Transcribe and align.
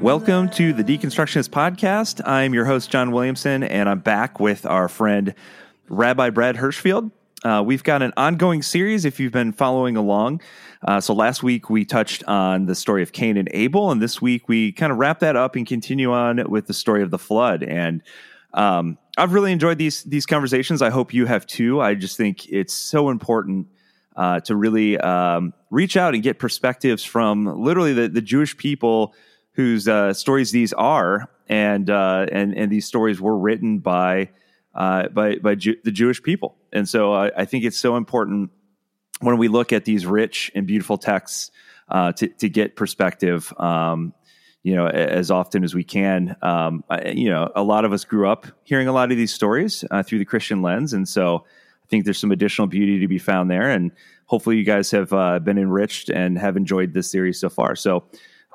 Welcome 0.00 0.48
to 0.52 0.72
the 0.72 0.82
Deconstructionist 0.82 1.50
Podcast. 1.50 2.26
I'm 2.26 2.54
your 2.54 2.64
host, 2.64 2.90
John 2.90 3.10
Williamson, 3.10 3.62
and 3.62 3.86
I'm 3.86 3.98
back 3.98 4.40
with 4.40 4.64
our 4.64 4.88
friend 4.88 5.34
Rabbi 5.90 6.30
Brad 6.30 6.56
Hirschfield. 6.56 7.10
Uh, 7.44 7.62
we've 7.66 7.84
got 7.84 8.00
an 8.00 8.14
ongoing 8.16 8.62
series 8.62 9.04
if 9.04 9.20
you've 9.20 9.34
been 9.34 9.52
following 9.52 9.98
along. 9.98 10.40
Uh, 10.88 11.02
so 11.02 11.12
last 11.12 11.42
week 11.42 11.68
we 11.68 11.84
touched 11.84 12.24
on 12.24 12.64
the 12.64 12.74
story 12.74 13.02
of 13.02 13.12
Cain 13.12 13.36
and 13.36 13.50
Abel, 13.52 13.90
and 13.90 14.00
this 14.00 14.22
week 14.22 14.48
we 14.48 14.72
kind 14.72 14.90
of 14.90 14.96
wrap 14.96 15.18
that 15.18 15.36
up 15.36 15.54
and 15.54 15.66
continue 15.66 16.10
on 16.10 16.42
with 16.50 16.66
the 16.66 16.72
story 16.74 17.02
of 17.02 17.10
the 17.10 17.18
flood. 17.18 17.62
And 17.62 18.02
um, 18.54 18.96
I've 19.18 19.34
really 19.34 19.52
enjoyed 19.52 19.76
these 19.76 20.02
these 20.04 20.24
conversations. 20.24 20.80
I 20.80 20.88
hope 20.88 21.12
you 21.12 21.26
have 21.26 21.46
too. 21.46 21.82
I 21.82 21.94
just 21.94 22.16
think 22.16 22.48
it's 22.48 22.72
so 22.72 23.10
important 23.10 23.66
uh, 24.16 24.40
to 24.40 24.56
really 24.56 24.96
um, 24.96 25.52
reach 25.68 25.98
out 25.98 26.14
and 26.14 26.22
get 26.22 26.38
perspectives 26.38 27.04
from 27.04 27.44
literally 27.44 27.92
the, 27.92 28.08
the 28.08 28.22
Jewish 28.22 28.56
people 28.56 29.14
whose 29.52 29.88
uh, 29.88 30.12
stories 30.12 30.52
these 30.52 30.72
are, 30.72 31.30
and 31.48 31.90
uh, 31.90 32.26
and 32.30 32.56
and 32.56 32.70
these 32.70 32.86
stories 32.86 33.20
were 33.20 33.36
written 33.36 33.78
by 33.78 34.30
uh, 34.74 35.08
by 35.08 35.36
by 35.36 35.54
Ju- 35.54 35.76
the 35.84 35.92
Jewish 35.92 36.22
people. 36.22 36.56
And 36.72 36.88
so 36.88 37.12
I, 37.12 37.30
I 37.36 37.44
think 37.44 37.64
it's 37.64 37.78
so 37.78 37.96
important 37.96 38.50
when 39.20 39.38
we 39.38 39.48
look 39.48 39.72
at 39.72 39.84
these 39.84 40.06
rich 40.06 40.50
and 40.54 40.66
beautiful 40.66 40.98
texts 40.98 41.50
uh, 41.88 42.12
to 42.12 42.28
to 42.28 42.48
get 42.48 42.76
perspective. 42.76 43.52
Um, 43.58 44.14
you 44.62 44.74
know, 44.74 44.86
as 44.88 45.30
often 45.30 45.64
as 45.64 45.74
we 45.74 45.84
can. 45.84 46.36
Um, 46.42 46.84
I, 46.90 47.12
you 47.12 47.30
know, 47.30 47.50
a 47.56 47.62
lot 47.62 47.86
of 47.86 47.92
us 47.94 48.04
grew 48.04 48.28
up 48.28 48.46
hearing 48.62 48.88
a 48.88 48.92
lot 48.92 49.10
of 49.10 49.16
these 49.16 49.32
stories 49.32 49.84
uh, 49.90 50.02
through 50.02 50.18
the 50.18 50.26
Christian 50.26 50.60
lens, 50.60 50.92
and 50.92 51.08
so 51.08 51.46
I 51.82 51.86
think 51.88 52.04
there's 52.04 52.18
some 52.18 52.30
additional 52.30 52.66
beauty 52.66 52.98
to 53.00 53.08
be 53.08 53.18
found 53.18 53.50
there. 53.50 53.70
And 53.70 53.90
hopefully, 54.26 54.58
you 54.58 54.64
guys 54.64 54.90
have 54.90 55.12
uh, 55.12 55.38
been 55.38 55.56
enriched 55.56 56.10
and 56.10 56.38
have 56.38 56.56
enjoyed 56.56 56.92
this 56.92 57.10
series 57.10 57.40
so 57.40 57.48
far. 57.48 57.74
So, 57.74 58.04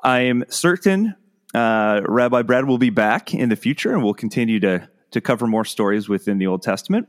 I 0.06 0.20
am 0.20 0.44
certain 0.48 1.16
uh, 1.52 2.00
Rabbi 2.06 2.42
Brad 2.42 2.66
will 2.66 2.78
be 2.78 2.90
back 2.90 3.34
in 3.34 3.48
the 3.48 3.56
future, 3.56 3.92
and 3.92 4.04
we'll 4.04 4.14
continue 4.14 4.60
to 4.60 4.88
to 5.10 5.20
cover 5.20 5.48
more 5.48 5.64
stories 5.64 6.08
within 6.08 6.38
the 6.38 6.46
Old 6.46 6.62
Testament. 6.62 7.08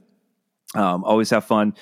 Um, 0.74 1.04
always 1.04 1.30
have 1.30 1.46
fun. 1.46 1.76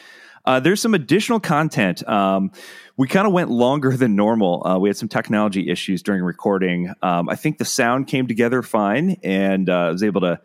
Uh, 0.43 0.59
there's 0.59 0.81
some 0.81 0.93
additional 0.93 1.39
content. 1.39 2.07
Um, 2.07 2.51
we 2.97 3.07
kind 3.07 3.25
of 3.25 3.31
went 3.31 3.49
longer 3.49 3.95
than 3.95 4.17
normal. 4.17 4.67
Uh, 4.67 4.77
we 4.77 4.89
had 4.89 4.97
some 4.97 5.07
technology 5.07 5.69
issues 5.69 6.03
during 6.03 6.21
recording. 6.21 6.93
Um, 7.01 7.29
I 7.29 7.35
think 7.35 7.59
the 7.59 7.65
sound 7.65 8.07
came 8.07 8.27
together 8.27 8.61
fine, 8.61 9.17
and 9.23 9.69
uh, 9.69 9.73
I 9.73 9.91
was 9.91 10.03
able 10.03 10.21
to 10.21 10.41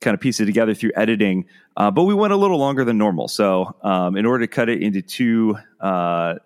kind 0.00 0.14
of 0.14 0.20
piece 0.20 0.40
it 0.40 0.46
together 0.46 0.72
through 0.72 0.92
editing. 0.96 1.44
Uh, 1.76 1.90
but 1.90 2.04
we 2.04 2.14
went 2.14 2.32
a 2.32 2.36
little 2.36 2.58
longer 2.58 2.84
than 2.84 2.96
normal. 2.96 3.28
So, 3.28 3.76
um, 3.82 4.16
in 4.16 4.24
order 4.24 4.46
to 4.46 4.48
cut 4.48 4.70
it 4.70 4.82
into 4.82 5.02
two 5.02 5.58
uh, 5.80 6.36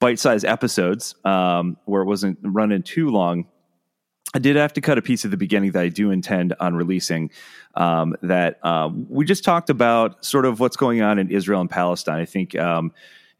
bite-sized 0.00 0.44
episodes, 0.44 1.14
um, 1.24 1.76
where 1.84 2.02
it 2.02 2.06
wasn't 2.06 2.38
running 2.42 2.82
too 2.82 3.10
long, 3.10 3.46
I 4.32 4.38
did 4.38 4.56
have 4.56 4.72
to 4.74 4.80
cut 4.80 4.96
a 4.96 5.02
piece 5.02 5.24
at 5.24 5.30
the 5.30 5.36
beginning 5.36 5.72
that 5.72 5.82
I 5.82 5.88
do 5.88 6.10
intend 6.10 6.54
on 6.60 6.74
releasing. 6.74 7.30
Um, 7.74 8.16
that 8.22 8.64
um, 8.64 9.06
we 9.08 9.24
just 9.24 9.44
talked 9.44 9.70
about 9.70 10.24
sort 10.24 10.44
of 10.44 10.60
what's 10.60 10.76
going 10.76 11.02
on 11.02 11.18
in 11.18 11.30
Israel 11.30 11.60
and 11.60 11.70
Palestine. 11.70 12.20
I 12.20 12.24
think 12.24 12.56
um, 12.58 12.92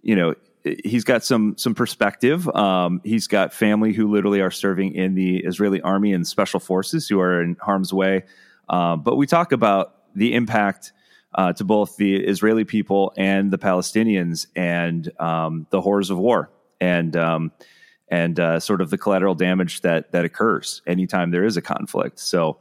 you 0.02 0.16
know 0.16 0.34
he's 0.64 1.04
got 1.04 1.24
some 1.24 1.56
some 1.56 1.74
perspective. 1.74 2.48
Um, 2.48 3.00
he's 3.04 3.26
got 3.26 3.52
family 3.52 3.92
who 3.92 4.10
literally 4.10 4.40
are 4.40 4.50
serving 4.50 4.94
in 4.94 5.14
the 5.14 5.38
Israeli 5.38 5.80
army 5.80 6.12
and 6.12 6.26
special 6.26 6.60
forces 6.60 7.08
who 7.08 7.20
are 7.20 7.40
in 7.42 7.56
harm's 7.60 7.92
way. 7.92 8.24
Uh, 8.68 8.96
but 8.96 9.16
we 9.16 9.26
talk 9.26 9.52
about 9.52 9.94
the 10.14 10.34
impact 10.34 10.92
uh, 11.34 11.52
to 11.54 11.64
both 11.64 11.96
the 11.96 12.16
Israeli 12.16 12.64
people 12.64 13.12
and 13.16 13.50
the 13.50 13.58
Palestinians 13.58 14.46
and 14.56 15.10
um, 15.20 15.66
the 15.70 15.80
horrors 15.80 16.10
of 16.10 16.18
war 16.18 16.50
and 16.80 17.16
um, 17.16 17.52
and 18.08 18.40
uh, 18.40 18.58
sort 18.58 18.80
of 18.80 18.90
the 18.90 18.98
collateral 18.98 19.34
damage 19.34 19.82
that 19.82 20.12
that 20.12 20.24
occurs 20.24 20.82
anytime 20.86 21.30
there 21.30 21.44
is 21.44 21.56
a 21.56 21.62
conflict. 21.62 22.18
So, 22.18 22.58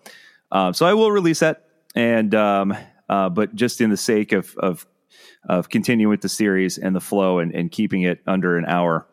um, 0.51 0.73
so 0.73 0.85
I 0.85 0.93
will 0.93 1.11
release 1.11 1.39
that, 1.39 1.65
and 1.95 2.33
um, 2.35 2.77
uh, 3.07 3.29
but 3.29 3.55
just 3.55 3.81
in 3.81 3.89
the 3.89 3.97
sake 3.97 4.31
of 4.31 4.55
of 4.57 4.85
of 5.47 5.69
continuing 5.69 6.09
with 6.09 6.21
the 6.21 6.29
series 6.29 6.77
and 6.77 6.95
the 6.95 6.99
flow 6.99 7.39
and, 7.39 7.53
and 7.55 7.71
keeping 7.71 8.03
it 8.03 8.21
under 8.27 8.57
an 8.57 8.65
hour, 8.65 9.07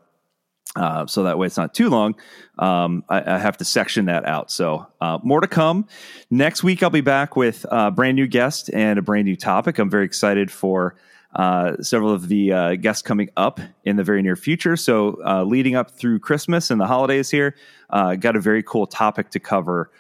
uh, 0.76 1.06
so 1.06 1.22
that 1.24 1.38
way 1.38 1.46
it's 1.46 1.56
not 1.56 1.74
too 1.74 1.88
long. 1.88 2.14
Um, 2.58 3.04
I, 3.08 3.34
I, 3.34 3.38
have 3.38 3.56
to 3.58 3.64
section 3.64 4.06
that 4.06 4.26
out. 4.26 4.50
So 4.50 4.86
uh, 5.00 5.18
more 5.22 5.40
to 5.40 5.46
come 5.46 5.86
next 6.30 6.62
week. 6.62 6.82
I'll 6.82 6.90
be 6.90 7.00
back 7.00 7.36
with 7.36 7.64
a 7.70 7.90
brand 7.90 8.16
new 8.16 8.26
guest 8.26 8.70
and 8.72 8.98
a 8.98 9.02
brand 9.02 9.24
new 9.24 9.36
topic. 9.36 9.78
I'm 9.78 9.90
very 9.90 10.04
excited 10.04 10.50
for 10.50 10.96
uh, 11.34 11.82
several 11.82 12.12
of 12.12 12.28
the 12.28 12.52
uh, 12.52 12.74
guests 12.76 13.02
coming 13.02 13.28
up 13.36 13.60
in 13.84 13.96
the 13.96 14.04
very 14.04 14.22
near 14.22 14.36
future. 14.36 14.76
So, 14.76 15.18
uh, 15.24 15.44
leading 15.44 15.76
up 15.76 15.90
through 15.90 16.20
Christmas 16.20 16.70
and 16.70 16.80
the 16.80 16.86
holidays 16.86 17.30
here, 17.30 17.54
got 17.90 18.36
a 18.36 18.40
very 18.40 18.62
cool 18.62 18.86
topic 18.86 19.30
to 19.30 19.40
cover 19.40 19.90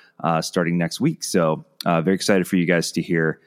starting 0.40 0.78
next 0.78 1.00
week. 1.00 1.24
So, 1.24 1.64
very 1.84 2.14
excited 2.14 2.48
for 2.48 2.56
you 2.56 2.64
guys 2.64 2.90
to 2.92 3.02
hear 3.02 3.40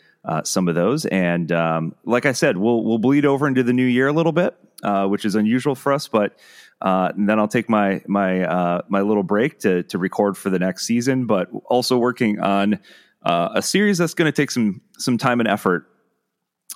some 0.43 0.67
of 0.67 0.75
those. 0.75 1.07
And 1.07 1.51
um, 1.51 1.95
like 2.05 2.27
I 2.27 2.33
said, 2.33 2.57
we'll 2.57 2.83
we'll 2.83 2.99
bleed 2.99 3.25
over 3.25 3.47
into 3.47 3.63
the 3.63 3.73
new 3.73 3.85
year 3.85 4.07
a 4.07 4.13
little 4.13 4.33
bit, 4.33 4.55
which 4.83 5.25
is 5.25 5.33
unusual 5.33 5.73
for 5.73 5.91
us. 5.91 6.07
But 6.07 6.37
and 6.81 7.27
then 7.29 7.39
I'll 7.39 7.47
take 7.47 7.69
my 7.69 8.01
my 8.07 8.81
my 8.89 9.01
little 9.01 9.23
break 9.23 9.59
to 9.59 9.83
to 9.83 9.97
record 9.97 10.37
for 10.37 10.49
the 10.49 10.59
next 10.59 10.85
season. 10.85 11.25
But 11.25 11.49
also 11.65 11.97
working 11.97 12.39
on 12.39 12.79
a 13.23 13.61
series 13.61 13.97
that's 13.97 14.13
going 14.13 14.31
to 14.31 14.35
take 14.35 14.51
some 14.51 14.81
some 14.97 15.17
time 15.17 15.39
and 15.39 15.47
effort 15.47 15.89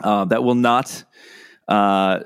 uh, 0.02 0.26
that 0.26 0.44
will 0.44 0.56
not 0.56 1.04
uh, 1.68 2.20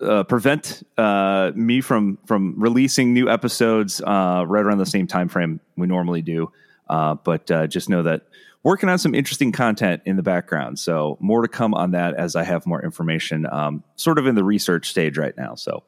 uh, 0.00 0.24
prevent 0.24 0.82
uh, 0.98 1.52
me 1.54 1.80
from 1.80 2.18
from 2.26 2.54
releasing 2.58 3.14
new 3.14 3.28
episodes 3.28 4.00
uh, 4.00 4.44
right 4.46 4.64
around 4.64 4.78
the 4.78 4.86
same 4.86 5.06
time 5.06 5.28
frame 5.28 5.60
we 5.76 5.86
normally 5.86 6.22
do. 6.22 6.50
Uh, 6.88 7.14
but 7.14 7.46
just 7.70 7.88
know 7.88 8.02
that 8.02 8.22
working 8.62 8.88
on 8.88 8.98
some 8.98 9.14
interesting 9.14 9.52
content 9.52 10.02
in 10.04 10.16
the 10.16 10.22
background. 10.22 10.78
So 10.78 11.16
more 11.20 11.42
to 11.42 11.48
come 11.48 11.74
on 11.74 11.92
that 11.92 12.14
as 12.14 12.36
I 12.36 12.44
have 12.44 12.66
more 12.66 12.82
information. 12.82 13.46
Um, 13.50 13.82
sort 13.96 14.18
of 14.18 14.26
in 14.26 14.34
the 14.34 14.44
research 14.44 14.88
stage 14.88 15.16
right 15.16 15.36
now. 15.36 15.54
So 15.54 15.84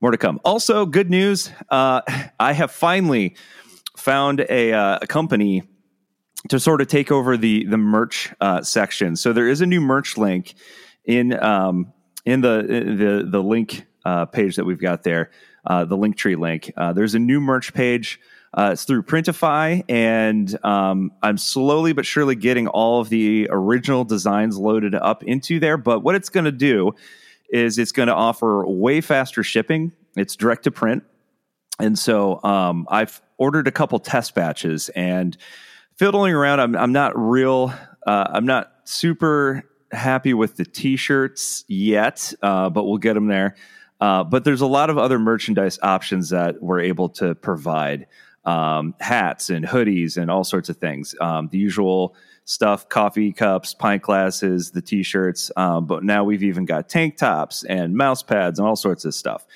more 0.00 0.10
to 0.10 0.18
come. 0.18 0.40
Also, 0.44 0.86
good 0.86 1.10
news: 1.10 1.50
I 1.70 2.02
have 2.38 2.70
finally 2.70 3.36
found 3.96 4.40
a, 4.40 4.70
a 4.70 5.06
company 5.06 5.62
to 6.48 6.60
sort 6.60 6.80
of 6.80 6.88
take 6.88 7.10
over 7.10 7.36
the 7.36 7.64
the 7.64 7.78
merch 7.78 8.32
uh, 8.40 8.62
section. 8.62 9.16
So 9.16 9.32
there 9.32 9.48
is 9.48 9.60
a 9.60 9.66
new 9.66 9.80
merch 9.80 10.16
link 10.16 10.54
in 11.04 11.32
um, 11.42 11.92
in 12.24 12.40
the 12.40 12.62
the 12.62 13.28
the 13.30 13.42
link 13.42 13.86
uh, 14.04 14.26
page 14.26 14.56
that 14.56 14.64
we've 14.64 14.80
got 14.80 15.02
there, 15.02 15.30
uh, 15.66 15.84
the 15.84 15.96
link. 15.96 16.72
Uh, 16.76 16.92
there's 16.92 17.14
a 17.14 17.18
new 17.18 17.40
merch 17.40 17.72
page. 17.72 18.20
Uh, 18.56 18.70
it's 18.72 18.84
through 18.84 19.02
Printify, 19.02 19.82
and 19.88 20.64
um, 20.64 21.10
I'm 21.20 21.38
slowly 21.38 21.92
but 21.92 22.06
surely 22.06 22.36
getting 22.36 22.68
all 22.68 23.00
of 23.00 23.08
the 23.08 23.48
original 23.50 24.04
designs 24.04 24.56
loaded 24.56 24.94
up 24.94 25.24
into 25.24 25.58
there. 25.58 25.76
But 25.76 26.00
what 26.00 26.14
it's 26.14 26.28
going 26.28 26.44
to 26.44 26.52
do 26.52 26.94
is 27.54 27.78
it's 27.78 27.92
going 27.92 28.08
to 28.08 28.14
offer 28.14 28.66
way 28.66 29.00
faster 29.00 29.44
shipping. 29.44 29.92
It's 30.16 30.34
direct 30.34 30.64
to 30.64 30.70
print, 30.72 31.04
and 31.78 31.98
so 31.98 32.42
um, 32.42 32.86
I've 32.90 33.22
ordered 33.38 33.68
a 33.68 33.72
couple 33.72 33.98
test 34.00 34.34
batches 34.34 34.88
and 34.90 35.36
fiddling 35.96 36.34
around. 36.34 36.60
I'm 36.60 36.76
I'm 36.76 36.92
not 36.92 37.16
real. 37.16 37.72
Uh, 38.06 38.26
I'm 38.28 38.44
not 38.44 38.72
super 38.84 39.62
happy 39.92 40.34
with 40.34 40.56
the 40.56 40.64
t-shirts 40.64 41.64
yet, 41.68 42.32
uh, 42.42 42.68
but 42.68 42.84
we'll 42.84 42.98
get 42.98 43.14
them 43.14 43.28
there. 43.28 43.54
Uh, 44.00 44.24
but 44.24 44.44
there's 44.44 44.60
a 44.60 44.66
lot 44.66 44.90
of 44.90 44.98
other 44.98 45.18
merchandise 45.18 45.78
options 45.82 46.30
that 46.30 46.60
we're 46.60 46.80
able 46.80 47.08
to 47.08 47.34
provide 47.36 48.06
um, 48.44 48.94
hats 49.00 49.48
and 49.48 49.64
hoodies 49.64 50.16
and 50.16 50.30
all 50.30 50.44
sorts 50.44 50.68
of 50.68 50.76
things. 50.76 51.14
Um, 51.20 51.48
the 51.48 51.58
usual 51.58 52.14
stuff 52.44 52.88
coffee 52.88 53.32
cups, 53.32 53.74
pint 53.74 54.02
glasses, 54.02 54.70
the 54.70 54.82
t 54.82 55.02
shirts. 55.02 55.50
Um, 55.56 55.86
but 55.86 56.04
now 56.04 56.24
we've 56.24 56.42
even 56.42 56.64
got 56.64 56.88
tank 56.88 57.16
tops 57.16 57.64
and 57.64 57.94
mouse 57.94 58.22
pads 58.22 58.58
and 58.58 58.68
all 58.68 58.76
sorts 58.76 59.04
of 59.04 59.14
stuff. 59.14 59.46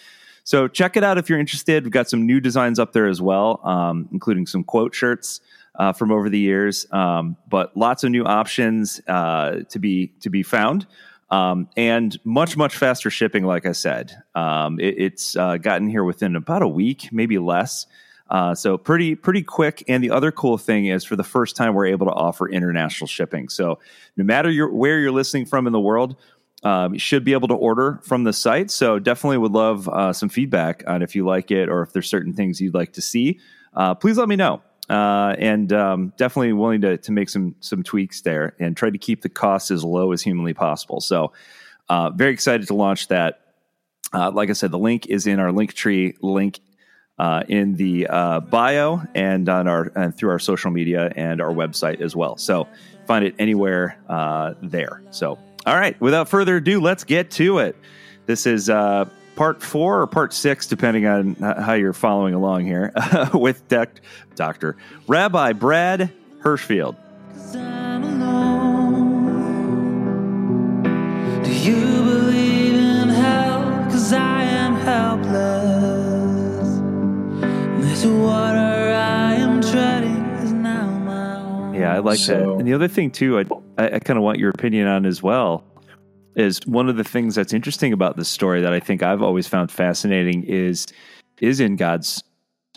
So 0.45 0.67
check 0.67 0.97
it 0.97 1.05
out 1.05 1.19
if 1.19 1.29
you're 1.29 1.39
interested. 1.39 1.85
We've 1.85 1.93
got 1.93 2.09
some 2.09 2.25
new 2.25 2.41
designs 2.41 2.79
up 2.79 2.95
there 2.95 3.07
as 3.07 3.21
well, 3.21 3.61
um, 3.65 4.09
including 4.13 4.47
some 4.47 4.65
quote 4.65 4.95
shirts 4.95 5.43
uh, 5.75 5.93
from 5.93 6.11
over 6.11 6.31
the 6.31 6.39
years, 6.39 6.87
um, 6.91 7.37
but 7.49 7.77
lots 7.77 8.03
of 8.03 8.11
new 8.11 8.25
options 8.25 9.01
uh, 9.07 9.61
to 9.69 9.79
be 9.79 10.09
to 10.21 10.31
be 10.31 10.43
found. 10.43 10.87
Um, 11.31 11.69
and 11.77 12.19
much 12.25 12.57
much 12.57 12.77
faster 12.79 13.11
shipping. 13.11 13.45
Like 13.45 13.67
I 13.67 13.73
said, 13.73 14.17
um, 14.35 14.81
it, 14.81 14.95
it's 14.97 15.37
uh, 15.37 15.59
gotten 15.59 15.87
here 15.87 16.03
within 16.03 16.35
about 16.35 16.63
a 16.63 16.69
week, 16.69 17.11
maybe 17.13 17.39
less. 17.39 17.87
Uh, 18.31 18.55
so 18.55 18.77
pretty 18.77 19.15
pretty 19.15 19.43
quick. 19.43 19.83
And 19.89 20.03
the 20.05 20.11
other 20.11 20.31
cool 20.31 20.59
thing 20.59 20.87
is, 20.87 21.05
for 21.05 21.17
the 21.17 21.25
first 21.25 21.57
time, 21.57 21.75
we're 21.75 21.87
able 21.87 22.07
to 22.07 22.13
offer 22.13 22.49
international 22.49 23.09
shipping. 23.09 23.49
So 23.49 23.79
no 24.17 24.25
matter 24.25 24.51
your, 24.51 24.73
where 24.73 24.99
you're 25.01 25.13
listening 25.13 25.47
from 25.47 25.67
in 25.67 25.73
the 25.73 25.81
world, 25.81 26.17
um, 26.63 26.93
you 26.93 26.99
should 27.01 27.25
be 27.25 27.33
able 27.33 27.49
to 27.49 27.55
order 27.55 28.01
from 28.05 28.25
the 28.25 28.33
site. 28.33 28.71
So 28.71 28.99
definitely 28.99 29.39
would 29.39 29.53
love 29.53 29.89
uh, 29.89 30.13
some 30.13 30.29
feedback 30.29 30.83
on 30.87 31.03
if 31.03 31.15
you 31.15 31.25
like 31.25 31.51
it 31.51 31.69
or 31.69 31.83
if 31.83 31.93
there's 31.93 32.09
certain 32.09 32.35
things 32.35 32.61
you'd 32.61 32.75
like 32.75 32.93
to 32.95 33.03
see. 33.03 33.39
Uh, 33.75 33.95
please 33.95 34.19
let 34.19 34.29
me 34.29 34.37
know. 34.37 34.63
Uh, 34.89 35.37
and 35.39 35.73
um, 35.73 36.13
definitely 36.17 36.53
willing 36.55 36.81
to 36.81 36.97
to 36.97 37.13
make 37.13 37.29
some 37.29 37.55
some 37.61 37.83
tweaks 37.83 38.23
there 38.23 38.57
and 38.59 38.75
try 38.75 38.89
to 38.89 38.97
keep 38.97 39.21
the 39.21 39.29
costs 39.29 39.71
as 39.71 39.85
low 39.85 40.13
as 40.13 40.23
humanly 40.23 40.55
possible. 40.55 41.01
So 41.01 41.33
uh, 41.89 42.11
very 42.11 42.33
excited 42.33 42.67
to 42.69 42.75
launch 42.75 43.09
that. 43.09 43.41
Uh, 44.15 44.31
like 44.31 44.49
I 44.49 44.55
said, 44.55 44.71
the 44.71 44.79
link 44.79 45.07
is 45.07 45.27
in 45.27 45.41
our 45.41 45.53
link 45.53 45.75
tree 45.75 46.17
link 46.23 46.61
uh, 47.19 47.43
in 47.49 47.75
the 47.75 48.07
uh, 48.07 48.41
bio 48.41 49.03
and 49.15 49.49
on 49.49 49.69
our 49.69 49.91
and 49.95 50.17
through 50.17 50.31
our 50.31 50.39
social 50.39 50.71
media 50.71 51.13
and 51.17 51.41
our 51.41 51.53
website 51.53 52.01
as 52.01 52.15
well. 52.15 52.37
So 52.37 52.69
find 53.07 53.25
it 53.25 53.35
anywhere 53.39 53.99
uh, 54.09 54.55
there. 54.63 55.03
So 55.11 55.39
all 55.67 55.77
right, 55.77 56.01
without 56.01 56.29
further 56.29 56.57
ado, 56.57 56.81
let's 56.81 57.05
get 57.05 57.31
to 57.33 57.59
it. 57.59 57.77
This 58.27 58.47
is 58.47 58.71
uh, 58.71 59.09
part 59.37 59.63
four 59.63 60.01
or 60.01 60.07
part 60.07 60.33
six, 60.33 60.67
depending 60.67 61.07
on 61.07 61.35
how 61.35 61.75
you're 61.75 61.93
following 61.93 62.35
along 62.35 62.65
here, 62.65 62.93
with 63.35 63.63
Doctor 64.35 64.77
Rabbi 65.07 65.53
Brad 65.53 66.13
Hirschfield. 66.43 66.97
Yeah, 81.75 81.95
I 81.95 81.99
like 81.99 82.21
that. 82.27 82.43
And 82.43 82.67
the 82.67 82.75
other 82.75 82.89
thing 82.89 83.11
too, 83.11 83.39
I 83.39 83.45
I, 83.77 83.97
I 83.97 83.99
kind 83.99 84.17
of 84.17 84.23
want 84.23 84.39
your 84.39 84.51
opinion 84.51 84.87
on 84.87 85.07
as 85.07 85.23
well. 85.23 85.65
Is 86.37 86.61
one 86.67 86.89
of 86.89 86.97
the 86.97 87.05
things 87.05 87.35
that's 87.35 87.53
interesting 87.53 87.93
about 87.93 88.17
this 88.17 88.29
story 88.29 88.61
that 88.61 88.73
I 88.73 88.81
think 88.81 89.03
I've 89.03 89.23
always 89.23 89.49
found 89.49 89.71
fascinating 89.71 90.45
is 90.45 90.87
is 91.41 91.61
in 91.61 91.77
God's 91.77 92.23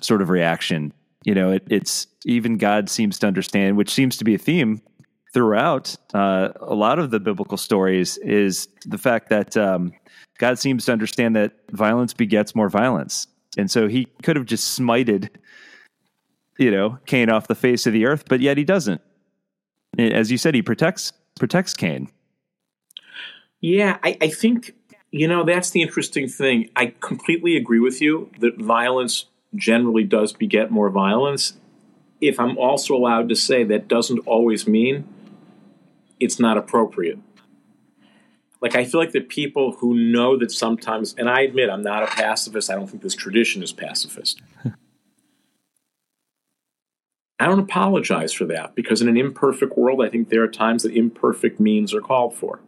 sort 0.01 0.21
of 0.21 0.29
reaction. 0.29 0.93
You 1.23 1.35
know, 1.35 1.51
it, 1.51 1.63
it's 1.69 2.07
even 2.25 2.57
God 2.57 2.89
seems 2.89 3.19
to 3.19 3.27
understand, 3.27 3.77
which 3.77 3.91
seems 3.91 4.17
to 4.17 4.23
be 4.23 4.33
a 4.33 4.39
theme 4.39 4.81
throughout 5.33 5.95
uh, 6.13 6.49
a 6.59 6.75
lot 6.75 6.99
of 6.99 7.11
the 7.11 7.19
biblical 7.19 7.57
stories. 7.57 8.17
Is 8.17 8.67
the 8.85 8.97
fact 8.97 9.29
that 9.29 9.55
um, 9.55 9.93
God 10.39 10.57
seems 10.57 10.85
to 10.85 10.91
understand 10.91 11.35
that 11.35 11.53
violence 11.71 12.13
begets 12.13 12.55
more 12.55 12.69
violence, 12.69 13.27
and 13.57 13.69
so 13.69 13.87
He 13.87 14.07
could 14.23 14.35
have 14.35 14.45
just 14.45 14.79
smited, 14.79 15.29
you 16.57 16.71
know, 16.71 16.99
Cain 17.05 17.29
off 17.29 17.47
the 17.47 17.55
face 17.55 17.85
of 17.87 17.93
the 17.93 18.05
earth, 18.05 18.25
but 18.27 18.39
yet 18.39 18.57
He 18.57 18.63
doesn't 18.63 19.01
as 19.97 20.31
you 20.31 20.37
said, 20.37 20.55
he 20.55 20.61
protects 20.61 21.13
protects 21.37 21.73
Cain. 21.73 22.09
Yeah, 23.59 23.97
I, 24.03 24.17
I 24.21 24.27
think, 24.29 24.73
you 25.11 25.27
know, 25.27 25.43
that's 25.43 25.69
the 25.69 25.81
interesting 25.81 26.27
thing. 26.27 26.69
I 26.75 26.93
completely 26.99 27.55
agree 27.57 27.79
with 27.79 28.01
you 28.01 28.29
that 28.39 28.59
violence 28.59 29.25
generally 29.55 30.03
does 30.03 30.33
beget 30.33 30.71
more 30.71 30.89
violence. 30.89 31.53
If 32.19 32.39
I'm 32.39 32.57
also 32.57 32.95
allowed 32.95 33.29
to 33.29 33.35
say 33.35 33.63
that 33.65 33.87
doesn't 33.87 34.19
always 34.19 34.67
mean 34.67 35.07
it's 36.19 36.39
not 36.39 36.57
appropriate. 36.57 37.19
Like, 38.61 38.75
I 38.75 38.85
feel 38.85 38.99
like 38.99 39.11
the 39.11 39.21
people 39.21 39.73
who 39.79 39.95
know 39.95 40.37
that 40.37 40.51
sometimes, 40.51 41.15
and 41.17 41.27
I 41.29 41.41
admit 41.41 41.69
I'm 41.69 41.81
not 41.81 42.03
a 42.03 42.07
pacifist, 42.07 42.69
I 42.69 42.75
don't 42.75 42.87
think 42.87 43.01
this 43.01 43.15
tradition 43.15 43.63
is 43.63 43.71
pacifist. 43.71 44.39
I 47.39 47.47
don't 47.47 47.59
apologize 47.59 48.33
for 48.33 48.45
that 48.45 48.75
because 48.75 49.01
in 49.01 49.07
an 49.07 49.17
imperfect 49.17 49.75
world, 49.75 50.03
I 50.05 50.09
think 50.09 50.29
there 50.29 50.43
are 50.43 50.47
times 50.47 50.83
that 50.83 50.93
imperfect 50.93 51.59
means 51.59 51.91
are 51.91 52.01
called 52.01 52.35
for. 52.35 52.59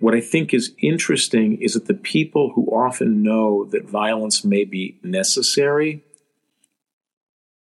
What 0.00 0.14
I 0.14 0.22
think 0.22 0.54
is 0.54 0.72
interesting 0.80 1.60
is 1.60 1.74
that 1.74 1.86
the 1.86 1.94
people 1.94 2.52
who 2.54 2.66
often 2.68 3.22
know 3.22 3.66
that 3.66 3.84
violence 3.84 4.44
may 4.44 4.64
be 4.64 4.98
necessary 5.02 6.02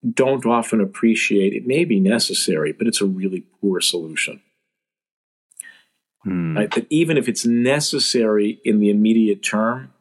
don't 0.08 0.46
often 0.46 0.80
appreciate 0.80 1.52
it 1.52 1.66
may 1.66 1.84
be 1.84 1.98
necessary, 1.98 2.72
but 2.72 2.86
it's 2.86 3.00
a 3.00 3.06
really 3.06 3.44
poor 3.60 3.80
solution. 3.80 4.40
Hmm. 6.24 6.56
Right? 6.56 6.70
That 6.72 6.86
even 6.90 7.16
if 7.16 7.28
it's 7.28 7.46
necessary 7.46 8.60
in 8.64 8.78
the 8.78 8.90
immediate 8.90 9.42
term, 9.42 9.92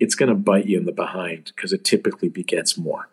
it's 0.00 0.14
going 0.14 0.28
to 0.28 0.34
bite 0.34 0.66
you 0.66 0.78
in 0.78 0.86
the 0.86 0.92
behind 0.92 1.52
because 1.54 1.72
it 1.72 1.84
typically 1.84 2.28
begets 2.28 2.76
more. 2.76 3.08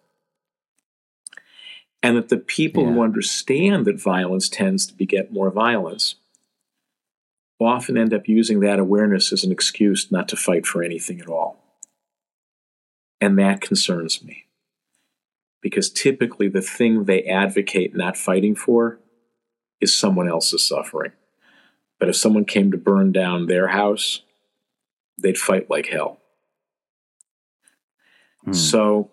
And 2.04 2.18
that 2.18 2.30
the 2.30 2.38
people 2.38 2.86
who 2.86 3.04
understand 3.04 3.86
that 3.86 4.02
violence 4.02 4.50
tends 4.50 4.88
to 4.88 4.94
beget 4.94 5.32
more 5.32 5.52
violence 5.52 6.16
often 7.60 7.96
end 7.96 8.14
up 8.14 8.28
using 8.28 8.60
that 8.62 8.80
awareness 8.80 9.32
as 9.32 9.44
an 9.44 9.52
excuse 9.52 10.12
not 10.12 10.28
to 10.30 10.36
fight 10.36 10.66
for 10.66 10.82
anything 10.82 11.22
at 11.22 11.28
all. 11.28 11.58
And 13.20 13.38
that 13.38 13.62
concerns 13.62 14.24
me. 14.24 14.46
Because 15.62 15.92
typically 15.92 16.50
the 16.50 16.62
thing 16.62 17.04
they 17.04 17.22
advocate 17.24 17.96
not 17.96 18.18
fighting 18.18 18.56
for 18.56 19.00
is 19.80 19.96
someone 19.96 20.28
else's 20.28 20.68
suffering. 20.68 21.12
But 22.01 22.09
if 22.09 22.15
someone 22.15 22.45
came 22.45 22.71
to 22.71 22.77
burn 22.77 23.12
down 23.12 23.45
their 23.45 23.68
house, 23.68 24.24
they'd 25.19 25.38
fight 25.38 25.69
like 25.69 25.86
hell. 25.86 26.18
Hmm. 28.44 28.53
So 28.53 29.12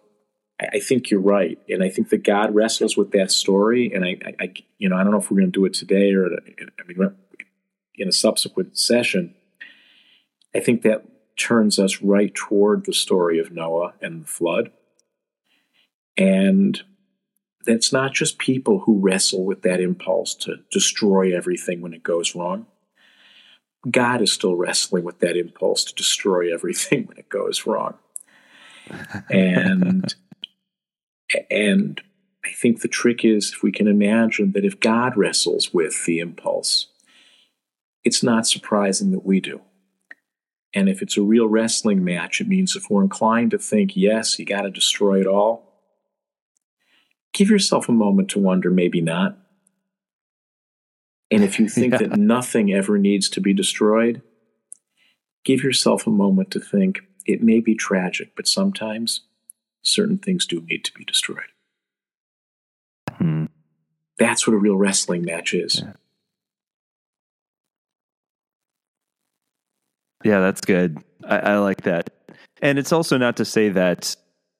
I 0.58 0.80
think 0.80 1.10
you're 1.10 1.20
right, 1.20 1.58
and 1.68 1.84
I 1.84 1.90
think 1.90 2.08
that 2.08 2.24
God 2.24 2.54
wrestles 2.54 2.96
with 2.96 3.10
that 3.10 3.30
story. 3.30 3.92
And 3.94 4.06
I, 4.06 4.16
I, 4.24 4.34
I 4.40 4.52
you 4.78 4.88
know, 4.88 4.96
I 4.96 5.02
don't 5.02 5.12
know 5.12 5.18
if 5.18 5.30
we're 5.30 5.36
going 5.36 5.52
to 5.52 5.60
do 5.60 5.66
it 5.66 5.74
today 5.74 6.14
or 6.14 6.28
I 6.28 6.86
mean, 6.86 7.14
in 7.96 8.08
a 8.08 8.12
subsequent 8.12 8.78
session. 8.78 9.34
I 10.54 10.60
think 10.60 10.80
that 10.80 11.04
turns 11.36 11.78
us 11.78 12.00
right 12.00 12.34
toward 12.34 12.86
the 12.86 12.94
story 12.94 13.38
of 13.38 13.52
Noah 13.52 13.92
and 14.00 14.22
the 14.22 14.26
flood, 14.26 14.70
and 16.16 16.80
that's 17.66 17.92
not 17.92 18.14
just 18.14 18.38
people 18.38 18.78
who 18.78 18.98
wrestle 18.98 19.44
with 19.44 19.60
that 19.60 19.78
impulse 19.78 20.34
to 20.36 20.56
destroy 20.72 21.36
everything 21.36 21.82
when 21.82 21.92
it 21.92 22.02
goes 22.02 22.34
wrong. 22.34 22.64
God 23.88 24.20
is 24.22 24.32
still 24.32 24.56
wrestling 24.56 25.04
with 25.04 25.20
that 25.20 25.36
impulse 25.36 25.84
to 25.84 25.94
destroy 25.94 26.52
everything 26.52 27.06
when 27.06 27.18
it 27.18 27.28
goes 27.28 27.66
wrong. 27.66 27.94
And 29.30 30.14
and 31.50 32.00
I 32.44 32.50
think 32.52 32.80
the 32.80 32.88
trick 32.88 33.24
is 33.24 33.52
if 33.52 33.62
we 33.62 33.70
can 33.70 33.86
imagine 33.86 34.52
that 34.52 34.64
if 34.64 34.80
God 34.80 35.16
wrestles 35.16 35.74
with 35.74 36.06
the 36.06 36.18
impulse, 36.20 36.86
it's 38.04 38.22
not 38.22 38.46
surprising 38.46 39.10
that 39.10 39.26
we 39.26 39.40
do. 39.40 39.60
And 40.74 40.88
if 40.88 41.02
it's 41.02 41.16
a 41.16 41.22
real 41.22 41.46
wrestling 41.46 42.04
match, 42.04 42.40
it 42.40 42.48
means 42.48 42.76
if 42.76 42.84
we're 42.88 43.02
inclined 43.02 43.50
to 43.52 43.58
think, 43.58 43.96
yes, 43.96 44.38
you 44.38 44.44
got 44.44 44.62
to 44.62 44.70
destroy 44.70 45.20
it 45.20 45.26
all, 45.26 45.82
give 47.32 47.50
yourself 47.50 47.88
a 47.88 47.92
moment 47.92 48.30
to 48.30 48.38
wonder, 48.38 48.70
maybe 48.70 49.00
not. 49.00 49.36
And 51.30 51.44
if 51.44 51.58
you 51.58 51.68
think 51.68 51.92
Yeah. 51.92 51.98
that 51.98 52.16
nothing 52.16 52.72
ever 52.72 52.98
needs 52.98 53.28
to 53.30 53.40
be 53.40 53.52
destroyed, 53.52 54.22
give 55.44 55.62
yourself 55.62 56.06
a 56.06 56.10
moment 56.10 56.50
to 56.52 56.60
think, 56.60 57.00
it 57.26 57.42
may 57.42 57.60
be 57.60 57.74
tragic, 57.74 58.32
but 58.36 58.46
sometimes 58.48 59.22
certain 59.82 60.18
things 60.18 60.46
do 60.46 60.62
need 60.62 60.84
to 60.84 60.92
be 60.92 61.04
destroyed. 61.04 61.50
Hmm. 63.12 63.46
That's 64.18 64.46
what 64.46 64.54
a 64.54 64.58
real 64.58 64.76
wrestling 64.76 65.24
match 65.24 65.54
is. 65.54 65.82
Yeah. 65.84 65.92
Yeah, 70.24 70.40
that's 70.40 70.60
good. 70.60 70.98
I, 71.24 71.38
I 71.38 71.58
like 71.58 71.82
that. 71.82 72.10
And 72.60 72.78
it's 72.78 72.92
also 72.92 73.16
not 73.18 73.36
to 73.36 73.44
say 73.44 73.68
that 73.68 74.16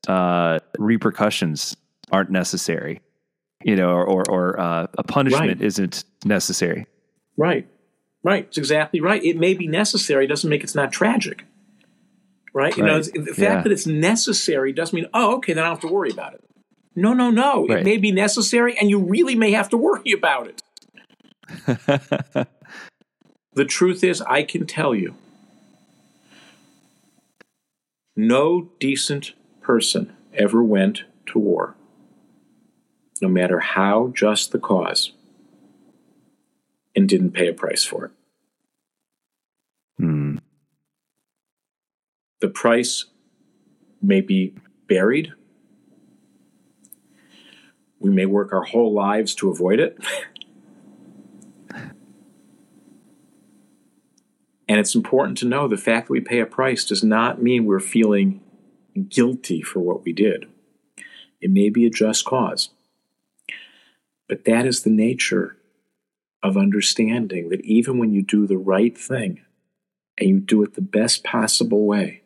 uh, 0.07 0.61
repercussions 0.79 1.77
aren't 2.13 2.31
necessary, 2.31 3.01
you 3.65 3.77
know, 3.77 3.91
or 3.91 4.05
or, 4.09 4.23
or 4.31 4.61
uh, 4.61 4.87
a 4.97 5.03
punishment 5.03 5.49
Right. 5.59 5.61
isn't 5.63 6.05
necessary. 6.25 6.87
Right. 7.37 7.67
Right. 8.23 8.45
It's 8.47 8.59
exactly 8.59 9.01
right. 9.01 9.23
It 9.25 9.37
may 9.37 9.55
be 9.55 9.67
necessary, 9.69 10.27
doesn't 10.27 10.49
make 10.51 10.63
it's 10.65 10.75
not 10.75 10.93
tragic. 10.93 11.45
Right? 12.55 12.77
You 12.77 12.83
know, 12.85 12.95
Right. 12.95 13.07
it's- 13.07 13.27
the 13.27 13.35
fact 13.35 13.39
Yeah. 13.41 13.63
that 13.63 13.73
it's 13.73 13.87
necessary 13.87 14.73
doesn't 14.73 14.95
mean, 14.97 15.07
oh, 15.15 15.37
okay, 15.37 15.53
then 15.53 15.63
I 15.65 15.69
don't 15.69 15.77
have 15.81 15.89
to 15.89 15.95
worry 15.95 16.11
about 16.11 16.35
it. 16.35 16.43
No, 16.97 17.13
no, 17.13 17.31
no. 17.31 17.67
Right. 17.67 17.79
It 17.81 17.85
may 17.85 17.97
be 17.97 18.11
necessary 18.11 18.77
and 18.77 18.91
you 18.91 18.99
really 18.99 19.37
may 19.37 19.53
have 19.53 19.69
to 19.71 19.77
worry 19.77 20.13
about 20.13 20.49
it. 20.49 20.63
The 23.55 23.65
truth 23.65 24.05
is, 24.05 24.21
I 24.23 24.45
can 24.45 24.67
tell 24.69 24.95
you, 24.95 25.15
no 28.17 28.69
decent 28.79 29.33
person 29.61 30.13
ever 30.35 30.63
went 30.63 31.03
to 31.27 31.39
war 31.41 31.75
no 33.21 33.29
matter 33.29 33.61
how 33.61 34.13
just 34.15 34.53
the 34.53 34.59
cause, 34.59 35.13
and 36.95 37.09
didn't 37.09 37.33
pay 37.33 37.49
a 37.49 37.53
price 37.53 37.85
for 37.85 38.07
it. 38.07 38.11
Hmm. 39.99 40.39
The 42.41 42.49
price 42.49 43.07
may 44.01 44.21
be 44.21 44.55
buried. 44.87 45.33
We 47.99 48.11
may 48.11 48.27
work 48.27 48.53
our 48.53 48.63
whole 48.63 48.93
lives 48.93 49.35
to 49.37 49.51
avoid 49.51 49.81
it. 49.81 49.99
and 54.69 54.79
it's 54.79 54.95
important 54.95 55.39
to 55.39 55.47
know 55.47 55.67
the 55.67 55.77
fact 55.77 56.07
that 56.07 56.13
we 56.13 56.21
pay 56.21 56.39
a 56.41 56.47
price 56.47 56.85
does 56.85 57.03
not 57.03 57.43
mean 57.43 57.65
we're 57.65 57.81
feeling 57.81 58.41
guilty 59.09 59.63
for 59.63 59.81
what 59.81 60.05
we 60.05 60.13
did. 60.13 60.47
It 61.41 61.51
may 61.51 61.71
be 61.71 61.87
a 61.87 61.91
just 61.91 62.25
cause. 62.25 62.71
But 64.29 64.45
that 64.45 64.67
is 64.67 64.83
the 64.83 64.91
nature 64.91 65.57
of 66.43 66.57
understanding 66.57 67.49
that 67.49 67.63
even 67.63 67.99
when 67.99 68.13
you 68.13 68.23
do 68.23 68.47
the 68.47 68.59
right 68.59 68.97
thing 68.97 69.41
and 70.19 70.29
you 70.29 70.41
do 70.41 70.63
it 70.63 70.75
the 70.75 70.81
best 70.81 71.25
possible 71.25 71.87
way, 71.87 72.23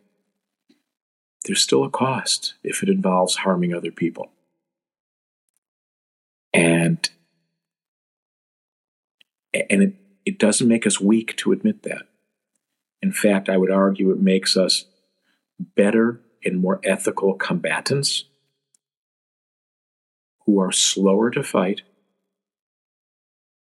there's 1.44 1.62
still 1.62 1.84
a 1.84 1.90
cost 1.90 2.54
if 2.62 2.82
it 2.82 2.88
involves 2.88 3.36
harming 3.36 3.74
other 3.74 3.90
people. 3.90 4.30
And 6.52 7.08
and 9.54 9.82
it, 9.82 9.94
it 10.24 10.38
doesn't 10.38 10.68
make 10.68 10.86
us 10.86 11.00
weak 11.00 11.36
to 11.36 11.52
admit 11.52 11.82
that. 11.82 12.02
In 13.02 13.12
fact, 13.12 13.48
I 13.48 13.56
would 13.56 13.70
argue 13.70 14.10
it 14.10 14.20
makes 14.20 14.56
us 14.56 14.86
better 15.58 16.20
and 16.44 16.60
more 16.60 16.80
ethical 16.84 17.34
combatants 17.34 18.24
who 20.46 20.58
are 20.58 20.72
slower 20.72 21.30
to 21.30 21.42
fight, 21.42 21.82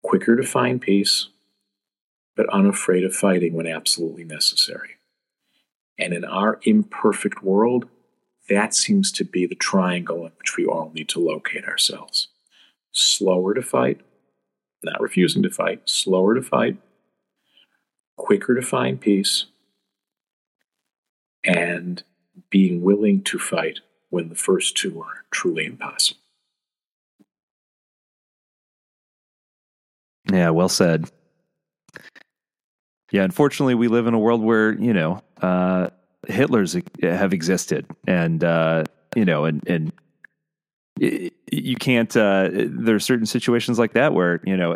quicker 0.05 0.35
to 0.35 0.43
find 0.43 0.79
peace, 0.79 1.29
but 2.35 2.47
unafraid 2.50 3.03
of 3.03 3.15
fighting 3.15 3.53
when 3.53 3.65
absolutely 3.65 4.24
necessary. 4.24 4.91
And 5.97 6.13
in 6.13 6.24
our 6.24 6.59
imperfect 6.63 7.43
world, 7.43 7.88
that 8.47 8.75
seems 8.75 9.12
to 9.13 9.24
be 9.24 9.47
the 9.47 9.55
triangle 9.55 10.17
in 10.27 10.31
which 10.38 10.57
we 10.57 10.65
all 10.65 10.91
need 10.93 11.09
to 11.09 11.19
locate 11.19 11.65
ourselves. 11.65 12.27
Slower 12.91 13.55
to 13.55 13.63
fight, 13.63 14.01
not 14.83 15.01
refusing 15.01 15.41
to 15.41 15.50
fight, 15.50 15.81
slower 15.85 16.35
to 16.35 16.41
fight, 16.43 16.77
quicker 18.15 18.53
to 18.53 18.62
find 18.62 19.01
peace, 19.01 19.45
and 21.43 22.03
being 22.51 22.83
willing 22.83 23.24
to 23.24 23.39
fight 23.39 23.79
when 24.09 24.29
the 24.29 24.35
first 24.35 24.77
two 24.77 25.01
are 25.01 25.25
truly 25.31 25.65
impossible. 25.65 26.25
Yeah, 30.32 30.50
well 30.50 30.70
said. 30.70 31.10
Yeah, 33.12 33.24
unfortunately, 33.24 33.75
we 33.75 33.88
live 33.88 34.08
in 34.08 34.13
a 34.13 34.20
world 34.20 34.41
where 34.41 34.74
you 34.74 34.94
know 34.94 35.22
uh, 35.41 35.89
Hitlers 36.27 36.82
have 37.03 37.34
existed, 37.34 37.86
and 38.08 38.44
uh, 38.44 38.84
you 39.15 39.25
know, 39.25 39.46
and 39.46 39.67
and 39.67 39.94
you 41.00 41.75
can't. 41.75 42.15
Uh, 42.15 42.50
there 42.51 42.96
are 42.96 43.00
certain 43.00 43.25
situations 43.25 43.77
like 43.77 43.94
that 43.94 44.13
where 44.13 44.41
you 44.44 44.58
know, 44.58 44.75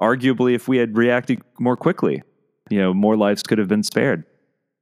arguably, 0.00 0.54
if 0.54 0.68
we 0.68 0.78
had 0.78 0.96
reacted 0.96 1.42
more 1.58 1.76
quickly, 1.76 2.22
you 2.68 2.78
know, 2.78 2.92
more 2.92 3.16
lives 3.16 3.42
could 3.42 3.58
have 3.58 3.68
been 3.68 3.82
spared. 3.82 4.24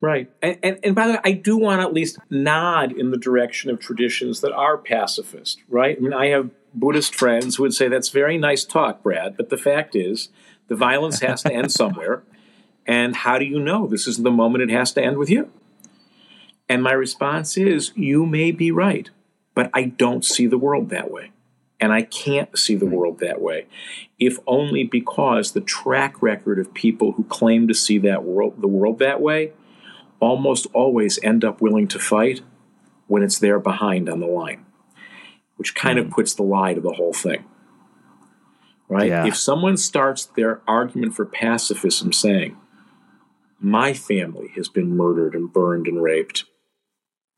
Right, 0.01 0.31
and, 0.43 0.59
and 0.63 0.79
and 0.83 0.95
by 0.95 1.09
the 1.09 1.13
way, 1.15 1.21
I 1.25 1.33
do 1.33 1.57
want 1.57 1.81
to 1.81 1.87
at 1.87 1.93
least 1.93 2.19
nod 2.31 2.93
in 2.93 3.11
the 3.11 3.19
direction 3.19 3.71
of 3.71 3.81
traditions 3.81 4.41
that 4.41 4.53
are 4.53 4.79
pacifist. 4.79 5.61
Right, 5.69 5.97
I 5.97 6.01
mean, 6.01 6.13
I 6.13 6.29
have 6.29 6.51
Buddhist 6.75 7.15
friends 7.15 7.57
who 7.57 7.63
would 7.65 7.75
say 7.75 7.89
that's 7.89 8.11
very 8.11 8.39
nice 8.39 8.65
talk, 8.65 9.03
Brad, 9.03 9.37
but 9.37 9.49
the 9.49 9.57
fact 9.57 9.97
is, 9.97 10.29
the 10.69 10.77
violence 10.77 11.21
has 11.21 11.43
to 11.43 11.53
end 11.53 11.73
somewhere. 11.83 12.23
And 12.87 13.17
how 13.17 13.39
do 13.39 13.45
you 13.45 13.59
know 13.61 13.87
this 13.87 14.07
isn't 14.07 14.25
the 14.25 14.31
moment 14.31 14.63
it 14.63 14.71
has 14.71 14.93
to 14.93 15.03
end 15.03 15.19
with 15.19 15.29
you? 15.29 15.51
And 16.69 16.83
my 16.83 16.93
response 16.93 17.57
is, 17.57 17.93
you 17.97 18.27
may 18.27 18.51
be 18.51 18.71
right, 18.71 19.11
but 19.55 19.71
I 19.73 19.85
don't 19.85 20.25
see 20.25 20.47
the 20.47 20.59
world 20.59 20.91
that 20.91 21.11
way. 21.11 21.33
And 21.81 21.93
I 21.93 22.03
can't 22.03 22.59
see 22.59 22.75
the 22.75 22.87
hmm. 22.87 22.93
world 22.93 23.21
that 23.21 23.41
way, 23.41 23.67
if 24.19 24.39
only 24.47 24.85
because 24.85 25.53
the 25.53 25.61
track 25.61 26.21
record 26.23 26.59
of 26.59 26.75
people 26.75 27.13
who 27.13 27.25
claim 27.25 27.69
to 27.69 27.75
see 27.75 27.99
that 27.99 28.25
world, 28.25 28.61
the 28.61 28.69
world 28.69 28.99
that 28.99 29.21
way, 29.21 29.53
almost 30.21 30.67
always 30.73 31.19
end 31.23 31.45
up 31.45 31.61
willing 31.61 31.87
to 31.89 31.99
fight 31.99 32.41
when 33.07 33.23
it's 33.23 33.39
their 33.39 33.59
behind 33.59 34.09
on 34.09 34.21
the 34.21 34.27
line, 34.27 34.65
which 35.59 35.75
kind 35.75 35.99
of 35.99 36.07
hmm. 36.07 36.13
puts 36.13 36.35
the 36.35 36.43
lie 36.43 36.73
to 36.73 36.81
the 36.81 36.93
whole 36.93 37.13
thing. 37.13 37.45
Right? 38.89 39.09
Yeah. 39.09 39.27
If 39.27 39.37
someone 39.37 39.77
starts 39.77 40.25
their 40.25 40.63
argument 40.67 41.15
for 41.15 41.27
pacifism 41.27 42.13
saying, 42.13 42.57
my 43.61 43.93
family 43.93 44.51
has 44.55 44.69
been 44.69 44.97
murdered 44.97 45.35
and 45.35 45.53
burned 45.53 45.87
and 45.87 46.03
raped, 46.03 46.45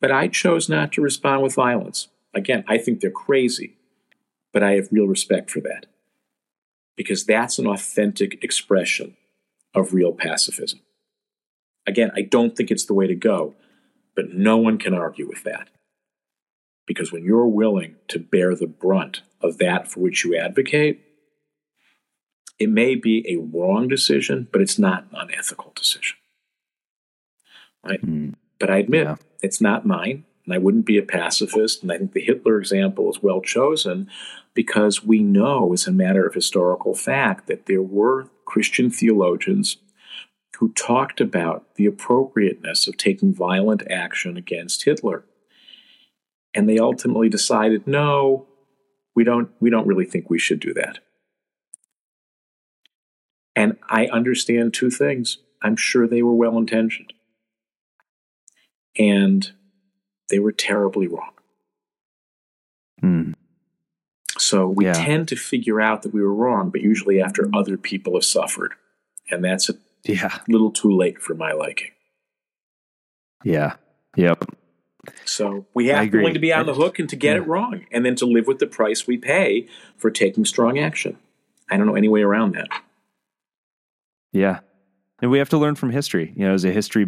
but 0.00 0.12
I 0.12 0.28
chose 0.28 0.68
not 0.68 0.92
to 0.92 1.02
respond 1.02 1.42
with 1.42 1.54
violence. 1.54 2.08
Again, 2.32 2.62
I 2.68 2.78
think 2.78 3.00
they're 3.00 3.10
crazy, 3.10 3.78
but 4.52 4.62
I 4.62 4.72
have 4.72 4.92
real 4.92 5.06
respect 5.06 5.50
for 5.50 5.60
that 5.60 5.86
because 6.96 7.24
that's 7.24 7.58
an 7.58 7.66
authentic 7.66 8.44
expression 8.44 9.16
of 9.74 9.94
real 9.94 10.12
pacifism. 10.12 10.80
Again, 11.86 12.10
I 12.14 12.22
don't 12.22 12.54
think 12.54 12.70
it's 12.70 12.84
the 12.84 12.94
way 12.94 13.06
to 13.06 13.14
go, 13.14 13.54
but 14.14 14.34
no 14.34 14.58
one 14.58 14.76
can 14.76 14.92
argue 14.92 15.26
with 15.26 15.42
that. 15.44 15.70
Because 16.90 17.12
when 17.12 17.22
you're 17.22 17.46
willing 17.46 17.94
to 18.08 18.18
bear 18.18 18.56
the 18.56 18.66
brunt 18.66 19.22
of 19.40 19.58
that 19.58 19.86
for 19.86 20.00
which 20.00 20.24
you 20.24 20.36
advocate, 20.36 21.00
it 22.58 22.68
may 22.68 22.96
be 22.96 23.24
a 23.28 23.36
wrong 23.36 23.86
decision, 23.86 24.48
but 24.50 24.60
it's 24.60 24.76
not 24.76 25.04
an 25.04 25.10
unethical 25.28 25.72
decision. 25.76 26.16
Right? 27.84 28.04
Mm. 28.04 28.34
But 28.58 28.70
I 28.70 28.78
admit 28.78 29.06
yeah. 29.06 29.16
it's 29.40 29.60
not 29.60 29.86
mine, 29.86 30.24
and 30.44 30.52
I 30.52 30.58
wouldn't 30.58 30.84
be 30.84 30.98
a 30.98 31.02
pacifist. 31.02 31.80
And 31.80 31.92
I 31.92 31.98
think 31.98 32.12
the 32.12 32.24
Hitler 32.24 32.58
example 32.58 33.08
is 33.08 33.22
well 33.22 33.40
chosen 33.40 34.10
because 34.52 35.04
we 35.04 35.20
know, 35.20 35.72
as 35.72 35.86
a 35.86 35.92
matter 35.92 36.26
of 36.26 36.34
historical 36.34 36.96
fact, 36.96 37.46
that 37.46 37.66
there 37.66 37.82
were 37.82 38.26
Christian 38.46 38.90
theologians 38.90 39.76
who 40.58 40.72
talked 40.72 41.20
about 41.20 41.72
the 41.76 41.86
appropriateness 41.86 42.88
of 42.88 42.96
taking 42.96 43.32
violent 43.32 43.88
action 43.88 44.36
against 44.36 44.86
Hitler. 44.86 45.24
And 46.54 46.68
they 46.68 46.78
ultimately 46.78 47.28
decided, 47.28 47.86
no, 47.86 48.46
we 49.14 49.24
don't, 49.24 49.50
we 49.60 49.70
don't 49.70 49.86
really 49.86 50.04
think 50.04 50.28
we 50.28 50.38
should 50.38 50.60
do 50.60 50.74
that. 50.74 50.98
And 53.54 53.76
I 53.88 54.06
understand 54.06 54.74
two 54.74 54.90
things. 54.90 55.38
I'm 55.62 55.76
sure 55.76 56.06
they 56.06 56.22
were 56.22 56.34
well 56.34 56.56
intentioned. 56.56 57.12
And 58.98 59.50
they 60.28 60.38
were 60.38 60.52
terribly 60.52 61.06
wrong. 61.06 61.32
Hmm. 63.00 63.32
So 64.38 64.66
we 64.66 64.86
yeah. 64.86 64.92
tend 64.94 65.28
to 65.28 65.36
figure 65.36 65.80
out 65.80 66.02
that 66.02 66.14
we 66.14 66.22
were 66.22 66.34
wrong, 66.34 66.70
but 66.70 66.80
usually 66.80 67.20
after 67.20 67.48
other 67.54 67.76
people 67.76 68.14
have 68.14 68.24
suffered. 68.24 68.72
And 69.30 69.44
that's 69.44 69.68
a 69.68 69.74
yeah. 70.04 70.38
little 70.48 70.70
too 70.70 70.90
late 70.90 71.20
for 71.20 71.34
my 71.34 71.52
liking. 71.52 71.90
Yeah. 73.44 73.74
Yep. 74.16 74.56
So 75.24 75.66
we 75.74 75.88
have 75.88 76.10
to 76.10 76.18
willing 76.18 76.34
to 76.34 76.40
be 76.40 76.52
on 76.52 76.66
the 76.66 76.74
hook 76.74 76.98
and 76.98 77.08
to 77.08 77.16
get 77.16 77.36
yeah. 77.36 77.42
it 77.42 77.46
wrong, 77.46 77.86
and 77.90 78.04
then 78.04 78.16
to 78.16 78.26
live 78.26 78.46
with 78.46 78.58
the 78.58 78.66
price 78.66 79.06
we 79.06 79.16
pay 79.16 79.66
for 79.96 80.10
taking 80.10 80.44
strong 80.44 80.78
action. 80.78 81.16
I 81.70 81.76
don't 81.76 81.86
know 81.86 81.94
any 81.94 82.08
way 82.08 82.22
around 82.22 82.54
that. 82.54 82.68
Yeah. 84.32 84.60
And 85.22 85.30
we 85.30 85.38
have 85.38 85.50
to 85.50 85.58
learn 85.58 85.74
from 85.74 85.90
history. 85.90 86.32
You 86.36 86.48
know, 86.48 86.54
as 86.54 86.64
a 86.64 86.72
history 86.72 87.06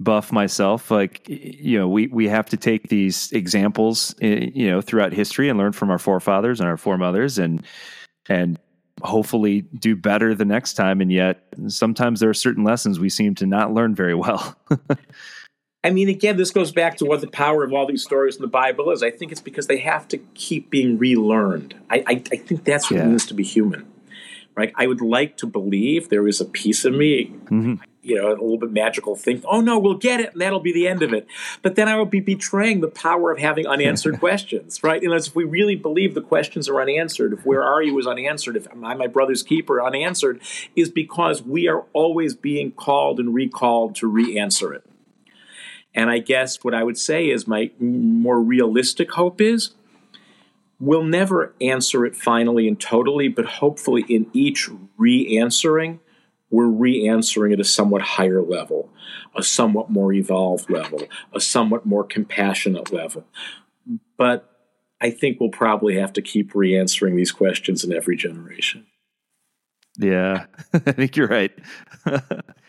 buff 0.00 0.32
myself, 0.32 0.90
like 0.90 1.28
you 1.28 1.78
know, 1.78 1.88
we 1.88 2.06
we 2.08 2.28
have 2.28 2.46
to 2.50 2.56
take 2.56 2.88
these 2.88 3.32
examples, 3.32 4.14
eh, 4.20 4.50
you 4.54 4.70
know, 4.70 4.80
throughout 4.80 5.12
history 5.12 5.48
and 5.48 5.58
learn 5.58 5.72
from 5.72 5.90
our 5.90 5.98
forefathers 5.98 6.60
and 6.60 6.68
our 6.68 6.76
foremothers, 6.76 7.38
and 7.38 7.64
and 8.28 8.58
hopefully 9.02 9.62
do 9.78 9.94
better 9.94 10.34
the 10.34 10.44
next 10.44 10.74
time. 10.74 11.00
And 11.00 11.12
yet, 11.12 11.42
sometimes 11.68 12.20
there 12.20 12.30
are 12.30 12.34
certain 12.34 12.64
lessons 12.64 12.98
we 12.98 13.08
seem 13.08 13.34
to 13.36 13.46
not 13.46 13.72
learn 13.72 13.94
very 13.94 14.14
well. 14.14 14.56
I 15.88 15.90
mean, 15.90 16.10
again, 16.10 16.36
this 16.36 16.50
goes 16.50 16.70
back 16.70 16.98
to 16.98 17.06
what 17.06 17.22
the 17.22 17.28
power 17.28 17.64
of 17.64 17.72
all 17.72 17.86
these 17.86 18.04
stories 18.04 18.36
in 18.36 18.42
the 18.42 18.46
Bible 18.48 18.90
is. 18.90 19.02
I 19.02 19.10
think 19.10 19.32
it's 19.32 19.40
because 19.40 19.68
they 19.68 19.78
have 19.78 20.06
to 20.08 20.18
keep 20.34 20.68
being 20.68 20.98
relearned. 20.98 21.74
I, 21.88 22.04
I, 22.06 22.22
I 22.30 22.36
think 22.36 22.64
that's 22.64 22.90
what 22.90 22.98
yeah. 22.98 23.04
it 23.04 23.08
means 23.08 23.24
to 23.24 23.34
be 23.34 23.42
human 23.42 23.90
right? 24.58 24.72
I 24.74 24.88
would 24.88 25.00
like 25.00 25.36
to 25.36 25.46
believe 25.46 26.08
there 26.08 26.26
is 26.26 26.40
a 26.40 26.44
piece 26.44 26.84
of 26.84 26.92
me, 26.92 27.26
mm-hmm. 27.44 27.74
you 28.02 28.16
know, 28.16 28.26
a 28.26 28.32
little 28.32 28.58
bit 28.58 28.72
magical 28.72 29.14
thing. 29.14 29.40
Oh 29.46 29.60
no, 29.60 29.78
we'll 29.78 29.94
get 29.94 30.18
it, 30.18 30.32
and 30.32 30.40
that'll 30.40 30.58
be 30.58 30.72
the 30.72 30.88
end 30.88 31.00
of 31.00 31.12
it. 31.12 31.28
But 31.62 31.76
then 31.76 31.88
I 31.88 31.96
would 31.96 32.10
be 32.10 32.18
betraying 32.18 32.80
the 32.80 32.88
power 32.88 33.30
of 33.30 33.38
having 33.38 33.68
unanswered 33.68 34.18
questions, 34.20 34.82
right? 34.82 35.00
As 35.12 35.28
if 35.28 35.36
we 35.36 35.44
really 35.44 35.76
believe 35.76 36.14
the 36.14 36.20
questions 36.20 36.68
are 36.68 36.80
unanswered, 36.80 37.34
if 37.34 37.46
where 37.46 37.62
are 37.62 37.80
you 37.80 37.96
is 38.00 38.06
unanswered, 38.08 38.56
if 38.56 38.66
am 38.72 38.84
I 38.84 38.94
my 38.94 39.06
brother's 39.06 39.44
keeper 39.44 39.80
unanswered, 39.80 40.40
is 40.74 40.90
because 40.90 41.40
we 41.40 41.68
are 41.68 41.84
always 41.92 42.34
being 42.34 42.72
called 42.72 43.20
and 43.20 43.32
recalled 43.32 43.94
to 43.96 44.08
re-answer 44.08 44.74
it. 44.74 44.87
And 45.98 46.10
I 46.10 46.20
guess 46.20 46.62
what 46.62 46.74
I 46.74 46.84
would 46.84 46.96
say 46.96 47.28
is 47.28 47.48
my 47.48 47.72
more 47.80 48.40
realistic 48.40 49.10
hope 49.10 49.40
is 49.40 49.70
we'll 50.78 51.02
never 51.02 51.52
answer 51.60 52.06
it 52.06 52.14
finally 52.14 52.68
and 52.68 52.78
totally, 52.78 53.26
but 53.26 53.44
hopefully 53.44 54.04
in 54.08 54.30
each 54.32 54.70
re 54.96 55.36
answering, 55.36 55.98
we're 56.50 56.68
re 56.68 57.08
answering 57.08 57.52
at 57.52 57.58
a 57.58 57.64
somewhat 57.64 58.02
higher 58.02 58.40
level, 58.40 58.92
a 59.36 59.42
somewhat 59.42 59.90
more 59.90 60.12
evolved 60.12 60.70
level, 60.70 61.02
a 61.34 61.40
somewhat 61.40 61.84
more 61.84 62.04
compassionate 62.04 62.92
level. 62.92 63.24
But 64.16 64.48
I 65.00 65.10
think 65.10 65.40
we'll 65.40 65.50
probably 65.50 65.96
have 65.98 66.12
to 66.12 66.22
keep 66.22 66.54
re 66.54 66.78
answering 66.78 67.16
these 67.16 67.32
questions 67.32 67.82
in 67.82 67.92
every 67.92 68.16
generation. 68.16 68.86
Yeah, 69.96 70.46
I 70.72 70.92
think 70.92 71.16
you're 71.16 71.26
right. 71.26 71.58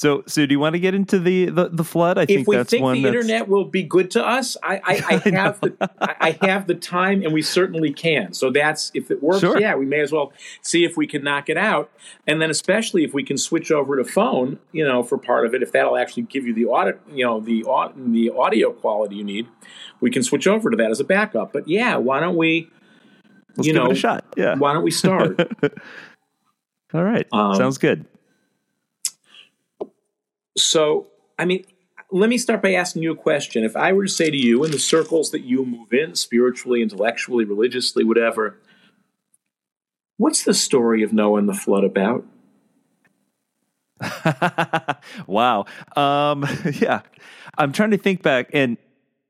So, 0.00 0.24
so 0.26 0.46
do 0.46 0.54
you 0.54 0.58
want 0.58 0.72
to 0.72 0.78
get 0.78 0.94
into 0.94 1.18
the 1.18 1.50
the, 1.50 1.68
the 1.68 1.84
flood? 1.84 2.16
I 2.16 2.24
think 2.24 2.40
if 2.40 2.46
we 2.46 2.56
that's 2.56 2.70
think 2.70 2.82
one 2.82 2.96
the 2.96 3.02
that's... 3.02 3.16
internet 3.16 3.48
will 3.48 3.66
be 3.66 3.82
good 3.82 4.10
to 4.12 4.26
us, 4.26 4.56
I, 4.62 4.76
I, 4.76 5.20
I 5.26 5.28
have 5.36 5.60
the 5.60 5.76
I 6.00 6.38
have 6.40 6.66
the 6.66 6.74
time, 6.74 7.22
and 7.22 7.34
we 7.34 7.42
certainly 7.42 7.92
can. 7.92 8.32
So 8.32 8.50
that's 8.50 8.90
if 8.94 9.10
it 9.10 9.22
works, 9.22 9.40
Sure. 9.40 9.60
yeah, 9.60 9.74
we 9.74 9.84
may 9.84 10.00
as 10.00 10.10
well 10.10 10.32
see 10.62 10.86
if 10.86 10.96
we 10.96 11.06
can 11.06 11.22
knock 11.22 11.50
it 11.50 11.58
out, 11.58 11.90
and 12.26 12.40
then 12.40 12.48
especially 12.48 13.04
if 13.04 13.12
we 13.12 13.22
can 13.22 13.36
switch 13.36 13.70
over 13.70 13.94
to 13.98 14.04
phone, 14.04 14.58
you 14.72 14.88
know, 14.88 15.02
for 15.02 15.18
part 15.18 15.44
of 15.44 15.52
it, 15.52 15.62
if 15.62 15.70
that'll 15.72 15.98
actually 15.98 16.22
give 16.22 16.46
you 16.46 16.54
the 16.54 16.64
audit, 16.64 16.98
you 17.12 17.26
know, 17.26 17.38
the 17.38 17.62
the 17.94 18.30
audio 18.30 18.72
quality 18.72 19.16
you 19.16 19.24
need, 19.24 19.48
we 20.00 20.10
can 20.10 20.22
switch 20.22 20.46
over 20.46 20.70
to 20.70 20.78
that 20.78 20.90
as 20.90 21.00
a 21.00 21.04
backup. 21.04 21.52
But 21.52 21.68
yeah, 21.68 21.96
why 21.96 22.20
don't 22.20 22.36
we? 22.36 22.70
Let's 23.54 23.66
you 23.66 23.74
give 23.74 23.82
know, 23.82 23.90
it 23.90 23.98
a 23.98 24.00
shot. 24.00 24.24
Yeah. 24.34 24.54
Why 24.54 24.72
don't 24.72 24.82
we 24.82 24.92
start? 24.92 25.38
All 26.94 27.04
right. 27.04 27.26
Um, 27.32 27.54
Sounds 27.54 27.76
good. 27.76 28.06
So, 30.62 31.08
I 31.38 31.44
mean, 31.44 31.64
let 32.10 32.28
me 32.28 32.38
start 32.38 32.62
by 32.62 32.74
asking 32.74 33.02
you 33.02 33.12
a 33.12 33.16
question. 33.16 33.64
If 33.64 33.76
I 33.76 33.92
were 33.92 34.04
to 34.04 34.10
say 34.10 34.30
to 34.30 34.36
you, 34.36 34.64
in 34.64 34.70
the 34.70 34.78
circles 34.78 35.30
that 35.30 35.42
you 35.42 35.64
move 35.64 35.92
in, 35.92 36.14
spiritually, 36.14 36.82
intellectually, 36.82 37.44
religiously, 37.44 38.04
whatever, 38.04 38.58
what's 40.16 40.44
the 40.44 40.54
story 40.54 41.02
of 41.02 41.12
Noah 41.12 41.38
and 41.38 41.48
the 41.48 41.54
flood 41.54 41.84
about? 41.84 42.24
wow. 45.26 45.66
Um, 45.96 46.46
yeah, 46.80 47.02
I'm 47.58 47.72
trying 47.72 47.90
to 47.90 47.98
think 47.98 48.22
back, 48.22 48.50
and, 48.52 48.76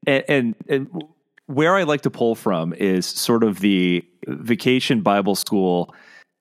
and 0.07 0.25
and 0.29 0.55
and 0.69 1.05
where 1.47 1.75
I 1.75 1.83
like 1.83 2.03
to 2.03 2.11
pull 2.11 2.35
from 2.35 2.73
is 2.75 3.07
sort 3.07 3.43
of 3.43 3.61
the 3.61 4.05
vacation 4.27 5.01
Bible 5.01 5.35
school 5.35 5.93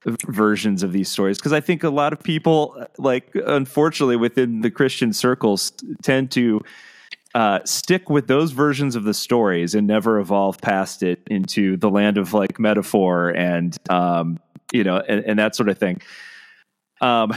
versions 0.06 0.84
of 0.84 0.94
these 0.94 1.10
stories 1.10 1.38
because 1.38 1.53
I 1.53 1.60
think 1.60 1.84
a 1.84 1.89
lot 1.89 2.13
of 2.13 2.22
people, 2.24 2.86
like 2.98 3.32
unfortunately 3.34 4.15
within 4.15 4.62
the 4.62 4.72
Christian 4.72 5.13
circles, 5.13 5.74
tend 6.01 6.32
to 6.32 6.62
uh, 7.36 7.60
stick 7.65 8.10
with 8.10 8.27
those 8.27 8.51
versions 8.51 8.96
of 8.96 9.03
the 9.03 9.13
stories 9.13 9.75
and 9.75 9.86
never 9.86 10.20
evolve 10.20 10.60
past 10.62 11.03
it 11.03 11.22
into 11.27 11.77
the 11.77 11.89
land 11.89 12.18
of 12.18 12.34
like 12.34 12.60
metaphor 12.60 13.29
and 13.29 13.77
um, 13.89 14.39
you 14.72 14.84
know 14.84 14.98
and, 15.08 15.24
and 15.25 15.39
that 15.39 15.56
sort 15.56 15.70
of 15.70 15.77
thing. 15.77 16.01
Um, 17.01 17.34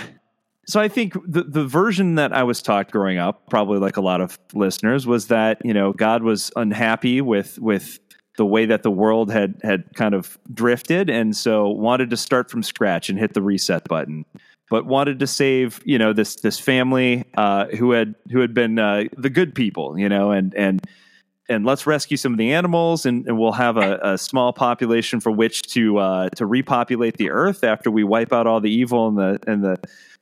so 0.66 0.81
I 0.81 0.88
think 0.88 1.14
the 1.26 1.42
the 1.42 1.66
version 1.66 2.14
that 2.14 2.33
I 2.33 2.45
was 2.45 2.62
taught 2.62 2.90
growing 2.90 3.19
up, 3.19 3.50
probably 3.50 3.78
like 3.78 3.97
a 3.97 4.00
lot 4.00 4.21
of 4.21 4.38
listeners, 4.54 5.07
was 5.07 5.26
that 5.26 5.59
you 5.64 5.75
know 5.75 5.92
God 5.92 6.23
was 6.23 6.52
unhappy 6.57 7.21
with 7.21 7.59
with 7.59 7.99
the 8.36 8.46
way 8.46 8.66
that 8.66 8.82
the 8.82 8.90
world 8.90 9.30
had 9.30 9.60
had 9.62 9.84
kind 9.94 10.14
of 10.14 10.38
drifted, 10.52 11.10
and 11.10 11.36
so 11.36 11.68
wanted 11.68 12.10
to 12.10 12.16
start 12.16 12.50
from 12.50 12.62
scratch 12.62 13.08
and 13.08 13.18
hit 13.18 13.34
the 13.34 13.42
reset 13.42 13.86
button, 13.88 14.24
but 14.70 14.86
wanted 14.86 15.18
to 15.18 15.26
save 15.26 15.80
you 15.84 15.98
know 15.98 16.12
this 16.12 16.36
this 16.36 16.58
family 16.58 17.24
uh, 17.36 17.66
who 17.66 17.92
had 17.92 18.14
who 18.30 18.40
had 18.40 18.54
been 18.54 18.78
uh, 18.78 19.04
the 19.16 19.30
good 19.30 19.54
people, 19.54 19.98
you 19.98 20.08
know, 20.08 20.30
and 20.30 20.54
and 20.54 20.86
and 21.48 21.66
let's 21.66 21.86
rescue 21.86 22.16
some 22.16 22.32
of 22.32 22.38
the 22.38 22.52
animals, 22.52 23.04
and, 23.04 23.26
and 23.26 23.38
we'll 23.38 23.52
have 23.52 23.76
a, 23.76 23.98
a 24.02 24.18
small 24.18 24.52
population 24.52 25.20
for 25.20 25.30
which 25.30 25.62
to 25.62 25.98
uh, 25.98 26.28
to 26.30 26.46
repopulate 26.46 27.16
the 27.16 27.30
earth 27.30 27.64
after 27.64 27.90
we 27.90 28.04
wipe 28.04 28.32
out 28.32 28.46
all 28.46 28.60
the 28.60 28.70
evil 28.70 29.08
and 29.08 29.18
the 29.18 29.38
and 29.46 29.62
the 29.62 29.76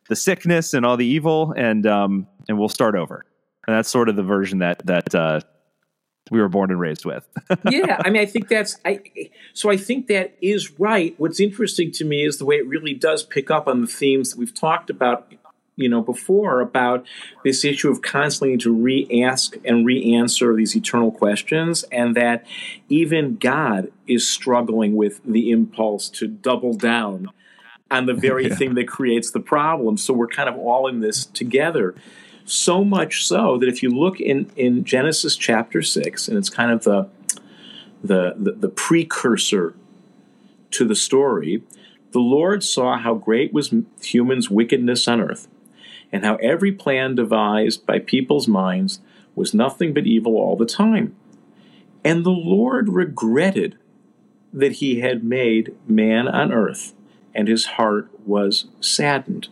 the 0.09 0.17
sickness 0.17 0.75
and 0.75 0.85
all 0.85 0.97
the 0.97 1.07
evil, 1.07 1.55
and 1.57 1.87
um, 1.87 2.27
and 2.49 2.59
we'll 2.59 2.69
start 2.69 2.95
over. 2.95 3.25
And 3.67 3.77
that's 3.77 3.89
sort 3.89 4.09
of 4.09 4.17
the 4.17 4.23
version 4.23 4.59
that 4.59 4.85
that 4.87 5.15
uh, 5.15 5.41
we 6.31 6.41
were 6.41 6.49
born 6.49 6.71
and 6.71 6.81
raised 6.81 7.05
with. 7.05 7.27
yeah, 7.71 8.01
I 8.05 8.11
mean, 8.11 8.23
I 8.23 8.27
think 8.27 8.49
that's 8.49 8.79
I. 8.85 9.01
So 9.53 9.71
I 9.71 9.77
think 9.77 10.07
that 10.07 10.37
is 10.41 10.79
right. 10.79 11.15
What's 11.19 11.41
interesting 11.41 11.91
to 11.93 12.05
me 12.05 12.25
is 12.25 12.39
the 12.39 12.45
way 12.45 12.57
it 12.57 12.67
really 12.67 12.95
does 12.95 13.23
pick 13.23 13.51
up 13.51 13.67
on 13.69 13.81
the 13.81 13.87
themes 13.87 14.31
that 14.31 14.39
we've 14.39 14.55
talked 14.55 14.91
about, 14.91 15.33
you 15.77 15.89
know, 15.89 16.01
before 16.03 16.61
about 16.61 17.05
this 17.45 17.65
issue 17.65 17.91
of 17.91 18.01
constantly 18.03 18.57
to 18.59 18.73
re-ask 18.73 19.57
and 19.65 19.85
re-answer 19.85 20.55
these 20.55 20.77
eternal 20.77 21.11
questions, 21.11 21.83
and 21.91 22.15
that 22.17 22.47
even 22.89 23.37
God 23.37 23.91
is 24.07 24.29
struggling 24.29 24.95
with 24.95 25.21
the 25.25 25.51
impulse 25.51 26.09
to 26.11 26.27
double 26.29 26.75
down 26.75 27.29
on 27.91 28.07
the 28.07 28.15
very 28.15 28.47
Yeah. 28.49 28.55
thing 28.55 28.75
that 28.75 28.87
creates 28.87 29.31
the 29.33 29.41
problem. 29.41 29.97
So 29.97 30.15
we're 30.15 30.29
kind 30.29 30.49
of 30.49 30.57
all 30.57 30.87
in 30.87 31.01
this 31.01 31.27
together. 31.27 31.95
So 32.51 32.83
much 32.83 33.25
so 33.25 33.59
that 33.59 33.69
if 33.69 33.81
you 33.81 33.91
look 33.91 34.19
in, 34.19 34.51
in 34.57 34.83
Genesis 34.83 35.37
chapter 35.37 35.83
six, 35.83 36.27
and 36.27 36.37
it's 36.37 36.51
kind 36.51 36.73
of 36.73 36.83
the 36.83 37.09
the, 38.03 38.35
the, 38.37 38.53
the 38.53 38.69
precursor 38.69 39.75
to 40.73 40.85
the 40.85 40.97
story, 40.97 41.63
the 42.11 42.19
Lord 42.19 42.65
saw 42.65 42.99
how 42.99 43.15
great 43.15 43.53
was 43.53 43.73
humans' 44.03 44.51
wickedness 44.51 45.07
on 45.07 45.21
earth, 45.21 45.47
and 46.11 46.25
how 46.25 46.37
every 46.37 46.73
plan 46.73 47.15
devised 47.15 47.87
by 47.87 48.01
people's 48.01 48.49
minds 48.49 49.01
was 49.37 49.55
nothing 49.55 49.95
but 49.95 50.09
evil 50.09 50.35
all 50.35 50.57
the 50.57 50.67
time. 50.67 51.15
And 52.05 52.25
the 52.25 52.31
Lord 52.31 52.89
regretted 52.89 53.79
that 54.53 54.73
he 54.73 54.99
had 54.99 55.23
made 55.23 55.77
man 55.87 56.27
on 56.27 56.53
earth, 56.53 56.95
and 57.33 57.47
his 57.47 57.67
heart 57.77 58.09
was 58.27 58.67
saddened. 58.81 59.49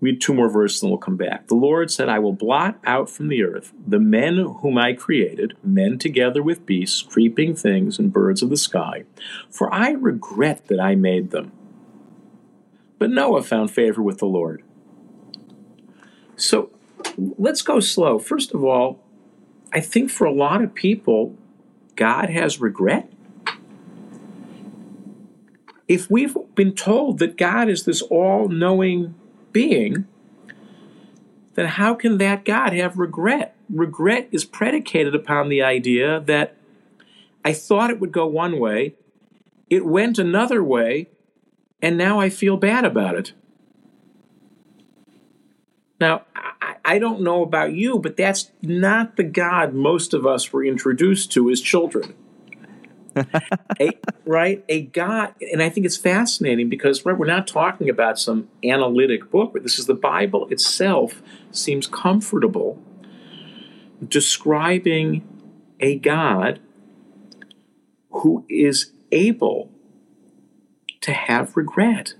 Read 0.00 0.20
two 0.20 0.32
more 0.32 0.48
verses 0.48 0.82
and 0.82 0.90
we'll 0.90 0.98
come 0.98 1.16
back. 1.16 1.48
The 1.48 1.54
Lord 1.54 1.90
said, 1.90 2.08
I 2.08 2.18
will 2.18 2.32
blot 2.32 2.78
out 2.84 3.10
from 3.10 3.28
the 3.28 3.42
earth 3.42 3.72
the 3.86 3.98
men 3.98 4.38
whom 4.38 4.78
I 4.78 4.94
created, 4.94 5.56
men 5.62 5.98
together 5.98 6.42
with 6.42 6.64
beasts, 6.64 7.02
creeping 7.02 7.54
things, 7.54 7.98
and 7.98 8.12
birds 8.12 8.42
of 8.42 8.48
the 8.48 8.56
sky, 8.56 9.04
for 9.50 9.72
I 9.72 9.90
regret 9.90 10.68
that 10.68 10.80
I 10.80 10.94
made 10.94 11.30
them. 11.30 11.52
But 12.98 13.10
Noah 13.10 13.42
found 13.42 13.70
favor 13.70 14.02
with 14.02 14.18
the 14.18 14.26
Lord. 14.26 14.62
So 16.36 16.70
let's 17.16 17.60
go 17.60 17.80
slow. 17.80 18.18
First 18.18 18.54
of 18.54 18.64
all, 18.64 19.02
I 19.72 19.80
think 19.80 20.10
for 20.10 20.26
a 20.26 20.32
lot 20.32 20.62
of 20.62 20.74
people, 20.74 21.36
God 21.94 22.30
has 22.30 22.60
regret. 22.60 23.12
If 25.86 26.10
we've 26.10 26.36
been 26.54 26.74
told 26.74 27.18
that 27.18 27.36
God 27.36 27.68
is 27.68 27.84
this 27.84 28.00
all 28.00 28.48
knowing 28.48 29.14
being, 29.52 30.06
then 31.54 31.66
how 31.66 31.94
can 31.94 32.18
that 32.18 32.44
God 32.44 32.72
have 32.72 32.98
regret? 32.98 33.56
Regret 33.68 34.28
is 34.32 34.44
predicated 34.44 35.14
upon 35.14 35.48
the 35.48 35.62
idea 35.62 36.20
that 36.20 36.56
I 37.44 37.52
thought 37.52 37.90
it 37.90 38.00
would 38.00 38.12
go 38.12 38.26
one 38.26 38.58
way, 38.58 38.94
it 39.68 39.86
went 39.86 40.18
another 40.18 40.62
way, 40.62 41.08
and 41.80 41.96
now 41.96 42.20
I 42.20 42.28
feel 42.28 42.56
bad 42.56 42.84
about 42.84 43.14
it. 43.14 43.32
Now, 46.00 46.22
I, 46.84 46.98
don't 46.98 47.20
know 47.20 47.42
about 47.42 47.74
you, 47.74 47.98
but 47.98 48.16
that's 48.16 48.50
not 48.62 49.16
the 49.16 49.22
God 49.22 49.74
most 49.74 50.14
of 50.14 50.26
us 50.26 50.52
were 50.52 50.64
introduced 50.64 51.30
to 51.32 51.50
as 51.50 51.60
children. 51.60 52.14
A, 53.80 53.90
right? 54.24 54.64
A 54.68 54.82
God, 54.82 55.34
and 55.52 55.62
I 55.62 55.68
think 55.68 55.86
it's 55.86 55.96
fascinating 55.96 56.68
because 56.68 57.04
right, 57.04 57.16
we're 57.16 57.26
not 57.26 57.46
talking 57.46 57.88
about 57.88 58.18
some 58.18 58.48
analytic 58.64 59.30
book, 59.30 59.56
this 59.62 59.78
is 59.78 59.86
the 59.86 59.94
Bible 59.94 60.48
itself 60.48 61.22
seems 61.50 61.86
comfortable 61.86 62.80
describing 64.06 65.26
a 65.78 65.98
God 65.98 66.60
who 68.10 68.44
is 68.48 68.92
able 69.12 69.70
to 71.00 71.12
have 71.12 71.56
regret. 71.56 72.14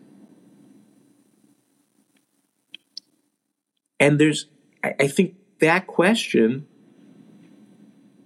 And 3.99 4.19
there's, 4.19 4.47
I, 4.83 4.95
I 5.01 5.09
think 5.09 5.35
that 5.61 5.87
question, 5.87 6.67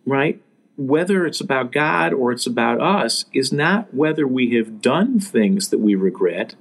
right, 0.07 0.40
whether 0.77 1.27
it's 1.27 1.41
about 1.41 1.73
God 1.73 2.13
or 2.13 2.33
it's 2.33 2.47
about 2.47 2.81
us, 2.81 3.25
is 3.33 3.53
not 3.53 3.95
whether 3.95 4.27
we 4.27 4.55
have 4.57 4.81
done 4.81 5.21
things 5.21 5.69
that 5.69 5.79
we 5.79 5.95
regret, 5.95 6.55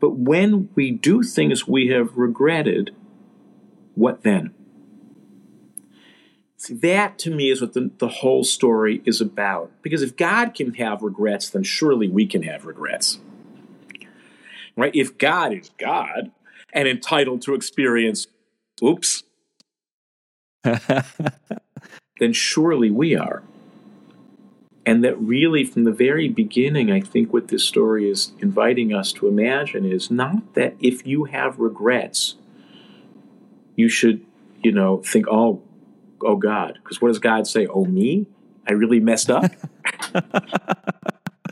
but 0.00 0.16
when 0.16 0.68
we 0.74 0.90
do 0.90 1.22
things 1.22 1.66
we 1.66 1.88
have 1.88 2.16
regretted, 2.16 2.94
what 3.94 4.22
then? 4.22 4.54
See, 6.56 6.74
that 6.74 7.18
to 7.20 7.30
me 7.30 7.50
is 7.50 7.60
what 7.60 7.74
the, 7.74 7.90
the 7.98 8.08
whole 8.08 8.42
story 8.42 9.00
is 9.04 9.20
about. 9.20 9.70
Because 9.82 10.02
if 10.02 10.16
God 10.16 10.54
can 10.54 10.74
have 10.74 11.02
regrets, 11.02 11.50
then 11.50 11.62
surely 11.62 12.08
we 12.08 12.26
can 12.26 12.42
have 12.42 12.66
regrets. 12.66 13.20
Right? 14.76 14.94
If 14.94 15.18
God 15.18 15.52
is 15.52 15.70
God 15.78 16.32
and 16.72 16.88
entitled 16.88 17.42
to 17.42 17.54
experience, 17.54 18.26
oops, 18.82 19.22
then 22.18 22.32
surely 22.32 22.90
we 22.90 23.14
are. 23.14 23.42
And 24.88 25.04
that 25.04 25.20
really, 25.20 25.64
from 25.64 25.84
the 25.84 25.92
very 25.92 26.28
beginning, 26.28 26.90
I 26.90 27.00
think 27.00 27.32
what 27.32 27.48
this 27.48 27.62
story 27.62 28.08
is 28.08 28.32
inviting 28.38 28.94
us 28.94 29.12
to 29.14 29.28
imagine 29.28 29.84
is 29.84 30.10
not 30.10 30.54
that 30.54 30.76
if 30.80 31.06
you 31.06 31.24
have 31.24 31.58
regrets, 31.58 32.36
you 33.76 33.88
should, 33.90 34.24
you 34.62 34.72
know, 34.72 35.02
think, 35.04 35.26
oh, 35.30 35.62
oh 36.22 36.36
God. 36.36 36.78
Because 36.82 37.02
what 37.02 37.08
does 37.08 37.18
God 37.18 37.46
say? 37.46 37.66
Oh, 37.66 37.84
me? 37.84 38.26
I 38.66 38.72
really 38.72 38.98
messed 38.98 39.30
up? 39.30 39.52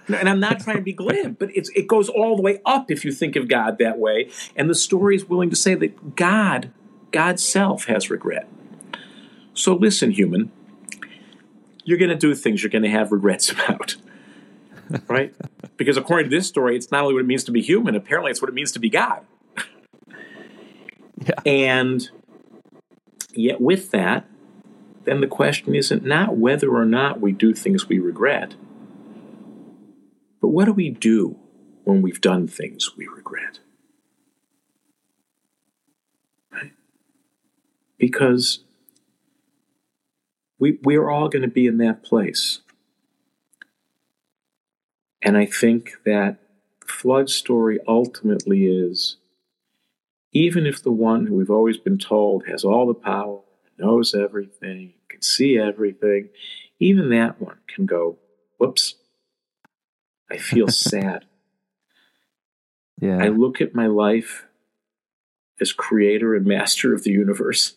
and 0.08 0.28
I'm 0.28 0.40
not 0.40 0.60
trying 0.60 0.76
to 0.76 0.82
be 0.82 0.92
glib, 0.92 1.38
but 1.38 1.50
it 1.52 1.86
goes 1.86 2.08
all 2.08 2.36
the 2.36 2.42
way 2.42 2.60
up 2.64 2.90
if 2.90 3.04
you 3.04 3.12
think 3.12 3.36
of 3.36 3.48
God 3.48 3.76
that 3.78 3.98
way. 3.98 4.30
And 4.54 4.70
the 4.70 4.74
story 4.74 5.14
is 5.14 5.26
willing 5.26 5.50
to 5.50 5.56
say 5.56 5.74
that 5.74 6.16
God, 6.16 6.70
God's 7.12 7.46
self, 7.46 7.84
has 7.84 8.10
regret. 8.10 8.48
So 9.52 9.74
listen, 9.74 10.10
human, 10.10 10.52
you're 11.86 11.98
going 11.98 12.10
to 12.10 12.16
do 12.16 12.34
things 12.34 12.62
you're 12.62 12.70
going 12.70 12.82
to 12.82 12.90
have 12.90 13.12
regrets 13.12 13.50
about. 13.52 13.96
right? 15.08 15.34
Because 15.78 15.96
according 15.96 16.30
to 16.30 16.36
this 16.36 16.46
story, 16.46 16.76
it's 16.76 16.90
not 16.90 17.02
only 17.02 17.14
what 17.14 17.20
it 17.20 17.26
means 17.26 17.44
to 17.44 17.52
be 17.52 17.62
human, 17.62 17.94
apparently 17.94 18.30
it's 18.30 18.42
what 18.42 18.50
it 18.50 18.54
means 18.54 18.72
to 18.72 18.78
be 18.78 18.90
God. 18.90 19.24
yeah. 21.26 21.34
And 21.46 22.10
yet, 23.32 23.60
with 23.60 23.90
that, 23.92 24.26
then 25.04 25.20
the 25.20 25.26
question 25.26 25.74
isn't 25.74 26.04
not 26.04 26.36
whether 26.36 26.68
or 26.76 26.84
not 26.84 27.20
we 27.20 27.32
do 27.32 27.54
things 27.54 27.88
we 27.88 27.98
regret, 27.98 28.54
but 30.40 30.48
what 30.48 30.64
do 30.66 30.72
we 30.72 30.90
do 30.90 31.36
when 31.84 32.02
we've 32.02 32.20
done 32.20 32.48
things 32.48 32.96
we 32.96 33.06
regret? 33.06 33.60
Right? 36.50 36.72
Because 37.98 38.64
we, 40.58 40.78
we're 40.82 41.10
all 41.10 41.28
going 41.28 41.42
to 41.42 41.48
be 41.48 41.66
in 41.66 41.78
that 41.78 42.02
place. 42.02 42.60
And 45.22 45.36
I 45.36 45.46
think 45.46 45.92
that 46.04 46.38
the 46.80 46.86
flood 46.86 47.30
story 47.30 47.78
ultimately 47.86 48.66
is 48.66 49.16
even 50.32 50.66
if 50.66 50.82
the 50.82 50.92
one 50.92 51.26
who 51.26 51.34
we've 51.34 51.50
always 51.50 51.78
been 51.78 51.98
told 51.98 52.46
has 52.46 52.64
all 52.64 52.86
the 52.86 52.94
power, 52.94 53.40
knows 53.78 54.14
everything, 54.14 54.92
can 55.08 55.22
see 55.22 55.58
everything, 55.58 56.28
even 56.78 57.10
that 57.10 57.40
one 57.40 57.58
can 57.66 57.86
go, 57.86 58.18
whoops, 58.58 58.96
I 60.30 60.36
feel 60.36 60.68
sad. 60.68 61.24
Yeah. 63.00 63.22
I 63.22 63.28
look 63.28 63.60
at 63.60 63.74
my 63.74 63.86
life 63.86 64.46
as 65.60 65.72
creator 65.72 66.34
and 66.34 66.46
master 66.46 66.94
of 66.94 67.02
the 67.02 67.10
universe. 67.10 67.74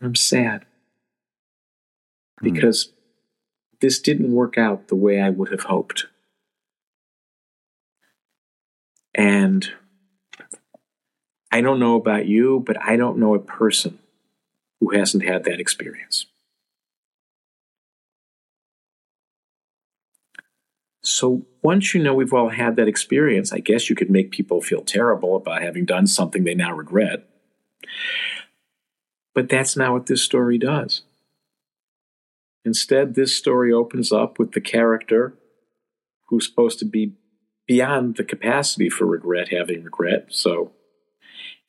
I'm 0.00 0.14
sad. 0.14 0.64
Because 2.42 2.86
mm. 2.86 2.92
this 3.80 4.00
didn't 4.00 4.32
work 4.32 4.58
out 4.58 4.88
the 4.88 4.96
way 4.96 5.20
I 5.20 5.30
would 5.30 5.50
have 5.50 5.62
hoped. 5.62 6.06
And 9.14 9.68
I 11.50 11.60
don't 11.60 11.80
know 11.80 11.96
about 11.96 12.26
you, 12.26 12.62
but 12.64 12.76
I 12.80 12.96
don't 12.96 13.18
know 13.18 13.34
a 13.34 13.40
person 13.40 13.98
who 14.80 14.90
hasn't 14.90 15.24
had 15.24 15.44
that 15.44 15.60
experience. 15.60 16.26
So 21.02 21.46
once 21.62 21.94
you 21.94 22.02
know 22.02 22.12
we've 22.12 22.34
all 22.34 22.50
had 22.50 22.76
that 22.76 22.86
experience, 22.86 23.52
I 23.52 23.60
guess 23.60 23.88
you 23.88 23.96
could 23.96 24.10
make 24.10 24.30
people 24.30 24.60
feel 24.60 24.82
terrible 24.82 25.36
about 25.36 25.62
having 25.62 25.86
done 25.86 26.06
something 26.06 26.44
they 26.44 26.54
now 26.54 26.72
regret. 26.72 27.26
But 29.34 29.48
that's 29.48 29.76
not 29.76 29.92
what 29.92 30.06
this 30.06 30.22
story 30.22 30.58
does. 30.58 31.02
Instead, 32.68 33.14
this 33.14 33.34
story 33.34 33.72
opens 33.72 34.12
up 34.12 34.38
with 34.38 34.52
the 34.52 34.60
character 34.60 35.32
who's 36.26 36.46
supposed 36.46 36.78
to 36.78 36.84
be 36.84 37.14
beyond 37.66 38.16
the 38.16 38.22
capacity 38.22 38.90
for 38.90 39.06
regret 39.06 39.48
having 39.48 39.82
regret. 39.82 40.26
So, 40.28 40.72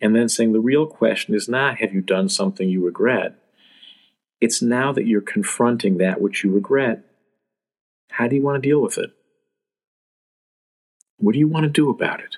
and 0.02 0.14
then 0.14 0.28
saying 0.28 0.52
the 0.52 0.60
real 0.60 0.86
question 0.86 1.36
is 1.36 1.48
not 1.48 1.78
have 1.78 1.94
you 1.94 2.02
done 2.02 2.28
something 2.28 2.68
you 2.68 2.86
regret? 2.86 3.36
It's 4.42 4.62
now 4.62 4.92
that 4.92 5.08
you're 5.08 5.22
confronting 5.22 6.00
that 6.00 6.20
which 6.20 6.44
you 6.44 6.52
regret. 6.52 7.06
How 8.10 8.28
do 8.28 8.36
you 8.36 8.44
want 8.44 8.62
to 8.62 8.70
deal 8.70 8.82
with 8.82 8.98
it? 8.98 9.12
What 11.16 11.32
do 11.32 11.40
you 11.40 11.48
want 11.48 11.64
to 11.64 11.70
do 11.70 11.90
about 11.90 12.20
it? 12.20 12.36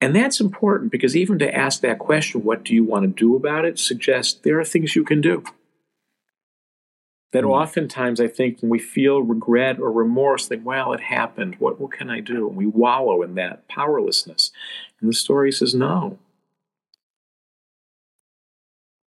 And 0.00 0.14
that's 0.14 0.40
important 0.40 0.92
because 0.92 1.16
even 1.16 1.38
to 1.38 1.54
ask 1.54 1.80
that 1.80 1.98
question, 1.98 2.44
what 2.44 2.64
do 2.64 2.74
you 2.74 2.84
want 2.84 3.04
to 3.04 3.08
do 3.08 3.36
about 3.36 3.64
it, 3.64 3.78
suggests 3.78 4.34
there 4.42 4.60
are 4.60 4.64
things 4.64 4.94
you 4.94 5.04
can 5.04 5.20
do. 5.20 5.44
That 7.32 7.44
mm. 7.44 7.50
oftentimes 7.50 8.20
I 8.20 8.28
think 8.28 8.60
when 8.60 8.70
we 8.70 8.78
feel 8.78 9.22
regret 9.22 9.78
or 9.78 9.90
remorse, 9.90 10.46
think, 10.46 10.64
well, 10.64 10.92
it 10.92 11.00
happened. 11.00 11.56
What, 11.58 11.80
what 11.80 11.92
can 11.92 12.10
I 12.10 12.20
do? 12.20 12.48
And 12.48 12.56
we 12.56 12.66
wallow 12.66 13.22
in 13.22 13.34
that 13.36 13.66
powerlessness. 13.68 14.50
And 15.00 15.08
the 15.08 15.14
story 15.14 15.50
says, 15.50 15.74
no. 15.74 16.18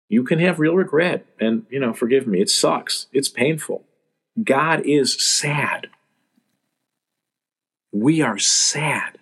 You 0.07 0.23
can 0.23 0.39
have 0.39 0.59
real 0.59 0.75
regret. 0.75 1.25
And, 1.39 1.65
you 1.69 1.79
know, 1.79 1.93
forgive 1.93 2.25
me, 2.25 2.41
it 2.41 2.49
sucks. 2.49 3.05
It's 3.13 3.29
painful. 3.29 3.83
God 4.43 4.81
is 4.85 5.13
sad 5.23 5.89
we 7.91 8.21
are 8.21 8.37
sad 8.37 9.18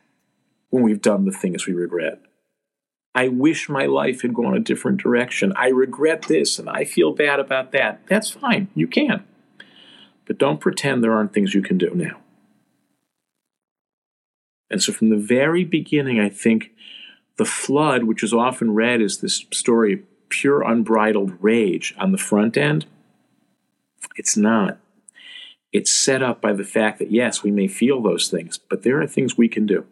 when 0.70 0.84
we've 0.84 1.02
done 1.02 1.26
the 1.26 1.32
things 1.32 1.66
we 1.66 1.74
regret. 1.74 2.22
I 3.16 3.30
wish 3.30 3.68
my 3.68 3.86
life 3.86 4.22
had 4.22 4.34
gone 4.34 4.56
a 4.56 4.60
different 4.60 5.02
direction. 5.02 5.52
I 5.56 5.70
regret 5.70 6.24
this 6.24 6.60
and 6.60 6.70
I 6.70 6.86
feel 6.86 7.14
bad 7.14 7.40
about 7.40 7.72
that. 7.72 8.02
That's 8.08 8.30
fine. 8.30 8.68
You 8.76 8.88
can. 8.88 9.24
But 10.26 10.38
don't 10.38 10.60
pretend 10.60 11.04
there 11.04 11.14
aren't 11.14 11.34
things 11.34 11.56
you 11.56 11.62
can 11.62 11.78
do 11.78 11.92
now. 11.96 12.20
And 14.70 14.84
so, 14.84 14.92
from 14.92 15.10
the 15.10 15.18
very 15.18 15.64
beginning, 15.64 16.20
I 16.20 16.30
think 16.30 16.72
the 17.38 17.46
flood, 17.46 18.04
which 18.04 18.22
is 18.22 18.34
often 18.34 18.76
read 18.76 19.02
as 19.02 19.18
this 19.18 19.46
story 19.52 19.94
of 19.94 20.00
pure 20.30 20.62
unbridled 20.62 21.42
rage 21.42 21.96
on 21.98 22.12
the 22.12 22.18
front 22.18 22.58
end, 22.58 22.86
it's 24.16 24.36
not. 24.36 24.78
It's 25.72 25.92
set 25.92 26.22
up 26.22 26.42
by 26.42 26.54
the 26.54 26.64
fact 26.64 27.00
that, 27.00 27.12
yes, 27.12 27.44
we 27.44 27.52
may 27.52 27.68
feel 27.68 28.02
those 28.02 28.30
things, 28.30 28.58
but 28.58 28.84
there 28.84 29.02
are 29.02 29.08
things 29.08 29.38
we 29.38 29.48
can 29.48 29.66
do. 29.66 29.86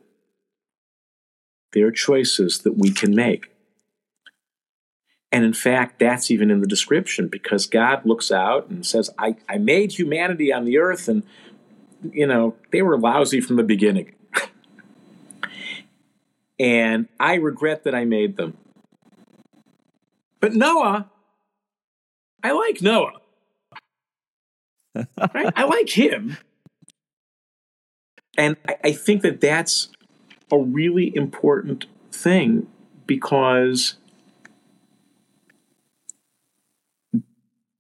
There 1.76 1.86
are 1.86 1.92
choices 1.92 2.60
that 2.60 2.78
we 2.78 2.90
can 2.90 3.14
make. 3.14 3.52
And 5.32 5.46
in 5.46 5.54
fact, 5.54 6.00
that's 6.00 6.32
even 6.32 6.50
in 6.50 6.62
the 6.62 6.68
description 6.68 7.28
because 7.28 7.68
God 7.68 8.06
looks 8.06 8.32
out 8.32 8.70
and 8.70 8.84
says, 8.84 9.12
I, 9.20 9.36
I 9.48 9.60
made 9.60 9.92
humanity 9.92 10.52
on 10.52 10.66
the 10.66 10.80
earth, 10.80 11.08
and, 11.08 11.22
you 12.12 12.26
know, 12.26 12.56
they 12.72 12.82
were 12.82 12.98
lousy 12.98 13.42
from 13.42 13.58
the 13.58 13.64
beginning. 13.64 14.16
and 16.60 17.08
I 17.20 17.36
regret 17.36 17.84
that 17.84 17.94
I 17.94 18.06
made 18.06 18.38
them. 18.38 18.58
But 20.40 20.54
Noah, 20.54 21.10
I 22.42 22.52
like 22.52 22.82
Noah 22.82 23.22
right? 25.34 25.54
I 25.56 25.66
like 25.66 25.90
him. 25.90 26.38
And 28.38 28.58
I, 28.68 28.76
I 28.86 28.92
think 28.92 29.22
that 29.22 29.42
that's 29.42 29.90
a 30.52 30.58
really 30.58 31.16
important 31.16 31.86
thing 32.12 32.68
because 33.08 33.96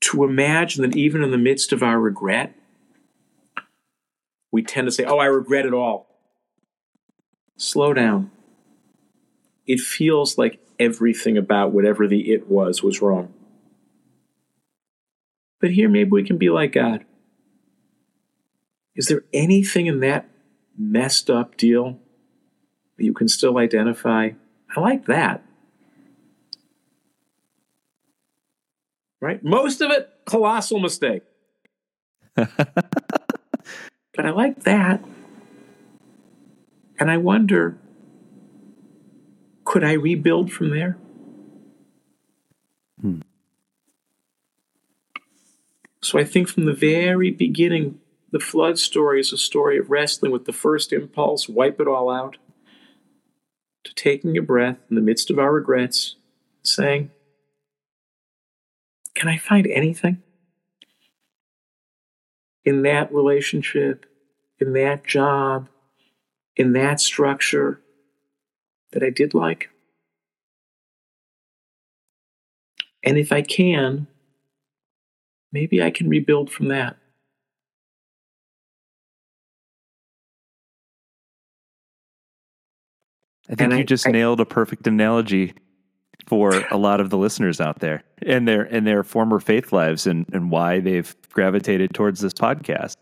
to 0.01 0.23
imagine 0.23 0.81
that 0.83 0.95
even 0.95 1.23
in 1.23 1.31
the 1.31 1.37
midst 1.37 1.71
of 1.73 1.81
our 1.81 1.99
regret, 1.99 2.55
we 4.51 4.63
tend 4.63 4.87
to 4.87 4.91
say, 4.91 5.03
Oh, 5.03 5.17
I 5.17 5.25
regret 5.25 5.65
it 5.65 5.73
all. 5.73 6.07
Slow 7.57 7.93
down. 7.93 8.31
It 9.65 9.79
feels 9.79 10.37
like 10.37 10.59
everything 10.79 11.37
about 11.37 11.71
whatever 11.71 12.07
the 12.07 12.31
it 12.31 12.47
was 12.47 12.83
was 12.83 13.01
wrong. 13.01 13.33
But 15.59 15.71
here, 15.71 15.89
maybe 15.89 16.11
we 16.11 16.23
can 16.23 16.37
be 16.37 16.49
like 16.49 16.73
God. 16.73 17.05
Is 18.95 19.07
there 19.07 19.23
anything 19.33 19.87
in 19.87 20.01
that 20.01 20.29
messed 20.77 21.29
up 21.29 21.57
deal 21.57 21.99
that 22.97 23.03
you 23.03 23.13
can 23.13 23.27
still 23.27 23.57
identify? 23.57 24.31
I 24.75 24.79
like 24.79 25.05
that. 25.05 25.43
Right? 29.21 29.43
Most 29.43 29.81
of 29.81 29.91
it, 29.91 30.09
colossal 30.25 30.79
mistake. 30.79 31.23
but 32.35 32.49
I 34.17 34.29
like 34.29 34.63
that. 34.63 35.03
And 36.99 37.11
I 37.11 37.17
wonder 37.17 37.77
could 39.65 39.83
I 39.83 39.93
rebuild 39.93 40.53
from 40.53 40.69
there? 40.69 40.97
Hmm. 43.01 43.21
So 46.01 46.19
I 46.19 46.23
think 46.23 46.47
from 46.47 46.65
the 46.65 46.73
very 46.73 47.31
beginning, 47.31 47.99
the 48.31 48.39
flood 48.39 48.77
story 48.77 49.19
is 49.19 49.33
a 49.33 49.37
story 49.37 49.79
of 49.79 49.89
wrestling 49.89 50.31
with 50.31 50.45
the 50.45 50.53
first 50.53 50.93
impulse, 50.93 51.49
wipe 51.49 51.81
it 51.81 51.87
all 51.87 52.11
out, 52.11 52.37
taking 53.95 54.37
a 54.37 54.41
breath 54.41 54.77
in 54.89 54.95
the 54.95 55.01
midst 55.01 55.29
of 55.29 55.39
our 55.39 55.53
regrets, 55.53 56.15
saying, 56.63 57.11
Can 59.13 59.27
I 59.27 59.37
find 59.37 59.67
anything? 59.67 60.21
in 62.65 62.81
that 62.81 63.13
relationship, 63.13 64.05
in 64.59 64.73
that 64.73 65.05
job, 65.05 65.69
in 66.55 66.73
that 66.73 66.99
structure 66.99 67.79
that 68.91 69.03
I 69.03 69.11
did 69.11 69.33
like? 69.33 69.69
And 73.03 73.17
if 73.19 73.31
I 73.31 73.43
can, 73.43 74.07
maybe 75.51 75.81
I 75.81 75.91
can 75.91 76.09
rebuild 76.09 76.51
from 76.51 76.69
that. 76.69 76.97
I 83.49 83.55
think 83.55 83.61
And 83.61 83.73
you 83.73 83.79
I- 83.79 83.83
just 83.83 84.07
I- 84.07 84.11
nailed 84.11 84.39
a 84.39 84.45
perfect 84.45 84.87
analogy 84.87 85.53
for 86.27 86.63
a 86.71 86.77
lot 86.77 86.99
of 86.99 87.09
the 87.11 87.17
listeners 87.17 87.61
out 87.61 87.79
there 87.79 88.03
and 88.25 88.47
their 88.47 88.63
and 88.63 88.87
their 88.87 89.03
former 89.03 89.39
faith 89.39 89.71
lives 89.71 90.07
and, 90.07 90.25
and 90.33 90.49
why 90.49 90.79
they've 90.79 91.15
gravitated 91.31 91.93
towards 91.93 92.19
this 92.21 92.33
podcast. 92.33 92.95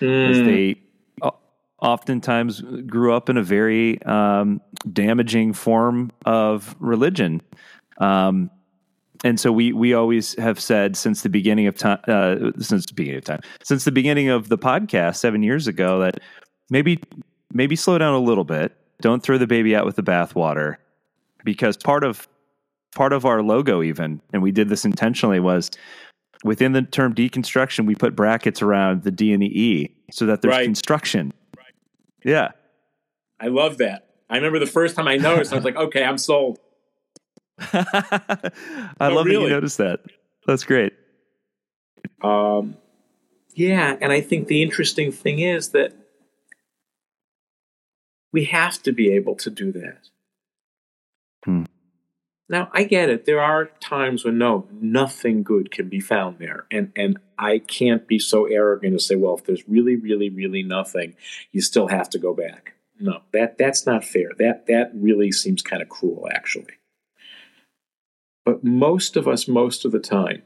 Mm. 0.00 0.44
they 0.44 0.76
oftentimes 1.80 2.62
grew 2.86 3.12
up 3.14 3.28
in 3.28 3.36
a 3.36 3.42
very 3.42 4.00
um, 4.04 4.60
damaging 4.92 5.52
form 5.52 6.10
of 6.24 6.74
religion. 6.78 7.42
Um, 7.98 8.50
and 9.22 9.38
so 9.38 9.52
we 9.52 9.72
we 9.72 9.94
always 9.94 10.34
have 10.38 10.58
said 10.60 10.96
since 10.96 11.22
the 11.22 11.28
beginning 11.28 11.66
of 11.66 11.76
time 11.76 11.98
uh, 12.08 12.50
since 12.58 12.86
the 12.86 12.94
beginning 12.94 13.18
of 13.18 13.24
time 13.24 13.40
since 13.62 13.84
the 13.84 13.92
beginning 13.92 14.28
of 14.28 14.48
the 14.48 14.58
podcast 14.58 15.16
seven 15.16 15.42
years 15.42 15.66
ago 15.66 16.00
that 16.00 16.20
maybe 16.70 17.00
maybe 17.52 17.76
slow 17.76 17.96
down 17.98 18.12
a 18.14 18.18
little 18.18 18.44
bit 18.44 18.76
don't 19.04 19.22
throw 19.22 19.36
the 19.36 19.46
baby 19.46 19.76
out 19.76 19.84
with 19.84 19.96
the 19.96 20.02
bathwater 20.02 20.76
because 21.44 21.76
part 21.76 22.02
of 22.04 22.26
part 22.94 23.12
of 23.12 23.26
our 23.26 23.42
logo 23.42 23.82
even 23.82 24.18
and 24.32 24.42
we 24.42 24.50
did 24.50 24.70
this 24.70 24.86
intentionally 24.86 25.38
was 25.40 25.70
within 26.42 26.72
the 26.72 26.80
term 26.80 27.14
deconstruction 27.14 27.84
we 27.86 27.94
put 27.94 28.16
brackets 28.16 28.62
around 28.62 29.02
the 29.02 29.10
d 29.10 29.30
and 29.34 29.42
the 29.42 29.60
e 29.62 29.94
so 30.10 30.24
that 30.24 30.40
there's 30.40 30.52
Right. 30.52 30.64
construction 30.64 31.32
yeah 32.24 32.52
I 33.38 33.48
love 33.48 33.76
that. 33.78 34.06
I 34.30 34.36
remember 34.36 34.58
the 34.58 34.66
first 34.66 34.96
time 34.96 35.06
I 35.06 35.16
noticed, 35.18 35.52
I 35.52 35.56
was 35.56 35.64
like, 35.66 35.76
okay, 35.76 36.02
I'm 36.02 36.16
sold. 36.16 36.60
i 37.58 38.50
Oh, 39.00 39.08
love 39.14 39.26
that 39.26 39.32
you 39.32 39.48
noticed 39.50 39.76
that 39.78 40.00
that's 40.46 40.64
great 40.64 40.94
Um, 42.22 42.76
yeah, 43.54 43.96
and 44.00 44.12
I 44.12 44.20
think 44.22 44.48
the 44.48 44.62
interesting 44.62 45.12
thing 45.12 45.40
is 45.40 45.70
that 45.70 45.92
we 48.34 48.46
have 48.46 48.82
to 48.82 48.90
be 48.90 49.12
able 49.12 49.36
to 49.36 49.48
do 49.48 49.70
that. 49.70 50.08
Hmm. 51.44 51.62
Now, 52.48 52.68
I 52.72 52.82
get 52.82 53.08
it. 53.08 53.26
There 53.26 53.40
are 53.40 53.66
times 53.78 54.24
when 54.24 54.38
no, 54.38 54.66
nothing 54.72 55.44
good 55.44 55.70
can 55.70 55.88
be 55.88 56.00
found 56.00 56.40
there, 56.40 56.66
and 56.68 56.92
and 56.96 57.18
I 57.38 57.60
can't 57.60 58.08
be 58.08 58.18
so 58.18 58.46
arrogant 58.46 58.92
to 58.98 58.98
say, 58.98 59.14
well, 59.14 59.36
if 59.36 59.44
there's 59.44 59.66
really, 59.68 59.94
really, 59.94 60.30
really 60.30 60.64
nothing, 60.64 61.14
you 61.52 61.62
still 61.62 61.86
have 61.88 62.10
to 62.10 62.18
go 62.18 62.34
back. 62.34 62.74
No, 62.98 63.20
that 63.32 63.56
that's 63.56 63.86
not 63.86 64.04
fair. 64.04 64.32
That 64.36 64.66
that 64.66 64.90
really 64.94 65.30
seems 65.30 65.62
kind 65.62 65.80
of 65.80 65.88
cruel, 65.88 66.28
actually. 66.34 66.74
But 68.44 68.64
most 68.64 69.16
of 69.16 69.28
us, 69.28 69.46
most 69.46 69.84
of 69.84 69.92
the 69.92 70.00
time, 70.00 70.42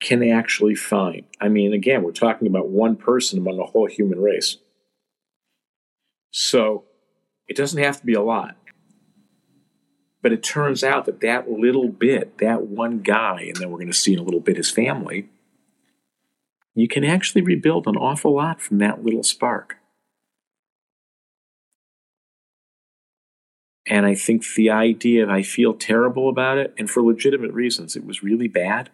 can 0.00 0.22
actually 0.22 0.74
find. 0.74 1.24
I 1.40 1.48
mean, 1.48 1.72
again, 1.72 2.02
we're 2.02 2.12
talking 2.12 2.46
about 2.46 2.68
one 2.68 2.94
person 2.94 3.38
among 3.38 3.56
the 3.56 3.64
whole 3.64 3.86
human 3.86 4.20
race. 4.20 4.58
So 6.30 6.84
it 7.48 7.56
doesn't 7.56 7.82
have 7.82 8.00
to 8.00 8.06
be 8.06 8.14
a 8.14 8.22
lot. 8.22 8.56
But 10.22 10.32
it 10.32 10.42
turns 10.42 10.84
out 10.84 11.06
that 11.06 11.20
that 11.20 11.50
little 11.50 11.88
bit, 11.88 12.38
that 12.38 12.62
one 12.62 13.00
guy, 13.00 13.42
and 13.42 13.56
then 13.56 13.70
we're 13.70 13.78
going 13.78 13.86
to 13.88 13.94
see 13.94 14.12
in 14.12 14.18
a 14.18 14.22
little 14.22 14.40
bit 14.40 14.56
his 14.56 14.70
family, 14.70 15.28
you 16.74 16.88
can 16.88 17.04
actually 17.04 17.42
rebuild 17.42 17.86
an 17.86 17.96
awful 17.96 18.34
lot 18.34 18.60
from 18.60 18.78
that 18.78 19.02
little 19.02 19.22
spark. 19.22 19.76
And 23.86 24.06
I 24.06 24.14
think 24.14 24.44
the 24.54 24.70
idea 24.70 25.24
of 25.24 25.30
I 25.30 25.42
feel 25.42 25.74
terrible 25.74 26.28
about 26.28 26.58
it, 26.58 26.74
and 26.78 26.88
for 26.88 27.02
legitimate 27.02 27.52
reasons, 27.52 27.96
it 27.96 28.04
was 28.04 28.22
really 28.22 28.46
bad, 28.46 28.90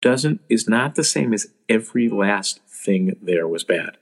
doesn't 0.00 0.40
is 0.48 0.68
not 0.68 0.94
the 0.94 1.04
same 1.04 1.32
as 1.32 1.48
every 1.68 2.08
last 2.08 2.60
thing 2.66 3.16
there 3.22 3.46
was 3.46 3.64
bad. 3.64 3.98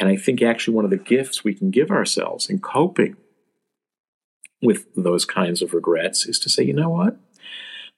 And 0.00 0.08
I 0.08 0.16
think 0.16 0.40
actually 0.40 0.74
one 0.74 0.86
of 0.86 0.90
the 0.90 0.96
gifts 0.96 1.44
we 1.44 1.54
can 1.54 1.70
give 1.70 1.90
ourselves 1.90 2.48
in 2.48 2.58
coping 2.58 3.18
with 4.62 4.86
those 4.96 5.26
kinds 5.26 5.60
of 5.60 5.74
regrets 5.74 6.26
is 6.26 6.38
to 6.40 6.48
say, 6.48 6.64
you 6.64 6.72
know 6.72 6.88
what? 6.88 7.18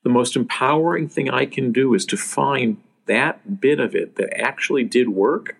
The 0.02 0.10
most 0.10 0.34
empowering 0.34 1.08
thing 1.08 1.30
I 1.30 1.46
can 1.46 1.70
do 1.70 1.94
is 1.94 2.04
to 2.06 2.16
find 2.16 2.78
that 3.06 3.60
bit 3.60 3.78
of 3.78 3.94
it 3.94 4.16
that 4.16 4.36
actually 4.36 4.82
did 4.82 5.10
work, 5.10 5.56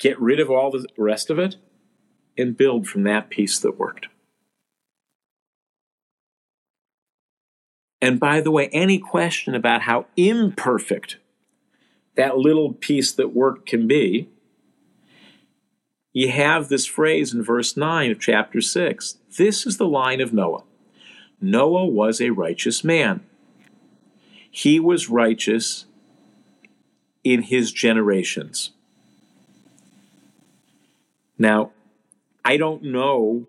get 0.00 0.20
rid 0.20 0.40
of 0.40 0.50
all 0.50 0.72
the 0.72 0.84
rest 0.96 1.30
of 1.30 1.38
it, 1.38 1.54
and 2.36 2.56
build 2.56 2.88
from 2.88 3.04
that 3.04 3.30
piece 3.30 3.60
that 3.60 3.78
worked. 3.78 4.08
And 8.00 8.18
by 8.18 8.40
the 8.40 8.50
way, 8.50 8.68
any 8.72 8.98
question 8.98 9.54
about 9.54 9.82
how 9.82 10.06
imperfect 10.16 11.18
that 12.18 12.36
little 12.36 12.72
piece 12.72 13.12
that 13.12 13.32
work 13.32 13.64
can 13.64 13.86
be, 13.86 14.28
you 16.12 16.28
have 16.32 16.68
this 16.68 16.84
phrase 16.84 17.32
in 17.32 17.44
verse 17.44 17.76
9 17.76 18.10
of 18.10 18.18
chapter 18.18 18.60
6. 18.60 19.18
This 19.38 19.64
is 19.64 19.76
the 19.76 19.86
line 19.86 20.20
of 20.20 20.32
Noah. 20.32 20.64
Noah 21.40 21.86
was 21.86 22.20
a 22.20 22.30
righteous 22.30 22.82
man. 22.82 23.24
He 24.50 24.80
was 24.80 25.08
righteous 25.08 25.86
in 27.22 27.42
his 27.42 27.70
generations. 27.70 28.72
Now, 31.38 31.70
I 32.44 32.56
don't 32.56 32.82
know, 32.82 33.46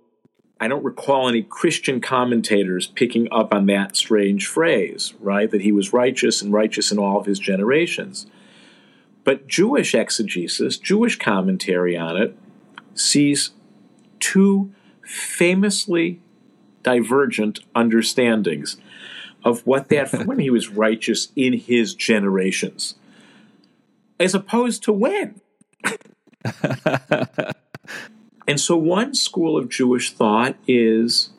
I 0.61 0.67
don't 0.67 0.83
recall 0.83 1.27
any 1.27 1.41
Christian 1.41 2.01
commentators 2.01 2.85
picking 2.85 3.27
up 3.31 3.51
on 3.51 3.65
that 3.65 3.95
strange 3.95 4.45
phrase, 4.45 5.15
right? 5.19 5.49
That 5.49 5.61
he 5.61 5.71
was 5.71 5.91
righteous 5.91 6.43
and 6.43 6.53
righteous 6.53 6.91
in 6.91 6.99
all 6.99 7.19
of 7.19 7.25
his 7.25 7.39
generations. 7.39 8.27
But 9.29 9.45
Jewish 9.45 9.93
exegesis, 9.93 10.79
Jewish 10.79 11.19
commentary 11.19 11.95
on 11.95 12.17
it, 12.17 12.35
sees 12.95 13.51
two 14.19 14.73
famously 15.05 16.19
divergent 16.81 17.59
understandings 17.75 18.77
of 19.45 19.67
what 19.67 19.89
that 19.89 20.11
when 20.25 20.39
he 20.39 20.49
was 20.49 20.69
righteous 20.69 21.27
in 21.35 21.53
his 21.53 21.93
generations, 21.93 22.95
as 24.19 24.33
opposed 24.33 24.81
to 24.85 24.93
when. 24.93 25.39
and 28.47 28.59
so, 28.59 28.75
one 28.77 29.13
school 29.13 29.55
of 29.55 29.69
Jewish 29.69 30.11
thought 30.11 30.55
is 30.67 31.29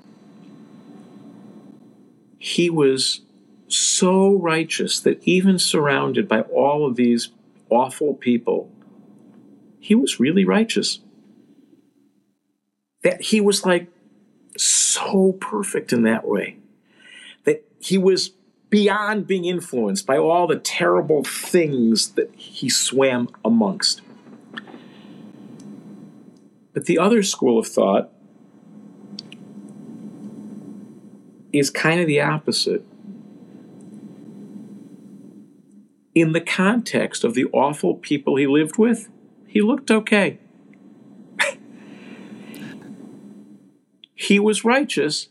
he 2.38 2.70
was 2.70 3.22
so 3.66 4.36
righteous 4.36 5.00
that 5.00 5.20
even 5.24 5.58
surrounded 5.58 6.28
by 6.28 6.42
all 6.42 6.86
of 6.86 6.94
these 6.94 7.30
awful 7.70 8.14
people, 8.14 8.70
he 9.78 9.94
was 9.94 10.20
really 10.20 10.44
righteous. 10.44 11.00
That 13.02 13.22
he 13.22 13.40
was 13.40 13.64
like 13.64 13.88
so 14.56 15.32
perfect 15.32 15.92
in 15.92 16.02
that 16.02 16.26
way. 16.26 16.58
That 17.44 17.64
he 17.78 17.96
was 17.96 18.32
beyond 18.68 19.26
being 19.26 19.44
influenced 19.44 20.06
by 20.06 20.16
all 20.16 20.46
the 20.46 20.58
terrible 20.58 21.24
things 21.24 22.10
that 22.12 22.32
he 22.34 22.68
swam 22.68 23.28
amongst. 23.44 24.02
But 26.72 26.86
the 26.86 26.98
other 26.98 27.22
school 27.22 27.58
of 27.58 27.66
thought 27.66 28.12
is 31.52 31.68
kind 31.68 32.00
of 32.00 32.06
the 32.06 32.20
opposite. 32.20 32.84
In 36.20 36.32
the 36.32 36.40
context 36.42 37.24
of 37.24 37.32
the 37.32 37.46
awful 37.46 37.94
people 37.94 38.36
he 38.36 38.46
lived 38.46 38.76
with, 38.76 39.08
he 39.46 39.62
looked 39.62 39.90
okay. 39.90 40.38
he 44.14 44.38
was 44.38 44.62
righteous 44.62 45.28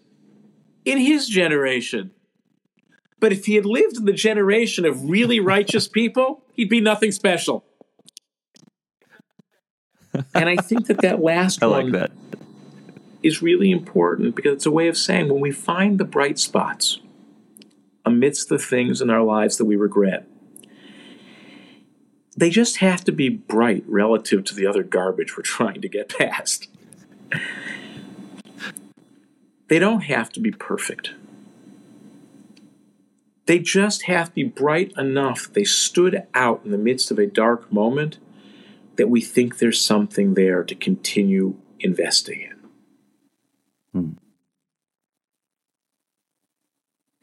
in 0.85 0.97
his 0.97 1.29
generation. 1.29 2.09
But 3.19 3.31
if 3.31 3.45
he 3.45 3.53
had 3.53 3.67
lived 3.67 3.97
in 3.97 4.05
the 4.05 4.13
generation 4.13 4.83
of 4.83 5.11
really 5.11 5.39
righteous 5.39 5.87
people, 5.99 6.43
he'd 6.53 6.69
be 6.69 6.81
nothing 6.81 7.11
special. 7.11 7.63
and 10.33 10.49
I 10.49 10.55
think 10.55 10.87
that 10.87 11.01
that 11.03 11.21
last 11.21 11.61
I 11.63 11.67
one 11.67 11.91
like 11.91 12.01
that. 12.01 12.11
is 13.21 13.43
really 13.43 13.69
important 13.69 14.35
because 14.35 14.53
it's 14.53 14.65
a 14.65 14.71
way 14.71 14.87
of 14.87 14.97
saying 14.97 15.29
when 15.31 15.39
we 15.39 15.51
find 15.51 15.99
the 15.99 16.03
bright 16.03 16.39
spots 16.39 16.99
amidst 18.03 18.49
the 18.49 18.57
things 18.57 19.01
in 19.01 19.11
our 19.11 19.21
lives 19.21 19.57
that 19.57 19.65
we 19.65 19.75
regret, 19.75 20.25
they 22.35 22.49
just 22.49 22.77
have 22.77 23.03
to 23.05 23.11
be 23.11 23.29
bright 23.29 23.83
relative 23.87 24.43
to 24.45 24.55
the 24.55 24.65
other 24.65 24.83
garbage 24.83 25.35
we're 25.35 25.43
trying 25.43 25.81
to 25.81 25.89
get 25.89 26.17
past. 26.17 26.67
They 29.67 29.79
don't 29.79 30.01
have 30.01 30.31
to 30.31 30.39
be 30.39 30.51
perfect. 30.51 31.11
They 33.45 33.59
just 33.59 34.03
have 34.03 34.27
to 34.29 34.33
be 34.33 34.43
bright 34.43 34.93
enough. 34.97 35.51
They 35.51 35.63
stood 35.63 36.23
out 36.33 36.61
in 36.63 36.71
the 36.71 36.77
midst 36.77 37.11
of 37.11 37.17
a 37.17 37.25
dark 37.25 37.71
moment 37.71 38.17
that 38.95 39.09
we 39.09 39.21
think 39.21 39.57
there's 39.57 39.81
something 39.81 40.33
there 40.33 40.63
to 40.63 40.75
continue 40.75 41.55
investing 41.79 42.41
in. 42.41 42.59
Hmm. 43.93 44.11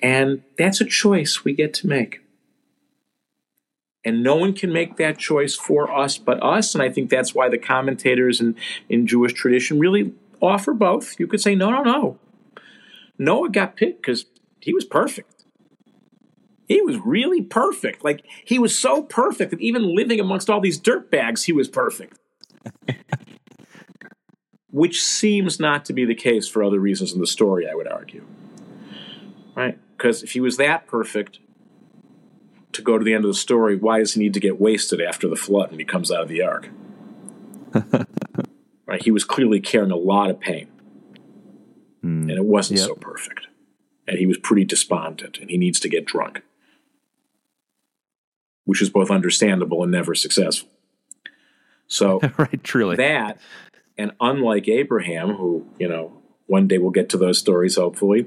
And 0.01 0.43
that's 0.59 0.81
a 0.81 0.85
choice 0.85 1.45
we 1.45 1.53
get 1.53 1.75
to 1.75 1.87
make. 1.87 2.26
And 4.07 4.23
no 4.23 4.37
one 4.37 4.53
can 4.53 4.73
make 4.73 4.99
that 4.99 5.19
choice 5.19 5.57
for 5.57 5.93
us 5.93 6.17
but 6.17 6.41
us. 6.41 6.77
And 6.77 6.83
I 6.83 6.91
think 6.91 7.11
that's 7.11 7.35
why 7.35 7.49
the 7.49 7.59
commentators 7.59 8.41
in, 8.41 8.55
in 8.89 9.05
Jewish 9.05 9.33
tradition 9.33 9.81
really 9.81 10.15
offer 10.41 10.73
both. 10.73 11.19
You 11.19 11.27
could 11.27 11.41
say, 11.41 11.57
no, 11.57 11.71
no, 11.71 11.83
no. 11.83 12.19
Noah 13.19 13.51
got 13.51 13.75
picked 13.75 14.03
because 14.03 14.27
he 14.61 14.73
was 14.73 14.85
perfect. 14.85 15.45
He 16.69 16.81
was 16.81 16.99
really 16.99 17.43
perfect. 17.43 18.05
Like, 18.05 18.25
he 18.45 18.61
was 18.61 18.79
so 18.79 19.03
perfect 19.03 19.51
that 19.51 19.61
even 19.61 19.97
living 19.97 20.21
amongst 20.21 20.49
all 20.49 20.61
these 20.61 20.79
dirt 20.79 21.11
bags, 21.11 21.45
he 21.45 21.53
was 21.53 21.67
perfect. 21.67 22.17
Which 24.71 25.03
seems 25.03 25.59
not 25.59 25.85
to 25.87 25.93
be 25.93 26.05
the 26.05 26.15
case 26.15 26.47
for 26.47 26.63
other 26.63 26.79
reasons 26.79 27.13
in 27.13 27.21
the 27.21 27.27
story, 27.27 27.69
I 27.69 27.75
would 27.75 27.89
argue. 27.89 28.25
Right? 29.57 29.81
Because 29.97 30.23
if 30.23 30.33
he 30.33 30.41
was 30.41 30.59
that 30.59 30.87
perfect 30.87 31.41
to 32.77 32.83
go 32.83 32.99
to 32.99 33.05
the 33.05 33.15
end 33.15 33.25
of 33.25 33.31
the 33.31 33.35
story, 33.35 33.77
why 33.77 33.99
does 33.99 34.15
he 34.15 34.21
need 34.21 34.35
to 34.35 34.41
get 34.41 34.61
wasted 34.61 35.01
after 35.01 35.29
the 35.29 35.37
flood 35.37 35.71
when 35.71 35.79
he 35.79 35.85
comes 35.85 36.11
out 36.11 36.23
of 36.23 36.29
the 36.29 36.43
ark? 36.43 36.69
right? 38.87 39.03
He 39.03 39.11
was 39.11 39.25
clearly 39.25 39.61
carrying 39.61 39.91
a 39.91 39.97
lot 39.97 40.31
of 40.31 40.41
pain. 40.41 40.69
Mm, 42.05 42.23
and 42.23 42.31
it 42.31 42.45
wasn't 42.45 42.79
yep. 42.79 42.89
so 42.89 42.95
perfect. 42.95 43.49
And 44.07 44.19
he 44.19 44.27
was 44.27 44.39
pretty 44.39 44.65
despondent 44.65 45.39
and 45.39 45.51
he 45.51 45.57
needs 45.57 45.81
to 45.81 45.89
get 45.89 46.05
drunk, 46.05 46.43
which 48.65 48.81
is 48.81 48.91
both 48.91 49.11
understandable 49.11 49.83
and 49.83 49.91
never 49.91 50.15
successful. 50.15 50.69
So, 51.89 52.21
right, 52.39 52.63
truly. 52.63 52.97
That, 52.97 53.41
and 53.99 54.13
unlike 54.21 54.69
Abraham, 54.69 55.35
who, 55.35 55.67
you 55.79 55.89
know, 55.89 56.23
one 56.47 56.69
day 56.69 56.79
we'll 56.79 56.91
get 56.91 57.09
to 57.11 57.19
those 57.19 57.39
stories, 57.39 57.77
hopefully, 57.77 58.27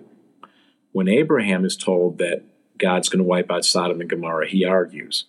when 0.91 1.07
Abraham 1.07 1.63
is 1.63 1.77
told 1.77 2.17
that 2.17 2.43
God's 2.79 3.09
going 3.09 3.19
to 3.19 3.27
wipe 3.27 3.51
out 3.51 3.65
Sodom 3.65 4.01
and 4.01 4.09
Gomorrah, 4.09 4.47
he 4.47 4.65
argues. 4.65 5.25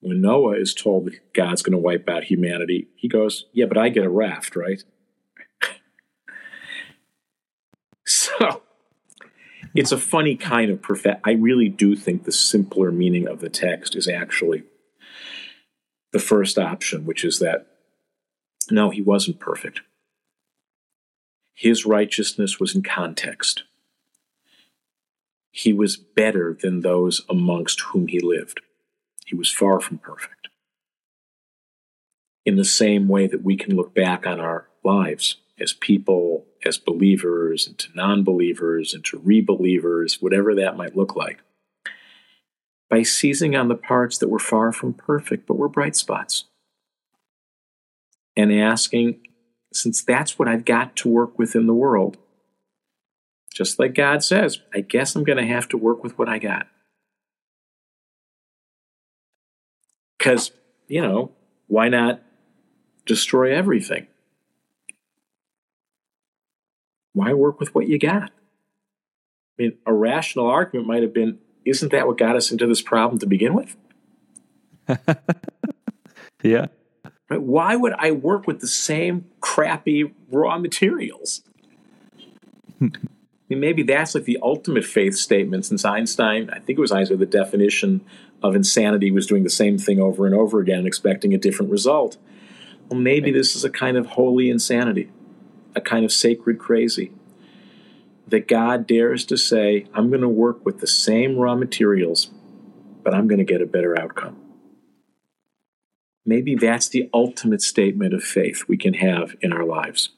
When 0.00 0.20
Noah 0.20 0.56
is 0.56 0.74
told 0.74 1.06
that 1.06 1.32
God's 1.32 1.62
going 1.62 1.72
to 1.72 1.78
wipe 1.78 2.08
out 2.08 2.24
humanity, 2.24 2.88
he 2.96 3.08
goes, 3.08 3.46
Yeah, 3.52 3.66
but 3.66 3.78
I 3.78 3.88
get 3.88 4.04
a 4.04 4.10
raft, 4.10 4.56
right? 4.56 4.82
so 8.04 8.62
it's 9.74 9.92
a 9.92 9.98
funny 9.98 10.36
kind 10.36 10.70
of 10.70 10.82
perfect. 10.82 11.20
I 11.24 11.32
really 11.32 11.68
do 11.68 11.96
think 11.96 12.24
the 12.24 12.32
simpler 12.32 12.90
meaning 12.90 13.28
of 13.28 13.40
the 13.40 13.48
text 13.48 13.94
is 13.94 14.08
actually 14.08 14.64
the 16.12 16.18
first 16.18 16.58
option, 16.58 17.06
which 17.06 17.24
is 17.24 17.38
that 17.38 17.66
no, 18.70 18.90
he 18.90 19.02
wasn't 19.02 19.40
perfect. 19.40 19.82
His 21.54 21.86
righteousness 21.86 22.58
was 22.58 22.74
in 22.74 22.82
context 22.82 23.64
he 25.52 25.72
was 25.72 25.96
better 25.96 26.56
than 26.60 26.80
those 26.80 27.20
amongst 27.28 27.80
whom 27.80 28.08
he 28.08 28.18
lived. 28.18 28.62
He 29.26 29.36
was 29.36 29.52
far 29.52 29.80
from 29.80 29.98
perfect. 29.98 30.48
In 32.44 32.56
the 32.56 32.64
same 32.64 33.06
way 33.06 33.26
that 33.28 33.44
we 33.44 33.56
can 33.56 33.76
look 33.76 33.94
back 33.94 34.26
on 34.26 34.40
our 34.40 34.66
lives 34.82 35.36
as 35.60 35.74
people, 35.74 36.46
as 36.64 36.78
believers, 36.78 37.66
and 37.66 37.78
to 37.78 37.88
non 37.94 38.24
believers, 38.24 38.94
and 38.94 39.04
to 39.04 39.18
re 39.18 39.40
believers, 39.40 40.20
whatever 40.20 40.54
that 40.54 40.76
might 40.76 40.96
look 40.96 41.14
like, 41.14 41.40
by 42.88 43.02
seizing 43.02 43.54
on 43.54 43.68
the 43.68 43.76
parts 43.76 44.18
that 44.18 44.28
were 44.28 44.38
far 44.38 44.72
from 44.72 44.94
perfect 44.94 45.46
but 45.46 45.58
were 45.58 45.68
bright 45.68 45.94
spots. 45.94 46.44
And 48.34 48.52
asking, 48.52 49.20
since 49.72 50.02
that's 50.02 50.38
what 50.38 50.48
I've 50.48 50.64
got 50.64 50.96
to 50.96 51.08
work 51.08 51.38
with 51.38 51.54
in 51.54 51.66
the 51.66 51.74
world, 51.74 52.16
just 53.52 53.78
like 53.78 53.94
God 53.94 54.24
says, 54.24 54.60
I 54.74 54.80
guess 54.80 55.14
I'm 55.14 55.24
going 55.24 55.38
to 55.38 55.46
have 55.46 55.68
to 55.68 55.76
work 55.76 56.02
with 56.02 56.18
what 56.18 56.28
I 56.28 56.38
got. 56.38 56.66
Because, 60.18 60.52
you 60.88 61.02
know, 61.02 61.32
why 61.66 61.88
not 61.88 62.22
destroy 63.06 63.54
everything? 63.54 64.06
Why 67.12 67.32
work 67.34 67.60
with 67.60 67.74
what 67.74 67.88
you 67.88 67.98
got? 67.98 68.30
I 68.30 69.62
mean, 69.62 69.78
a 69.84 69.92
rational 69.92 70.46
argument 70.46 70.88
might 70.88 71.02
have 71.02 71.12
been 71.12 71.38
isn't 71.64 71.92
that 71.92 72.06
what 72.06 72.18
got 72.18 72.36
us 72.36 72.50
into 72.50 72.66
this 72.66 72.82
problem 72.82 73.18
to 73.20 73.26
begin 73.26 73.54
with? 73.54 73.76
yeah. 76.42 76.66
Right? 77.28 77.40
Why 77.40 77.76
would 77.76 77.92
I 77.98 78.10
work 78.10 78.46
with 78.46 78.60
the 78.60 78.66
same 78.66 79.26
crappy 79.40 80.12
raw 80.30 80.58
materials? 80.58 81.42
mean, 83.52 83.60
maybe 83.60 83.82
that's 83.82 84.14
like 84.14 84.24
the 84.24 84.38
ultimate 84.42 84.84
faith 84.84 85.14
statement 85.14 85.66
since 85.66 85.84
Einstein, 85.84 86.50
I 86.50 86.58
think 86.58 86.78
it 86.78 86.80
was 86.80 86.92
Einstein, 86.92 87.18
the 87.18 87.26
definition 87.26 88.00
of 88.42 88.56
insanity 88.56 89.10
was 89.10 89.26
doing 89.26 89.44
the 89.44 89.50
same 89.50 89.78
thing 89.78 90.00
over 90.00 90.26
and 90.26 90.34
over 90.34 90.60
again 90.60 90.78
and 90.78 90.86
expecting 90.86 91.34
a 91.34 91.38
different 91.38 91.70
result. 91.70 92.16
Well, 92.88 92.98
maybe 92.98 93.30
this 93.30 93.54
is 93.54 93.64
a 93.64 93.70
kind 93.70 93.96
of 93.96 94.06
holy 94.06 94.50
insanity, 94.50 95.10
a 95.74 95.80
kind 95.80 96.04
of 96.04 96.12
sacred 96.12 96.58
crazy. 96.58 97.12
That 98.28 98.48
God 98.48 98.86
dares 98.86 99.24
to 99.26 99.36
say, 99.36 99.86
I'm 99.92 100.08
going 100.08 100.22
to 100.22 100.28
work 100.28 100.64
with 100.64 100.80
the 100.80 100.86
same 100.86 101.36
raw 101.36 101.54
materials, 101.54 102.30
but 103.02 103.14
I'm 103.14 103.28
going 103.28 103.38
to 103.38 103.44
get 103.44 103.60
a 103.60 103.66
better 103.66 103.98
outcome. 104.00 104.36
Maybe 106.24 106.54
that's 106.54 106.88
the 106.88 107.10
ultimate 107.12 107.62
statement 107.62 108.14
of 108.14 108.22
faith 108.22 108.64
we 108.68 108.76
can 108.76 108.94
have 108.94 109.34
in 109.40 109.52
our 109.52 109.64
lives. 109.64 110.10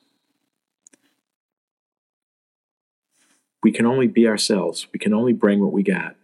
We 3.64 3.72
can 3.72 3.86
only 3.86 4.06
be 4.06 4.28
ourselves. 4.28 4.86
We 4.92 4.98
can 4.98 5.14
only 5.14 5.32
bring 5.32 5.60
what 5.60 5.72
we 5.72 5.82
got. 5.82 6.16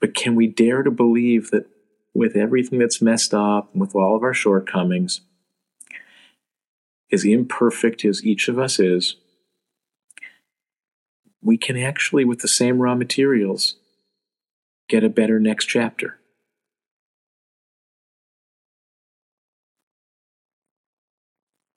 But 0.00 0.16
can 0.16 0.34
we 0.34 0.48
dare 0.48 0.82
to 0.82 0.90
believe 0.90 1.52
that 1.52 1.66
with 2.12 2.34
everything 2.34 2.80
that's 2.80 3.00
messed 3.00 3.32
up, 3.32 3.72
with 3.72 3.94
all 3.94 4.16
of 4.16 4.24
our 4.24 4.34
shortcomings, 4.34 5.20
as 7.12 7.24
imperfect 7.24 8.04
as 8.04 8.24
each 8.24 8.48
of 8.48 8.58
us 8.58 8.80
is, 8.80 9.14
we 11.40 11.56
can 11.56 11.76
actually, 11.76 12.24
with 12.24 12.40
the 12.40 12.48
same 12.48 12.80
raw 12.80 12.96
materials, 12.96 13.76
get 14.88 15.04
a 15.04 15.08
better 15.08 15.38
next 15.38 15.66
chapter. 15.66 16.18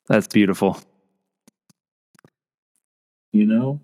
That's 0.08 0.28
beautiful 0.28 0.80
you 3.34 3.46
know? 3.46 3.82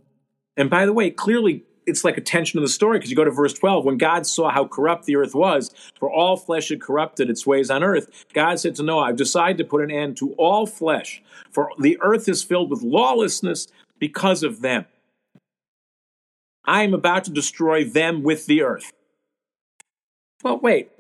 And 0.56 0.70
by 0.70 0.86
the 0.86 0.94
way, 0.94 1.12
clearly 1.12 1.64
it's 1.86 2.04
like 2.04 2.18
a 2.18 2.22
tension 2.22 2.60
of 2.60 2.64
the 2.64 2.70
story 2.70 3.00
because 3.00 3.10
you 3.10 3.16
go 3.16 3.24
to 3.24 3.32
verse 3.32 3.54
12 3.54 3.84
when 3.84 3.98
god 3.98 4.24
saw 4.28 4.52
how 4.52 4.64
corrupt 4.64 5.06
the 5.06 5.16
earth 5.16 5.34
was 5.34 5.72
for 5.98 6.12
all 6.12 6.38
flesh 6.38 6.70
had 6.70 6.80
corrupted 6.80 7.32
its 7.32 7.48
ways 7.48 7.72
on 7.72 7.84
earth 7.84 8.26
god 8.32 8.60
said 8.60 8.76
to 8.76 8.84
noah 8.84 9.06
i've 9.06 9.16
decided 9.16 9.58
to 9.58 9.64
put 9.64 9.82
an 9.82 9.90
end 9.90 10.16
to 10.16 10.34
all 10.34 10.68
flesh 10.68 11.24
for 11.52 11.72
the 11.80 11.98
earth 12.02 12.30
is 12.30 12.44
filled 12.44 12.70
with 12.70 12.84
lawlessness 12.84 13.68
because 14.00 14.44
of 14.44 14.62
them. 14.62 14.86
I 16.66 16.84
am 16.84 16.94
about 16.94 17.26
to 17.26 17.32
destroy 17.32 17.84
them 17.84 18.24
with 18.24 18.46
the 18.46 18.62
earth. 18.62 18.92
Well 20.44 20.60
wait 20.60 20.92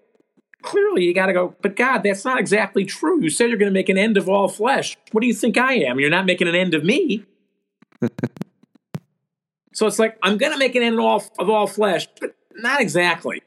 clearly 0.61 1.05
you 1.05 1.13
got 1.13 1.27
to 1.27 1.33
go 1.33 1.55
but 1.61 1.75
god 1.75 1.99
that's 1.99 2.25
not 2.25 2.39
exactly 2.39 2.83
true. 2.83 3.21
You 3.21 3.29
said 3.29 3.49
you're 3.49 3.57
going 3.57 3.71
to 3.71 3.79
make 3.79 3.89
an 3.89 3.97
end 3.97 4.17
of 4.17 4.27
all 4.27 4.47
flesh. 4.47 4.97
What 5.11 5.21
do 5.21 5.27
you 5.27 5.33
think 5.33 5.57
i 5.57 5.73
am? 5.73 5.99
You're 5.99 6.09
not 6.09 6.25
making 6.25 6.47
an 6.47 6.55
end 6.55 6.73
of 6.73 6.83
me 6.83 7.25
so 9.79 9.87
it's 9.87 9.97
like 9.97 10.17
I'm 10.21 10.37
going 10.37 10.51
to 10.51 10.57
make 10.57 10.75
an 10.75 10.83
end 10.83 10.99
of 10.99 11.05
all, 11.05 11.23
of 11.39 11.49
all 11.49 11.65
flesh, 11.65 12.05
but 12.19 12.35
not 12.53 12.81
exactly. 12.81 13.41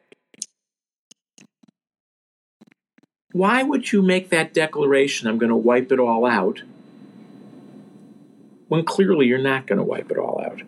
Why 3.32 3.62
would 3.62 3.92
you 3.92 4.00
make 4.00 4.30
that 4.30 4.54
declaration, 4.54 5.28
I'm 5.28 5.36
going 5.36 5.50
to 5.50 5.56
wipe 5.56 5.92
it 5.92 6.00
all 6.00 6.24
out, 6.24 6.62
when 8.68 8.82
clearly 8.82 9.26
you're 9.26 9.36
not 9.36 9.66
going 9.66 9.76
to 9.76 9.84
wipe 9.84 10.10
it 10.10 10.16
all 10.16 10.42
out? 10.42 10.62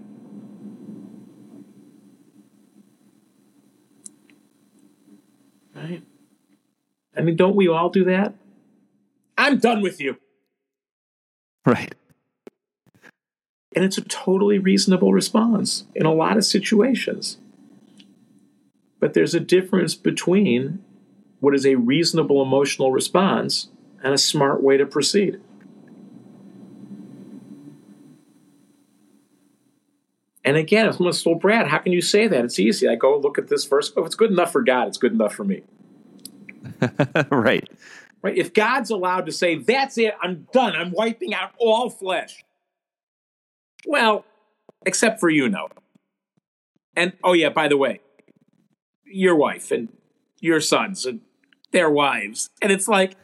Right? 5.75 6.03
I 7.17 7.23
mean, 7.23 7.37
don't 7.37 7.57
we 7.57 7.69
all 7.69 7.89
do 7.89 8.05
that? 8.05 8.35
I'm 9.39 9.57
done 9.57 9.81
with 9.81 9.99
you. 9.99 10.19
Right. 11.65 11.95
And 13.75 13.85
it's 13.85 13.99
a 13.99 14.03
totally 14.03 14.59
reasonable 14.59 15.13
response 15.13 15.85
in 15.95 16.07
a 16.07 16.13
lot 16.13 16.37
of 16.37 16.45
situations. 16.45 17.39
But 19.01 19.15
there's 19.15 19.35
a 19.35 19.41
difference 19.41 19.95
between 19.95 20.83
what 21.41 21.55
is 21.55 21.67
a 21.67 21.75
reasonable 21.75 22.41
emotional 22.41 22.93
response 22.93 23.69
and 24.03 24.15
a 24.15 24.19
smart 24.19 24.63
way 24.63 24.77
to 24.77 24.87
proceed. 24.87 25.41
And 30.45 30.57
again, 30.57 30.87
if 30.87 30.97
someone 30.97 31.15
told 31.15 31.41
Brad, 31.41 31.69
how 31.69 31.79
can 31.79 31.93
you 31.93 32.03
say 32.03 32.29
that? 32.29 32.45
It's 32.45 32.59
easy. 32.59 32.87
I 32.87 32.97
go 32.97 33.19
look 33.19 33.39
at 33.39 33.49
this 33.49 33.65
verse. 33.65 33.93
Oh, 33.97 34.03
if 34.03 34.07
it's 34.07 34.15
good 34.15 34.31
enough 34.31 34.53
for 34.53 34.63
God, 34.63 34.89
it's 34.89 34.99
good 34.99 35.13
enough 35.13 35.35
for 35.35 35.45
me. 35.45 35.63
right. 37.31 37.69
Right. 38.23 38.39
If 38.39 38.55
God's 38.55 38.91
allowed 38.91 39.27
to 39.27 39.33
say, 39.33 39.57
that's 39.57 39.99
it, 39.99 40.15
I'm 40.23 40.47
done, 40.53 40.75
I'm 40.75 40.93
wiping 40.93 41.35
out 41.35 41.53
all 41.59 41.91
flesh. 41.91 42.43
Well, 43.87 44.25
except 44.87 45.21
for 45.21 45.29
you, 45.29 45.49
Noah. 45.49 45.69
And 46.97 47.13
oh, 47.23 47.33
yeah, 47.33 47.49
by 47.49 47.69
the 47.69 47.77
way, 47.77 48.01
your 49.05 49.35
wife 49.35 49.71
and 49.71 49.89
your 50.41 50.61
sons 50.61 51.07
and 51.07 51.21
their 51.73 51.91
wives. 51.91 52.49
And 52.63 52.71
it's 52.71 52.89
like, 52.89 53.17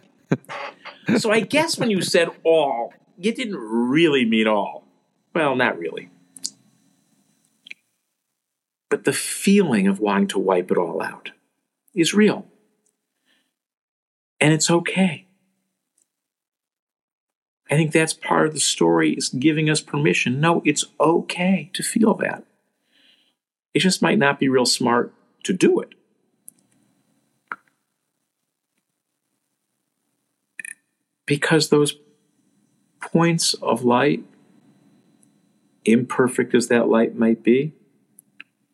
so 1.18 1.30
I 1.30 1.40
guess 1.40 1.78
when 1.78 1.90
you 1.90 2.02
said 2.02 2.28
all, 2.44 2.92
you 3.16 3.32
didn't 3.32 3.58
really 3.58 4.24
mean 4.24 4.48
all. 4.48 4.86
Well, 5.34 5.54
not 5.54 5.78
really. 5.78 6.10
But 8.88 9.04
the 9.04 9.12
feeling 9.12 9.86
of 9.86 10.00
wanting 10.00 10.28
to 10.28 10.38
wipe 10.38 10.70
it 10.70 10.78
all 10.78 11.00
out 11.00 11.30
is 11.94 12.12
real. 12.12 12.46
And 14.40 14.52
it's 14.52 14.70
okay. 14.70 15.26
I 17.70 17.76
think 17.76 17.92
that's 17.92 18.12
part 18.12 18.48
of 18.48 18.54
the 18.54 18.60
story 18.60 19.12
is 19.12 19.28
giving 19.28 19.70
us 19.70 19.80
permission. 19.80 20.40
No, 20.40 20.60
it's 20.64 20.84
okay 20.98 21.70
to 21.72 21.84
feel 21.84 22.14
that. 22.14 22.42
It 23.72 23.78
just 23.78 24.02
might 24.02 24.18
not 24.18 24.40
be 24.40 24.48
real 24.48 24.66
smart 24.66 25.14
to 25.44 25.52
do 25.52 25.78
it. 25.78 25.94
Because 31.26 31.68
those 31.68 31.94
points 33.00 33.54
of 33.54 33.84
light, 33.84 34.24
imperfect 35.84 36.54
as 36.56 36.66
that 36.68 36.88
light 36.88 37.14
might 37.14 37.44
be, 37.44 37.72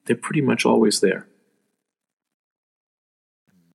they're 0.07 0.17
pretty 0.17 0.41
much 0.41 0.65
always 0.65 1.01
there. 1.01 1.27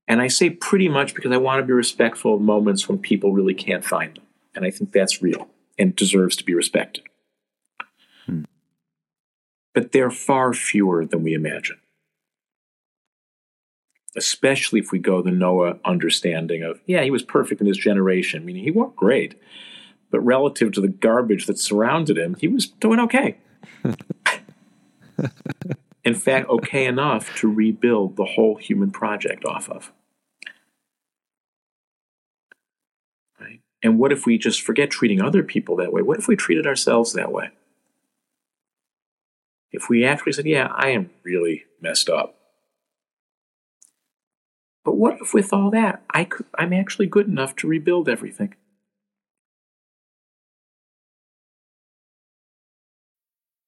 And 0.07 0.19
I 0.19 0.29
say 0.29 0.49
pretty 0.49 0.89
much 0.89 1.13
because 1.13 1.31
I 1.31 1.37
want 1.37 1.61
to 1.61 1.65
be 1.65 1.73
respectful 1.73 2.33
of 2.33 2.41
moments 2.41 2.89
when 2.89 2.97
people 2.97 3.33
really 3.33 3.53
can't 3.53 3.85
find 3.85 4.15
them. 4.15 4.23
And 4.53 4.65
I 4.65 4.71
think 4.71 4.91
that's 4.91 5.21
real 5.21 5.47
and 5.77 5.95
deserves 5.95 6.35
to 6.37 6.43
be 6.43 6.53
respected. 6.53 7.03
Hmm. 8.25 8.43
But 9.73 9.91
they're 9.91 10.11
far 10.11 10.53
fewer 10.53 11.05
than 11.05 11.23
we 11.23 11.33
imagine. 11.33 11.77
Especially 14.15 14.79
if 14.79 14.91
we 14.91 14.99
go 14.99 15.21
the 15.21 15.31
Noah 15.31 15.77
understanding 15.85 16.63
of, 16.63 16.81
yeah, 16.85 17.03
he 17.03 17.11
was 17.11 17.23
perfect 17.23 17.61
in 17.61 17.67
his 17.67 17.77
generation, 17.77 18.43
meaning 18.43 18.63
he 18.63 18.71
wasn't 18.71 18.97
great. 18.97 19.35
But 20.09 20.19
relative 20.19 20.73
to 20.73 20.81
the 20.81 20.89
garbage 20.89 21.45
that 21.45 21.57
surrounded 21.57 22.17
him, 22.17 22.35
he 22.35 22.49
was 22.49 22.67
doing 22.67 22.99
okay. 22.99 23.37
in 26.03 26.15
fact, 26.15 26.49
okay 26.49 26.85
enough 26.85 27.33
to 27.37 27.51
rebuild 27.51 28.17
the 28.17 28.25
whole 28.25 28.57
human 28.57 28.91
project 28.91 29.45
off 29.45 29.69
of. 29.69 29.93
Right? 33.39 33.61
And 33.83 33.97
what 33.97 34.11
if 34.11 34.25
we 34.25 34.37
just 34.37 34.61
forget 34.61 34.91
treating 34.91 35.21
other 35.21 35.43
people 35.43 35.75
that 35.77 35.91
way? 35.91 36.01
What 36.01 36.19
if 36.19 36.27
we 36.27 36.35
treated 36.35 36.67
ourselves 36.67 37.13
that 37.13 37.31
way? 37.31 37.49
If 39.71 39.89
we 39.89 40.05
actually 40.05 40.33
said, 40.33 40.45
Yeah, 40.45 40.67
I 40.73 40.89
am 40.89 41.09
really 41.23 41.63
messed 41.81 42.09
up. 42.09 42.35
But 44.83 44.97
what 44.97 45.17
if 45.21 45.33
with 45.33 45.53
all 45.53 45.69
that, 45.71 46.03
I 46.09 46.23
could, 46.23 46.45
I'm 46.57 46.73
actually 46.73 47.07
good 47.07 47.27
enough 47.27 47.55
to 47.57 47.67
rebuild 47.67 48.09
everything? 48.09 48.55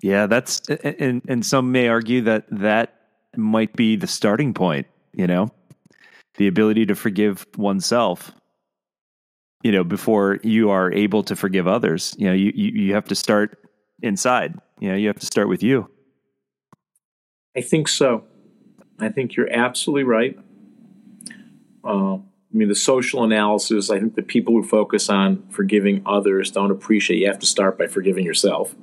Yeah, 0.00 0.26
that's 0.26 0.60
and 0.68 1.22
and 1.28 1.44
some 1.44 1.72
may 1.72 1.88
argue 1.88 2.22
that 2.22 2.44
that 2.50 2.94
might 3.36 3.74
be 3.74 3.96
the 3.96 4.06
starting 4.06 4.54
point, 4.54 4.86
you 5.12 5.26
know. 5.26 5.50
The 6.36 6.46
ability 6.46 6.86
to 6.86 6.94
forgive 6.94 7.46
oneself. 7.56 8.32
You 9.64 9.72
know, 9.72 9.82
before 9.82 10.38
you 10.44 10.70
are 10.70 10.92
able 10.92 11.24
to 11.24 11.34
forgive 11.34 11.66
others. 11.66 12.14
You 12.16 12.28
know, 12.28 12.32
you 12.32 12.52
you, 12.54 12.70
you 12.84 12.94
have 12.94 13.06
to 13.06 13.14
start 13.16 13.58
inside. 14.02 14.54
You 14.78 14.90
know, 14.90 14.94
you 14.94 15.08
have 15.08 15.18
to 15.18 15.26
start 15.26 15.48
with 15.48 15.64
you. 15.64 15.90
I 17.56 17.60
think 17.60 17.88
so. 17.88 18.24
I 19.00 19.08
think 19.08 19.34
you're 19.34 19.52
absolutely 19.52 20.04
right. 20.04 20.38
Uh, 21.84 22.14
I 22.14 22.56
mean, 22.56 22.68
the 22.68 22.74
social 22.74 23.24
analysis, 23.24 23.90
I 23.90 23.98
think 23.98 24.14
the 24.14 24.22
people 24.22 24.54
who 24.54 24.62
focus 24.62 25.10
on 25.10 25.42
forgiving 25.50 26.02
others 26.06 26.50
don't 26.50 26.70
appreciate 26.70 27.18
you 27.18 27.26
have 27.26 27.38
to 27.40 27.46
start 27.46 27.78
by 27.78 27.88
forgiving 27.88 28.24
yourself. 28.24 28.74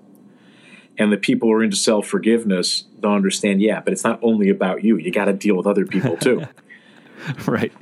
And 0.98 1.12
the 1.12 1.18
people 1.18 1.50
who 1.50 1.56
are 1.56 1.64
into 1.64 1.76
self 1.76 2.08
forgiveness 2.08 2.86
don't 3.00 3.16
understand, 3.16 3.62
yeah, 3.62 3.82
but 3.82 3.94
it's 3.94 4.04
not 4.04 4.20
only 4.22 4.50
about 4.50 4.84
you. 4.84 4.98
You 4.98 5.12
got 5.12 5.26
to 5.26 5.34
deal 5.34 5.56
with 5.56 5.68
other 5.68 5.86
people 5.86 6.18
too. 6.22 6.44
right. 7.46 7.74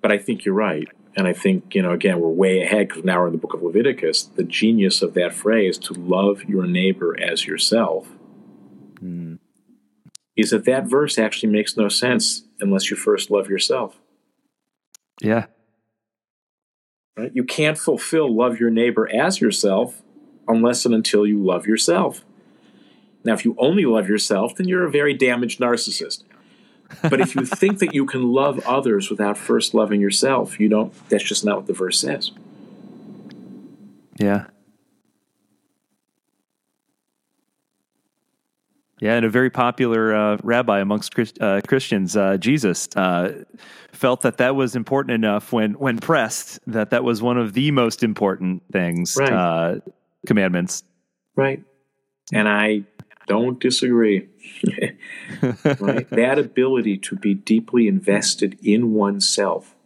But 0.00 0.12
I 0.12 0.18
think 0.18 0.44
you're 0.44 0.54
right. 0.54 0.88
And 1.16 1.26
I 1.26 1.32
think, 1.32 1.74
you 1.74 1.82
know, 1.82 1.90
again, 1.90 2.20
we're 2.20 2.28
way 2.28 2.62
ahead 2.62 2.88
because 2.88 3.04
now 3.04 3.20
we're 3.20 3.26
in 3.26 3.32
the 3.32 3.38
book 3.38 3.54
of 3.54 3.62
Leviticus. 3.62 4.22
The 4.22 4.44
genius 4.44 5.02
of 5.02 5.14
that 5.14 5.34
phrase, 5.34 5.76
to 5.78 5.94
love 5.94 6.44
your 6.44 6.66
neighbor 6.66 7.18
as 7.20 7.46
yourself, 7.46 8.08
mm. 9.02 9.38
is 10.36 10.50
that 10.50 10.64
that 10.66 10.86
verse 10.86 11.18
actually 11.18 11.52
makes 11.52 11.76
no 11.76 11.88
sense 11.88 12.44
unless 12.60 12.90
you 12.90 12.96
first 12.96 13.30
love 13.30 13.48
yourself. 13.48 13.96
Yeah. 15.20 15.46
Right? 17.16 17.32
You 17.34 17.44
can't 17.44 17.76
fulfill 17.76 18.34
love 18.34 18.60
your 18.60 18.70
neighbor 18.70 19.10
as 19.12 19.40
yourself 19.40 20.02
unless 20.46 20.84
and 20.86 20.94
until 20.94 21.26
you 21.26 21.44
love 21.44 21.66
yourself. 21.66 22.24
Now, 23.24 23.34
if 23.34 23.44
you 23.44 23.54
only 23.58 23.84
love 23.84 24.08
yourself, 24.08 24.56
then 24.56 24.68
you're 24.68 24.86
a 24.86 24.90
very 24.90 25.14
damaged 25.14 25.60
narcissist. 25.60 26.24
But 27.02 27.20
if 27.20 27.34
you 27.36 27.44
think 27.44 27.78
that 27.78 27.94
you 27.94 28.06
can 28.06 28.32
love 28.32 28.60
others 28.66 29.10
without 29.10 29.38
first 29.38 29.74
loving 29.74 30.00
yourself, 30.00 30.58
you 30.58 30.68
don't, 30.68 30.92
that's 31.08 31.24
just 31.24 31.44
not 31.44 31.56
what 31.56 31.66
the 31.66 31.72
verse 31.72 32.00
says. 32.00 32.32
Yeah. 34.18 34.46
Yeah, 39.00 39.14
and 39.14 39.24
a 39.24 39.30
very 39.30 39.48
popular 39.48 40.14
uh, 40.14 40.36
rabbi 40.42 40.80
amongst 40.80 41.14
Christ, 41.14 41.40
uh, 41.40 41.62
Christians, 41.66 42.16
uh, 42.16 42.36
Jesus, 42.36 42.86
uh, 42.96 43.44
felt 43.92 44.20
that 44.22 44.36
that 44.36 44.54
was 44.54 44.76
important 44.76 45.14
enough 45.14 45.52
when 45.52 45.72
when 45.72 45.96
pressed 45.96 46.60
that 46.66 46.90
that 46.90 47.02
was 47.02 47.22
one 47.22 47.38
of 47.38 47.54
the 47.54 47.70
most 47.70 48.02
important 48.02 48.62
things, 48.70 49.16
right. 49.18 49.32
Uh, 49.32 49.80
commandments. 50.26 50.84
Right. 51.34 51.62
And 52.30 52.46
I 52.46 52.82
don't 53.30 53.60
disagree. 53.60 54.28
right? 55.78 56.10
That 56.10 56.36
ability 56.36 56.98
to 56.98 57.14
be 57.14 57.32
deeply 57.32 57.86
invested 57.86 58.58
in 58.60 58.92
oneself, 58.92 59.76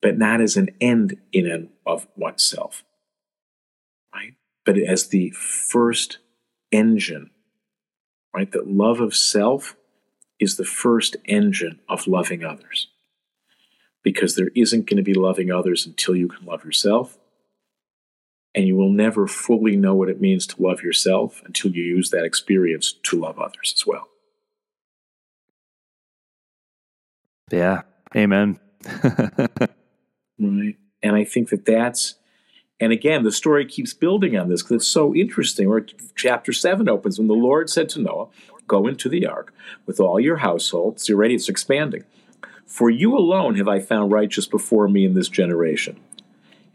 but 0.00 0.16
not 0.16 0.40
as 0.40 0.56
an 0.56 0.70
end 0.80 1.18
in 1.32 1.46
and 1.46 1.68
of 1.84 2.08
oneself, 2.16 2.82
right? 4.14 4.32
But 4.64 4.78
as 4.78 5.08
the 5.08 5.32
first 5.32 6.16
engine, 6.72 7.28
right? 8.34 8.50
That 8.50 8.68
love 8.68 9.00
of 9.00 9.14
self 9.14 9.76
is 10.40 10.56
the 10.56 10.64
first 10.64 11.16
engine 11.26 11.78
of 11.90 12.06
loving 12.06 12.42
others. 12.42 12.88
Because 14.02 14.34
there 14.34 14.50
isn't 14.54 14.86
going 14.86 14.96
to 14.96 15.02
be 15.02 15.12
loving 15.12 15.50
others 15.50 15.84
until 15.84 16.16
you 16.16 16.28
can 16.28 16.46
love 16.46 16.64
yourself 16.64 17.18
and 18.54 18.66
you 18.66 18.76
will 18.76 18.90
never 18.90 19.26
fully 19.26 19.76
know 19.76 19.94
what 19.94 20.08
it 20.08 20.20
means 20.20 20.46
to 20.46 20.62
love 20.62 20.82
yourself 20.82 21.42
until 21.44 21.72
you 21.72 21.82
use 21.82 22.10
that 22.10 22.24
experience 22.24 22.92
to 23.02 23.18
love 23.18 23.38
others 23.38 23.72
as 23.76 23.86
well. 23.86 24.08
Yeah. 27.50 27.82
Amen. 28.16 28.58
right. 30.38 30.76
And 31.02 31.16
I 31.16 31.24
think 31.24 31.50
that 31.50 31.64
that's, 31.64 32.14
and 32.80 32.92
again, 32.92 33.24
the 33.24 33.32
story 33.32 33.66
keeps 33.66 33.92
building 33.92 34.36
on 34.36 34.48
this 34.48 34.62
because 34.62 34.76
it's 34.76 34.88
so 34.88 35.14
interesting. 35.14 35.68
Where 35.68 35.86
chapter 36.14 36.52
7 36.52 36.88
opens 36.88 37.18
when 37.18 37.28
the 37.28 37.34
Lord 37.34 37.68
said 37.68 37.88
to 37.90 38.00
Noah, 38.00 38.28
Go 38.66 38.86
into 38.86 39.10
the 39.10 39.26
ark 39.26 39.52
with 39.84 40.00
all 40.00 40.18
your 40.18 40.38
household. 40.38 40.98
See, 40.98 41.12
already 41.12 41.34
it's 41.34 41.50
expanding. 41.50 42.04
For 42.66 42.88
you 42.88 43.16
alone 43.16 43.56
have 43.56 43.68
I 43.68 43.78
found 43.78 44.10
righteous 44.10 44.46
before 44.46 44.88
me 44.88 45.04
in 45.04 45.12
this 45.14 45.28
generation. 45.28 46.00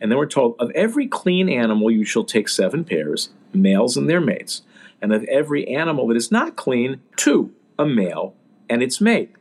And 0.02 0.12
then 0.12 0.18
we're 0.18 0.28
told, 0.28 0.56
of 0.60 0.72
every 0.72 1.08
clean 1.08 1.50
animal 1.50 1.92
you 1.92 2.06
shall 2.06 2.24
take 2.24 2.48
seven 2.48 2.84
pairs, 2.84 3.30
males 3.54 3.98
and 3.98 4.10
their 4.10 4.22
mates. 4.22 4.62
And 5.02 5.14
of 5.14 5.24
every 5.26 5.68
animal 5.68 6.08
that 6.08 6.18
is 6.18 6.32
not 6.32 6.56
clean, 6.56 7.02
two, 7.16 7.54
a 7.78 7.86
male 7.86 8.34
and 8.70 8.84
its 8.84 9.02
mate. 9.02 9.32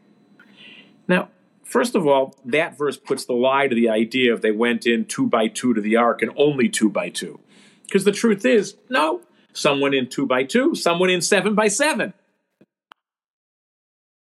Now, 1.06 1.28
first 1.64 1.94
of 1.94 2.06
all, 2.06 2.36
that 2.44 2.78
verse 2.78 2.96
puts 2.96 3.24
the 3.24 3.32
lie 3.34 3.68
to 3.68 3.74
the 3.74 3.88
idea 3.88 4.32
of 4.32 4.40
they 4.40 4.52
went 4.52 4.86
in 4.86 5.04
two 5.04 5.26
by 5.26 5.48
two 5.48 5.74
to 5.74 5.80
the 5.80 5.96
ark 5.96 6.22
and 6.22 6.32
only 6.36 6.68
two 6.68 6.88
by 6.88 7.08
two. 7.08 7.40
Because 7.84 8.04
the 8.04 8.12
truth 8.12 8.44
is, 8.44 8.76
no, 8.88 9.22
some 9.52 9.80
went 9.80 9.94
in 9.94 10.08
two 10.08 10.26
by 10.26 10.44
two, 10.44 10.74
some 10.74 10.98
went 10.98 11.12
in 11.12 11.20
seven 11.20 11.54
by 11.54 11.68
seven. 11.68 12.12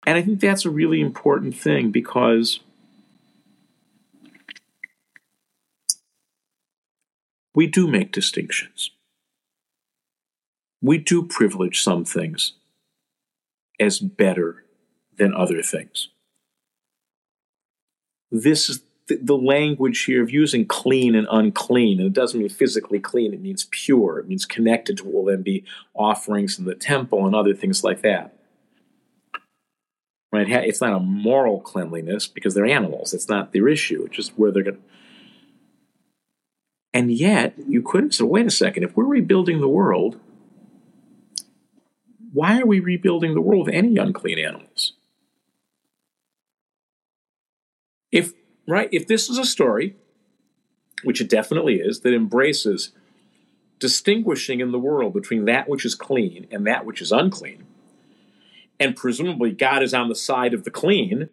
And 0.05 0.17
I 0.17 0.21
think 0.21 0.39
that's 0.39 0.65
a 0.65 0.69
really 0.69 0.99
important 0.99 1.55
thing 1.55 1.89
because 1.89 2.59
we 7.55 7.67
do 7.67 7.87
make 7.87 8.11
distinctions. 8.11 8.91
We 10.81 10.97
do 10.97 11.23
privilege 11.23 11.81
some 11.81 12.03
things 12.03 12.53
as 13.79 13.99
better 13.99 14.63
than 15.17 15.33
other 15.33 15.61
things. 15.61 16.09
This 18.31 18.69
is 18.69 18.81
the, 19.07 19.37
language 19.37 20.03
here 20.03 20.23
of 20.23 20.31
using 20.31 20.65
clean 20.65 21.13
and 21.13 21.27
unclean, 21.29 21.99
and 21.99 22.07
it 22.07 22.13
doesn't 22.13 22.39
mean 22.39 22.49
physically 22.49 22.99
clean, 22.99 23.33
it 23.33 23.41
means 23.41 23.67
pure. 23.69 24.19
It 24.19 24.27
means 24.27 24.45
connected 24.45 24.97
to 24.97 25.05
what 25.05 25.13
will 25.13 25.25
then 25.25 25.43
be 25.43 25.63
offerings 25.93 26.57
in 26.57 26.65
the 26.65 26.75
temple 26.75 27.25
and 27.25 27.35
other 27.35 27.53
things 27.53 27.83
like 27.83 28.01
that. 28.01 28.33
Right? 30.31 30.49
It's 30.49 30.81
not 30.81 30.95
a 30.95 30.99
moral 30.99 31.59
cleanliness 31.59 32.27
because 32.27 32.55
they're 32.55 32.65
animals. 32.65 33.13
It's 33.13 33.29
not 33.29 33.53
their 33.53 33.67
issue. 33.67 34.03
It's 34.05 34.15
just 34.15 34.31
where 34.37 34.51
they're 34.51 34.63
going 34.63 34.77
to. 34.77 34.81
And 36.93 37.11
yet, 37.11 37.55
you 37.67 37.81
could 37.81 38.03
have 38.03 38.13
said, 38.13 38.27
wait 38.27 38.45
a 38.45 38.51
second, 38.51 38.83
if 38.83 38.95
we're 38.95 39.05
rebuilding 39.05 39.61
the 39.61 39.67
world, 39.67 40.19
why 42.33 42.59
are 42.59 42.65
we 42.65 42.79
rebuilding 42.79 43.33
the 43.33 43.41
world 43.41 43.65
with 43.65 43.75
any 43.75 43.97
unclean 43.97 44.39
animals? 44.39 44.93
If 48.11 48.33
right, 48.67 48.89
if 48.91 49.07
this 49.07 49.29
is 49.29 49.37
a 49.39 49.45
story, 49.45 49.95
which 51.03 51.19
it 51.19 51.29
definitely 51.29 51.75
is, 51.75 52.01
that 52.01 52.13
embraces 52.13 52.91
distinguishing 53.79 54.61
in 54.61 54.71
the 54.71 54.79
world 54.79 55.13
between 55.13 55.45
that 55.45 55.67
which 55.67 55.83
is 55.83 55.95
clean 55.95 56.47
and 56.51 56.65
that 56.67 56.85
which 56.85 57.01
is 57.01 57.11
unclean, 57.11 57.65
and 58.79 58.95
presumably 58.95 59.51
God 59.51 59.81
is 59.81 59.93
on 59.93 60.09
the 60.09 60.15
side 60.15 60.53
of 60.53 60.63
the 60.63 60.71
clean, 60.71 61.29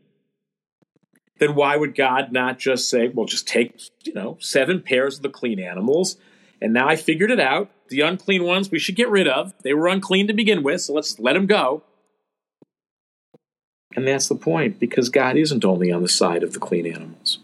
then 1.40 1.54
why 1.56 1.76
would 1.76 1.96
God 1.96 2.30
not 2.30 2.58
just 2.58 2.88
say, 2.88 3.08
well, 3.08 3.26
just 3.26 3.48
take, 3.48 3.80
you 4.04 4.12
know, 4.14 4.36
seven 4.40 4.80
pairs 4.80 5.16
of 5.16 5.22
the 5.22 5.28
clean 5.30 5.58
animals, 5.58 6.16
and 6.60 6.72
now 6.72 6.86
I 6.86 6.94
figured 6.94 7.30
it 7.30 7.40
out. 7.40 7.70
The 7.88 8.02
unclean 8.02 8.44
ones 8.44 8.70
we 8.70 8.78
should 8.78 8.94
get 8.94 9.08
rid 9.08 9.26
of. 9.26 9.54
They 9.62 9.74
were 9.74 9.88
unclean 9.88 10.28
to 10.28 10.34
begin 10.34 10.62
with, 10.62 10.82
so 10.82 10.92
let's 10.92 11.18
let 11.18 11.32
them 11.32 11.46
go. 11.46 11.82
And 13.96 14.06
that's 14.06 14.28
the 14.28 14.36
point, 14.36 14.78
because 14.78 15.08
God 15.08 15.36
isn't 15.36 15.64
only 15.64 15.90
on 15.90 16.02
the 16.02 16.08
side 16.08 16.44
of 16.44 16.52
the 16.52 16.60
clean 16.60 16.86
animals. 16.86 17.38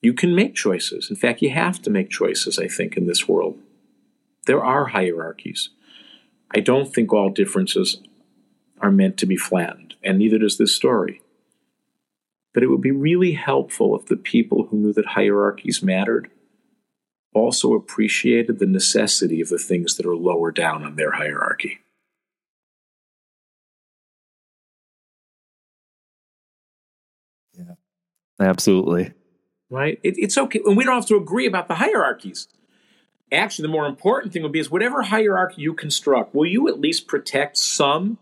You 0.00 0.14
can 0.14 0.34
make 0.34 0.54
choices. 0.54 1.10
In 1.10 1.16
fact, 1.16 1.42
you 1.42 1.50
have 1.50 1.82
to 1.82 1.90
make 1.90 2.10
choices, 2.10 2.58
I 2.58 2.68
think, 2.68 2.96
in 2.96 3.06
this 3.06 3.28
world. 3.28 3.58
There 4.46 4.64
are 4.64 4.86
hierarchies. 4.86 5.68
I 6.54 6.60
don't 6.60 6.92
think 6.92 7.12
all 7.12 7.30
differences 7.30 8.00
are 8.80 8.90
meant 8.90 9.16
to 9.18 9.26
be 9.26 9.36
flattened, 9.36 9.94
and 10.02 10.18
neither 10.18 10.38
does 10.38 10.58
this 10.58 10.74
story. 10.74 11.22
But 12.54 12.62
it 12.62 12.68
would 12.68 12.80
be 12.80 12.90
really 12.90 13.32
helpful 13.32 13.98
if 13.98 14.06
the 14.06 14.16
people 14.16 14.66
who 14.66 14.78
knew 14.78 14.92
that 14.94 15.06
hierarchies 15.06 15.82
mattered 15.82 16.30
also 17.34 17.74
appreciated 17.74 18.58
the 18.58 18.66
necessity 18.66 19.42
of 19.42 19.50
the 19.50 19.58
things 19.58 19.96
that 19.96 20.06
are 20.06 20.16
lower 20.16 20.50
down 20.50 20.82
on 20.82 20.96
their 20.96 21.12
hierarchy. 21.12 21.80
Yeah, 27.58 27.74
absolutely. 28.40 29.12
Right? 29.68 30.00
It, 30.02 30.14
it's 30.16 30.38
okay. 30.38 30.60
And 30.64 30.76
we 30.76 30.84
don't 30.84 30.94
have 30.94 31.06
to 31.06 31.16
agree 31.16 31.46
about 31.46 31.68
the 31.68 31.74
hierarchies. 31.74 32.48
Actually, 33.32 33.62
the 33.62 33.72
more 33.72 33.86
important 33.86 34.32
thing 34.32 34.42
would 34.42 34.52
be 34.52 34.60
is 34.60 34.70
whatever 34.70 35.02
hierarchy 35.02 35.62
you 35.62 35.74
construct, 35.74 36.34
will 36.34 36.46
you 36.46 36.68
at 36.68 36.78
least 36.78 37.08
protect 37.08 37.58
some 37.58 38.18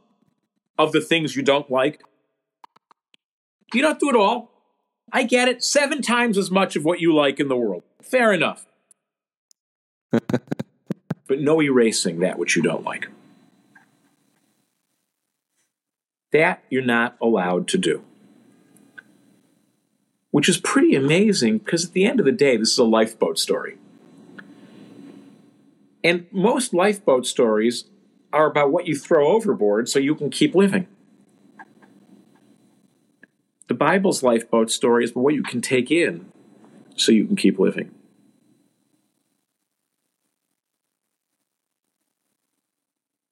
of 0.79 0.93
the 0.93 1.01
things 1.01 1.37
you 1.37 1.43
don't 1.43 1.71
like? 1.71 2.03
You 3.75 3.83
don't 3.83 4.01
do 4.01 4.09
it 4.09 4.17
all. 4.17 4.51
I 5.13 5.25
get 5.25 5.49
it. 5.49 5.63
Seven 5.63 6.01
times 6.01 6.39
as 6.39 6.51
much 6.51 6.75
of 6.75 6.85
what 6.85 7.01
you 7.01 7.15
like 7.15 7.39
in 7.39 7.49
the 7.49 7.57
world. 7.57 7.83
Fair 8.03 8.33
enough. 8.33 8.67
but 10.11 11.41
no 11.41 11.61
erasing 11.61 12.21
that 12.21 12.39
which 12.39 12.57
you 12.57 12.63
don't 12.63 12.85
like. 12.85 13.09
That 16.33 16.65
you're 16.71 16.83
not 16.83 17.17
allowed 17.21 17.69
to 17.69 17.79
do. 17.79 18.03
Which 20.31 20.49
is 20.49 20.59
pretty 20.59 20.97
amazing 20.97 21.59
because 21.59 21.85
at 21.87 21.93
the 21.93 22.07
end 22.07 22.19
of 22.19 22.27
the 22.27 22.33
day, 22.33 22.57
this 22.57 22.73
is 22.73 22.79
a 22.79 22.85
lifeboat 22.85 23.39
story. 23.39 23.77
And 26.05 26.27
most 26.31 26.73
lifeboat 26.73 27.27
stories 27.27 27.87
are 28.33 28.47
about 28.47 28.71
what 28.71 28.87
you 28.87 28.97
throw 28.97 29.29
overboard 29.29 29.89
so 29.89 29.99
you 29.99 30.15
can 30.15 30.31
keep 30.31 30.55
living. 30.55 30.87
The 33.67 33.75
Bible's 33.75 34.23
lifeboat 34.23 34.71
story 34.71 35.05
is 35.05 35.15
what 35.15 35.35
you 35.35 35.43
can 35.43 35.61
take 35.61 35.91
in 35.91 36.31
so 36.95 37.11
you 37.11 37.25
can 37.27 37.35
keep 37.35 37.59
living. 37.59 37.91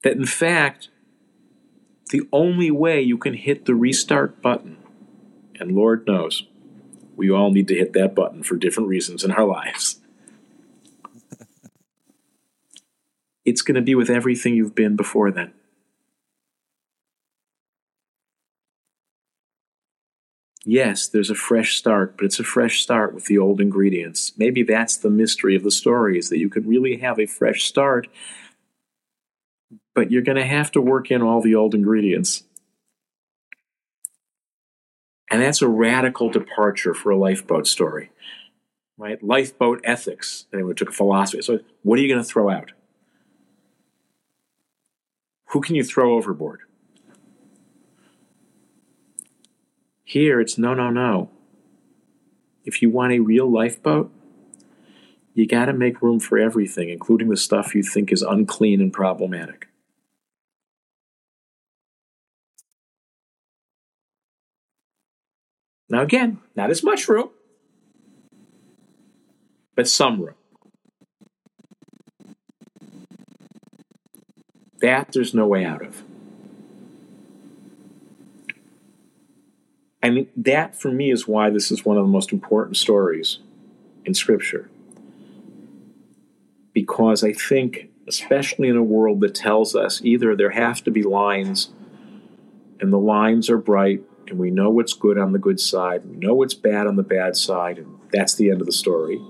that 0.02 0.16
in 0.16 0.26
fact, 0.26 0.88
the 2.10 2.22
only 2.32 2.70
way 2.70 3.00
you 3.00 3.16
can 3.16 3.34
hit 3.34 3.64
the 3.64 3.74
restart 3.74 4.42
button, 4.42 4.76
and 5.58 5.72
Lord 5.72 6.06
knows, 6.06 6.46
we 7.16 7.30
all 7.30 7.50
need 7.50 7.68
to 7.68 7.74
hit 7.74 7.92
that 7.94 8.14
button 8.14 8.42
for 8.42 8.56
different 8.56 8.88
reasons 8.88 9.24
in 9.24 9.30
our 9.30 9.44
lives. 9.44 9.91
It's 13.44 13.62
going 13.62 13.74
to 13.74 13.82
be 13.82 13.94
with 13.94 14.10
everything 14.10 14.54
you've 14.54 14.74
been 14.74 14.96
before 14.96 15.30
then. 15.30 15.52
Yes, 20.64 21.08
there's 21.08 21.30
a 21.30 21.34
fresh 21.34 21.76
start, 21.76 22.16
but 22.16 22.24
it's 22.24 22.38
a 22.38 22.44
fresh 22.44 22.80
start 22.80 23.14
with 23.14 23.24
the 23.24 23.36
old 23.36 23.60
ingredients. 23.60 24.32
Maybe 24.36 24.62
that's 24.62 24.96
the 24.96 25.10
mystery 25.10 25.56
of 25.56 25.64
the 25.64 25.72
story 25.72 26.18
is 26.18 26.28
that 26.28 26.38
you 26.38 26.48
can 26.48 26.68
really 26.68 26.98
have 26.98 27.18
a 27.18 27.26
fresh 27.26 27.64
start 27.64 28.06
but 29.94 30.10
you're 30.10 30.22
going 30.22 30.36
to 30.36 30.44
have 30.44 30.70
to 30.72 30.80
work 30.80 31.10
in 31.10 31.22
all 31.22 31.40
the 31.40 31.54
old 31.54 31.74
ingredients. 31.74 32.44
And 35.30 35.42
that's 35.42 35.62
a 35.62 35.68
radical 35.68 36.28
departure 36.30 36.94
for 36.94 37.10
a 37.10 37.16
lifeboat 37.16 37.66
story, 37.66 38.10
right? 38.98 39.22
Lifeboat 39.22 39.80
ethics. 39.84 40.46
Anyone 40.52 40.74
took 40.74 40.90
a 40.90 40.92
philosophy. 40.92 41.42
So, 41.42 41.60
what 41.82 41.98
are 41.98 42.02
you 42.02 42.08
going 42.08 42.22
to 42.22 42.28
throw 42.28 42.50
out? 42.50 42.72
Who 45.52 45.60
can 45.60 45.74
you 45.74 45.84
throw 45.84 46.14
overboard? 46.14 46.60
Here, 50.02 50.40
it's 50.40 50.56
no, 50.56 50.72
no, 50.72 50.88
no. 50.88 51.30
If 52.64 52.80
you 52.80 52.88
want 52.88 53.12
a 53.12 53.18
real 53.18 53.50
lifeboat, 53.50 54.10
you 55.34 55.46
got 55.46 55.66
to 55.66 55.74
make 55.74 56.00
room 56.00 56.20
for 56.20 56.38
everything, 56.38 56.88
including 56.88 57.28
the 57.28 57.36
stuff 57.36 57.74
you 57.74 57.82
think 57.82 58.10
is 58.12 58.22
unclean 58.22 58.80
and 58.80 58.92
problematic. 58.92 59.68
Now, 65.90 66.00
again, 66.00 66.38
not 66.56 66.70
as 66.70 66.82
much 66.82 67.08
room, 67.08 67.28
but 69.74 69.86
some 69.86 70.18
room. 70.18 70.34
That 74.82 75.12
there's 75.12 75.32
no 75.32 75.46
way 75.46 75.64
out 75.64 75.80
of. 75.80 76.02
I 80.02 80.10
mean, 80.10 80.26
that 80.36 80.74
for 80.74 80.90
me 80.90 81.12
is 81.12 81.28
why 81.28 81.50
this 81.50 81.70
is 81.70 81.84
one 81.84 81.96
of 81.96 82.04
the 82.04 82.10
most 82.10 82.32
important 82.32 82.76
stories 82.76 83.38
in 84.04 84.14
Scripture. 84.14 84.68
Because 86.72 87.22
I 87.22 87.32
think, 87.32 87.90
especially 88.08 88.68
in 88.68 88.76
a 88.76 88.82
world 88.82 89.20
that 89.20 89.36
tells 89.36 89.76
us 89.76 90.02
either 90.02 90.34
there 90.34 90.50
have 90.50 90.82
to 90.82 90.90
be 90.90 91.04
lines 91.04 91.70
and 92.80 92.92
the 92.92 92.98
lines 92.98 93.48
are 93.48 93.58
bright 93.58 94.02
and 94.26 94.36
we 94.36 94.50
know 94.50 94.68
what's 94.68 94.94
good 94.94 95.16
on 95.16 95.30
the 95.30 95.38
good 95.38 95.60
side, 95.60 96.04
we 96.04 96.16
know 96.16 96.34
what's 96.34 96.54
bad 96.54 96.88
on 96.88 96.96
the 96.96 97.04
bad 97.04 97.36
side, 97.36 97.78
and 97.78 98.00
that's 98.12 98.34
the 98.34 98.50
end 98.50 98.60
of 98.60 98.66
the 98.66 98.72
story. 98.72 99.20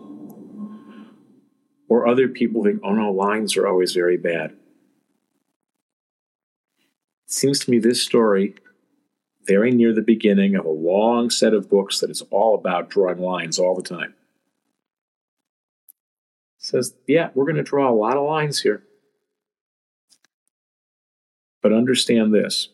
Or 1.90 2.06
other 2.06 2.28
people 2.28 2.64
think, 2.64 2.80
oh 2.82 2.94
no, 2.94 3.12
lines 3.12 3.54
are 3.58 3.66
always 3.66 3.92
very 3.92 4.16
bad. 4.16 4.56
Seems 7.32 7.60
to 7.60 7.70
me 7.70 7.78
this 7.78 8.02
story 8.02 8.56
very 9.46 9.70
near 9.70 9.94
the 9.94 10.02
beginning 10.02 10.54
of 10.54 10.66
a 10.66 10.70
long 10.70 11.30
set 11.30 11.54
of 11.54 11.70
books 11.70 11.98
that 12.00 12.10
is 12.10 12.20
all 12.30 12.54
about 12.54 12.90
drawing 12.90 13.18
lines 13.18 13.58
all 13.58 13.74
the 13.74 13.82
time. 13.82 14.12
Says, 16.58 16.94
yeah, 17.06 17.30
we're 17.34 17.46
going 17.46 17.56
to 17.56 17.62
draw 17.62 17.90
a 17.90 17.94
lot 17.94 18.18
of 18.18 18.24
lines 18.24 18.60
here. 18.60 18.82
But 21.62 21.72
understand 21.72 22.34
this 22.34 22.68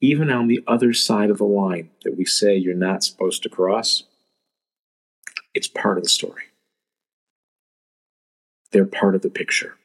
even 0.00 0.30
on 0.30 0.46
the 0.46 0.62
other 0.66 0.92
side 0.92 1.30
of 1.30 1.38
the 1.38 1.44
line 1.44 1.90
that 2.04 2.16
we 2.16 2.24
say 2.24 2.54
you're 2.54 2.74
not 2.74 3.02
supposed 3.02 3.42
to 3.42 3.48
cross, 3.48 4.04
it's 5.54 5.66
part 5.66 5.96
of 5.96 6.04
the 6.04 6.10
story. 6.10 6.44
They're 8.70 8.84
part 8.84 9.16
of 9.16 9.22
the 9.22 9.30
picture. 9.30 9.76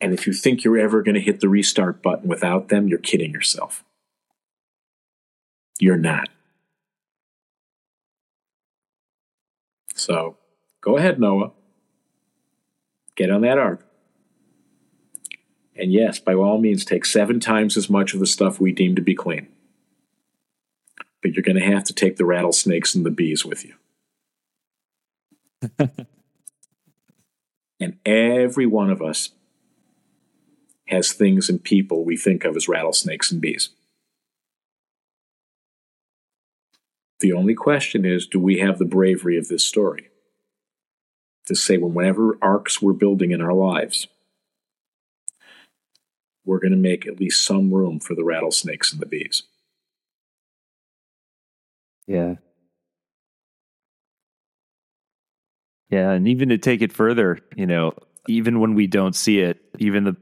And 0.00 0.12
if 0.12 0.26
you 0.26 0.32
think 0.32 0.62
you're 0.62 0.78
ever 0.78 1.02
going 1.02 1.16
to 1.16 1.20
hit 1.20 1.40
the 1.40 1.48
restart 1.48 2.02
button 2.02 2.28
without 2.28 2.68
them, 2.68 2.86
you're 2.88 2.98
kidding 2.98 3.32
yourself. 3.32 3.84
You're 5.80 5.96
not. 5.96 6.28
So 9.94 10.36
go 10.80 10.96
ahead, 10.96 11.18
Noah. 11.18 11.52
Get 13.16 13.30
on 13.30 13.40
that 13.42 13.58
ark. 13.58 13.84
And 15.74 15.92
yes, 15.92 16.18
by 16.18 16.34
all 16.34 16.58
means, 16.58 16.84
take 16.84 17.04
seven 17.04 17.40
times 17.40 17.76
as 17.76 17.88
much 17.88 18.14
of 18.14 18.20
the 18.20 18.26
stuff 18.26 18.60
we 18.60 18.72
deem 18.72 18.96
to 18.96 19.02
be 19.02 19.14
clean. 19.14 19.48
But 21.22 21.34
you're 21.34 21.42
going 21.42 21.58
to 21.58 21.64
have 21.64 21.84
to 21.84 21.92
take 21.92 22.16
the 22.16 22.24
rattlesnakes 22.24 22.94
and 22.94 23.04
the 23.04 23.10
bees 23.10 23.44
with 23.44 23.64
you. 23.64 23.74
and 27.80 27.98
every 28.04 28.66
one 28.66 28.90
of 28.90 29.02
us 29.02 29.30
has 30.88 31.12
things 31.12 31.48
and 31.48 31.62
people 31.62 32.04
we 32.04 32.16
think 32.16 32.44
of 32.44 32.56
as 32.56 32.68
rattlesnakes 32.68 33.30
and 33.30 33.40
bees. 33.40 33.70
The 37.20 37.32
only 37.32 37.54
question 37.54 38.04
is 38.04 38.26
do 38.26 38.38
we 38.38 38.58
have 38.58 38.78
the 38.78 38.84
bravery 38.84 39.38
of 39.38 39.48
this 39.48 39.64
story 39.64 40.08
to 41.46 41.54
say, 41.54 41.78
when 41.78 41.94
whenever 41.94 42.38
arks 42.40 42.80
we're 42.80 42.92
building 42.92 43.30
in 43.30 43.40
our 43.40 43.54
lives, 43.54 44.06
we're 46.44 46.60
going 46.60 46.72
to 46.72 46.78
make 46.78 47.06
at 47.06 47.18
least 47.18 47.44
some 47.44 47.72
room 47.72 48.00
for 48.00 48.14
the 48.14 48.24
rattlesnakes 48.24 48.92
and 48.92 49.00
the 49.00 49.06
bees? 49.06 49.42
Yeah. 52.06 52.36
Yeah, 55.90 56.10
and 56.10 56.28
even 56.28 56.50
to 56.50 56.58
take 56.58 56.82
it 56.82 56.92
further, 56.92 57.38
you 57.56 57.66
know, 57.66 57.94
even 58.28 58.60
when 58.60 58.74
we 58.74 58.86
don't 58.86 59.16
see 59.16 59.40
it, 59.40 59.60
even 59.78 60.04
the 60.04 60.16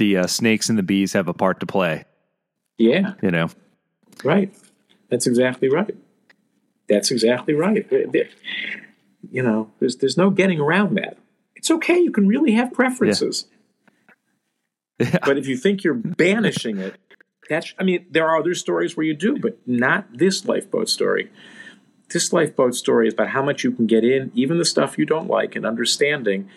the 0.00 0.16
uh, 0.16 0.26
snakes 0.26 0.68
and 0.70 0.78
the 0.78 0.82
bees 0.82 1.12
have 1.12 1.28
a 1.28 1.34
part 1.34 1.60
to 1.60 1.66
play. 1.66 2.04
Yeah, 2.78 3.12
you 3.22 3.30
know, 3.30 3.50
right. 4.24 4.52
That's 5.10 5.26
exactly 5.26 5.68
right. 5.68 5.94
That's 6.88 7.10
exactly 7.10 7.54
right. 7.54 7.86
You 9.30 9.42
know, 9.42 9.70
there's 9.78 9.96
there's 9.96 10.16
no 10.16 10.30
getting 10.30 10.58
around 10.58 10.96
that. 10.96 11.18
It's 11.54 11.70
okay. 11.70 11.98
You 11.98 12.10
can 12.10 12.26
really 12.26 12.52
have 12.52 12.72
preferences. 12.72 13.46
Yeah. 13.46 13.56
Yeah. 15.00 15.18
But 15.24 15.38
if 15.38 15.46
you 15.46 15.56
think 15.56 15.82
you're 15.82 15.94
banishing 15.94 16.78
it, 16.78 16.96
that's 17.48 17.74
I 17.78 17.84
mean, 17.84 18.06
there 18.10 18.28
are 18.28 18.38
other 18.38 18.54
stories 18.54 18.96
where 18.96 19.04
you 19.06 19.14
do, 19.14 19.38
but 19.38 19.58
not 19.66 20.06
this 20.12 20.46
lifeboat 20.46 20.88
story. 20.88 21.30
This 22.08 22.32
lifeboat 22.32 22.74
story 22.74 23.08
is 23.08 23.14
about 23.14 23.28
how 23.28 23.42
much 23.42 23.64
you 23.64 23.72
can 23.72 23.86
get 23.86 24.04
in, 24.04 24.32
even 24.34 24.58
the 24.58 24.64
stuff 24.64 24.98
you 24.98 25.06
don't 25.06 25.28
like, 25.28 25.54
and 25.56 25.64
understanding 25.64 26.48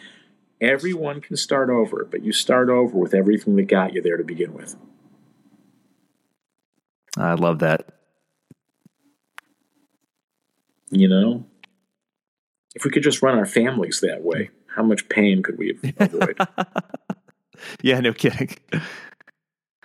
everyone 0.63 1.21
can 1.21 1.35
start 1.35 1.69
over, 1.69 2.07
but 2.09 2.23
you 2.23 2.31
start 2.31 2.69
over 2.69 2.97
with 2.97 3.13
everything 3.13 3.55
that 3.57 3.63
got 3.63 3.93
you 3.93 4.01
there 4.01 4.17
to 4.17 4.23
begin 4.23 4.53
with. 4.53 4.75
I 7.17 7.33
love 7.33 7.59
that. 7.59 7.87
You 10.89 11.07
know, 11.07 11.45
if 12.75 12.85
we 12.85 12.91
could 12.91 13.03
just 13.03 13.21
run 13.21 13.37
our 13.37 13.45
families 13.45 13.99
that 14.01 14.23
way, 14.23 14.49
how 14.75 14.83
much 14.83 15.09
pain 15.09 15.43
could 15.43 15.57
we 15.57 15.77
avoid? 15.99 16.37
yeah, 17.81 17.99
no 17.99 18.13
kidding. 18.13 18.55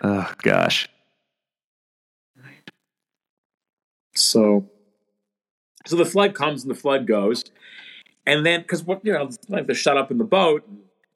Oh, 0.01 0.33
gosh. 0.43 0.89
So, 4.15 4.71
so 5.87 5.97
the 5.97 6.05
flood 6.05 6.37
comes 6.37 6.63
and 6.63 6.71
the 6.71 6.79
flood 6.79 7.05
goes, 7.09 7.43
and 8.29 8.45
then 8.45 8.61
because 8.61 8.85
what 8.85 9.05
you 9.05 9.13
know, 9.13 9.31
like 9.49 9.67
they're 9.67 9.75
shut 9.75 9.97
up 9.97 10.11
in 10.11 10.19
the 10.19 10.25
boat, 10.25 10.69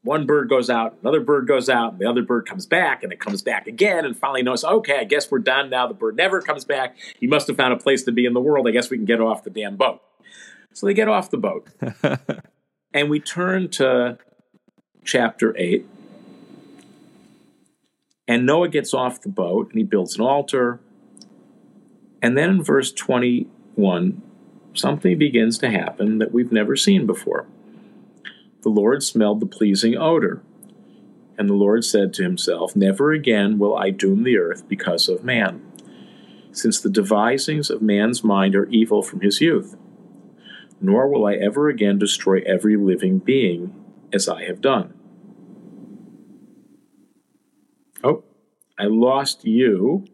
one 0.02 0.24
bird 0.26 0.48
goes 0.48 0.70
out, 0.70 0.96
another 1.02 1.20
bird 1.20 1.46
goes 1.46 1.68
out, 1.68 1.92
and 1.92 2.00
the 2.00 2.08
other 2.08 2.22
bird 2.22 2.46
comes 2.46 2.66
back, 2.66 3.02
and 3.02 3.12
it 3.12 3.20
comes 3.20 3.42
back 3.42 3.66
again, 3.66 4.06
and 4.06 4.16
finally 4.16 4.42
knows, 4.42 4.64
okay, 4.64 4.98
I 4.98 5.04
guess 5.04 5.30
we're 5.30 5.38
done 5.38 5.68
now. 5.68 5.86
The 5.86 5.94
bird 5.94 6.16
never 6.16 6.40
comes 6.40 6.64
back. 6.64 6.96
He 7.20 7.26
must 7.26 7.46
have 7.48 7.56
found 7.56 7.74
a 7.74 7.76
place 7.76 8.02
to 8.04 8.12
be 8.12 8.24
in 8.24 8.32
the 8.32 8.40
world. 8.40 8.66
I 8.66 8.70
guess 8.70 8.88
we 8.88 8.96
can 8.96 9.04
get 9.04 9.20
off 9.20 9.44
the 9.44 9.50
damn 9.50 9.76
boat. 9.76 10.00
So 10.72 10.86
they 10.86 10.94
get 10.94 11.06
off 11.06 11.30
the 11.30 11.36
boat. 11.36 11.68
and 12.94 13.10
we 13.10 13.20
turn 13.20 13.68
to 13.72 14.18
chapter 15.04 15.54
8. 15.56 15.86
And 18.26 18.46
Noah 18.46 18.68
gets 18.68 18.94
off 18.94 19.20
the 19.20 19.28
boat 19.28 19.68
and 19.68 19.76
he 19.76 19.84
builds 19.84 20.16
an 20.16 20.22
altar. 20.22 20.80
And 22.22 22.38
then 22.38 22.48
in 22.48 22.64
verse 22.64 22.90
21, 22.90 24.22
something 24.74 25.18
begins 25.18 25.58
to 25.58 25.70
happen 25.70 26.18
that 26.18 26.32
we've 26.32 26.52
never 26.52 26.76
seen 26.76 27.06
before 27.06 27.46
the 28.62 28.68
Lord 28.68 29.02
smelled 29.02 29.40
the 29.40 29.46
pleasing 29.46 29.96
odor. 29.96 30.40
And 31.36 31.48
the 31.48 31.54
Lord 31.54 31.84
said 31.84 32.14
to 32.14 32.22
himself, 32.22 32.76
Never 32.76 33.12
again 33.12 33.58
will 33.58 33.76
I 33.76 33.90
doom 33.90 34.22
the 34.22 34.38
earth 34.38 34.68
because 34.68 35.08
of 35.08 35.24
man, 35.24 35.62
since 36.52 36.80
the 36.80 36.90
devisings 36.90 37.70
of 37.70 37.82
man's 37.82 38.22
mind 38.22 38.54
are 38.54 38.66
evil 38.66 39.02
from 39.02 39.20
his 39.20 39.40
youth. 39.40 39.76
Nor 40.80 41.08
will 41.08 41.26
I 41.26 41.34
ever 41.34 41.68
again 41.68 41.98
destroy 41.98 42.42
every 42.46 42.76
living 42.76 43.18
being 43.18 43.74
as 44.12 44.28
I 44.28 44.44
have 44.44 44.60
done. 44.60 44.94
Oh, 48.04 48.24
I 48.78 48.84
lost 48.84 49.44
you. 49.44 50.04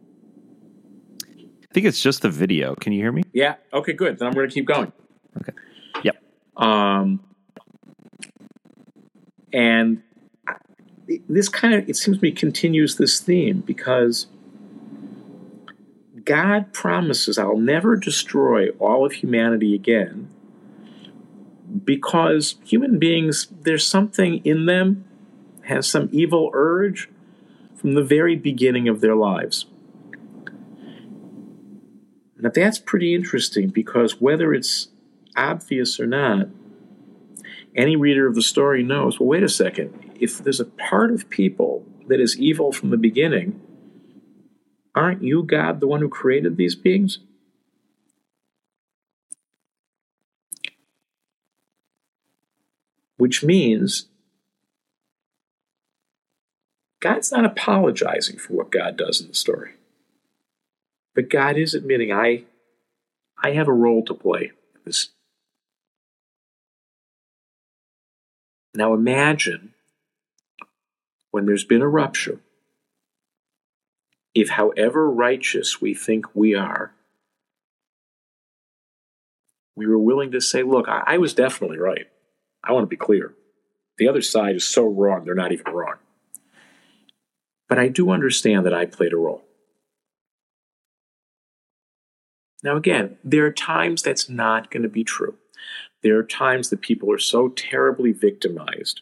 I 1.69 1.73
think 1.73 1.85
it's 1.85 2.01
just 2.01 2.23
the 2.23 2.29
video. 2.29 2.75
Can 2.75 2.93
you 2.93 3.01
hear 3.01 3.11
me? 3.11 3.23
Yeah. 3.31 3.55
Okay, 3.71 3.93
good. 3.93 4.17
Then 4.17 4.27
I'm 4.27 4.33
going 4.33 4.49
to 4.49 4.53
keep 4.53 4.65
going. 4.65 4.91
Okay. 5.39 5.53
Yep. 6.03 6.15
Um, 6.57 7.23
and 9.53 10.01
this 11.27 11.47
kind 11.47 11.75
of, 11.75 11.87
it 11.87 11.95
seems 11.95 12.17
to 12.17 12.23
me, 12.23 12.31
continues 12.31 12.95
this 12.95 13.19
theme 13.19 13.61
because 13.61 14.27
God 16.23 16.73
promises, 16.73 17.37
I'll 17.37 17.57
never 17.57 17.95
destroy 17.95 18.69
all 18.79 19.05
of 19.05 19.13
humanity 19.13 19.75
again 19.75 20.29
because 21.83 22.55
human 22.63 22.97
beings, 22.97 23.47
there's 23.61 23.85
something 23.85 24.43
in 24.43 24.65
them, 24.65 25.05
has 25.63 25.87
some 25.87 26.09
evil 26.11 26.49
urge 26.53 27.09
from 27.75 27.93
the 27.93 28.03
very 28.03 28.35
beginning 28.35 28.87
of 28.87 29.01
their 29.01 29.15
lives. 29.15 29.65
Now, 32.41 32.51
that's 32.53 32.79
pretty 32.79 33.13
interesting 33.13 33.67
because 33.67 34.21
whether 34.21 34.53
it's 34.53 34.87
obvious 35.35 35.99
or 35.99 36.07
not, 36.07 36.47
any 37.75 37.97
reader 37.97 38.27
of 38.27 38.35
the 38.35 38.41
story 38.41 38.81
knows 38.81 39.19
well, 39.19 39.27
wait 39.27 39.43
a 39.43 39.49
second, 39.49 40.11
if 40.19 40.37
there's 40.37 40.61
a 40.61 40.65
part 40.65 41.11
of 41.11 41.29
people 41.29 41.85
that 42.07 42.21
is 42.21 42.39
evil 42.39 42.71
from 42.71 42.91
the 42.91 42.97
beginning, 42.97 43.59
aren't 44.95 45.21
you, 45.21 45.43
God, 45.43 45.81
the 45.81 45.87
one 45.87 45.99
who 45.99 46.09
created 46.09 46.55
these 46.55 46.75
beings? 46.75 47.19
Which 53.17 53.43
means 53.43 54.05
God's 57.01 57.31
not 57.33 57.45
apologizing 57.45 58.37
for 58.37 58.53
what 58.53 58.71
God 58.71 58.97
does 58.97 59.19
in 59.19 59.27
the 59.27 59.33
story. 59.33 59.71
But 61.15 61.29
God 61.29 61.57
is 61.57 61.73
admitting, 61.73 62.11
I, 62.11 62.43
I 63.43 63.51
have 63.51 63.67
a 63.67 63.73
role 63.73 64.03
to 64.05 64.13
play 64.13 64.51
this 64.85 65.09
Now 68.73 68.93
imagine 68.93 69.73
when 71.31 71.45
there's 71.45 71.63
been 71.63 71.81
a 71.81 71.87
rupture, 71.87 72.39
if 74.35 74.49
however 74.49 75.09
righteous 75.09 75.81
we 75.81 75.93
think 75.93 76.33
we 76.33 76.55
are, 76.55 76.93
we 79.75 79.87
were 79.87 79.97
willing 79.97 80.31
to 80.31 80.41
say, 80.41 80.63
look, 80.63 80.87
I, 80.87 81.03
I 81.05 81.17
was 81.17 81.33
definitely 81.33 81.77
right. 81.77 82.07
I 82.63 82.73
want 82.73 82.83
to 82.83 82.87
be 82.87 82.95
clear. 82.95 83.33
The 83.97 84.07
other 84.07 84.21
side 84.21 84.55
is 84.55 84.63
so 84.63 84.85
wrong, 84.85 85.25
they're 85.25 85.35
not 85.35 85.51
even 85.51 85.73
wrong. 85.73 85.95
But 87.67 87.79
I 87.79 87.87
do 87.87 88.11
understand 88.11 88.65
that 88.65 88.73
I 88.73 88.85
played 88.85 89.13
a 89.13 89.17
role. 89.17 89.43
Now, 92.63 92.75
again, 92.75 93.17
there 93.23 93.45
are 93.45 93.51
times 93.51 94.01
that's 94.01 94.29
not 94.29 94.69
going 94.71 94.83
to 94.83 94.89
be 94.89 95.03
true 95.03 95.37
there 96.01 96.17
are 96.17 96.23
times 96.23 96.69
that 96.69 96.81
people 96.81 97.11
are 97.11 97.19
so 97.19 97.49
terribly 97.49 98.11
victimized, 98.11 99.01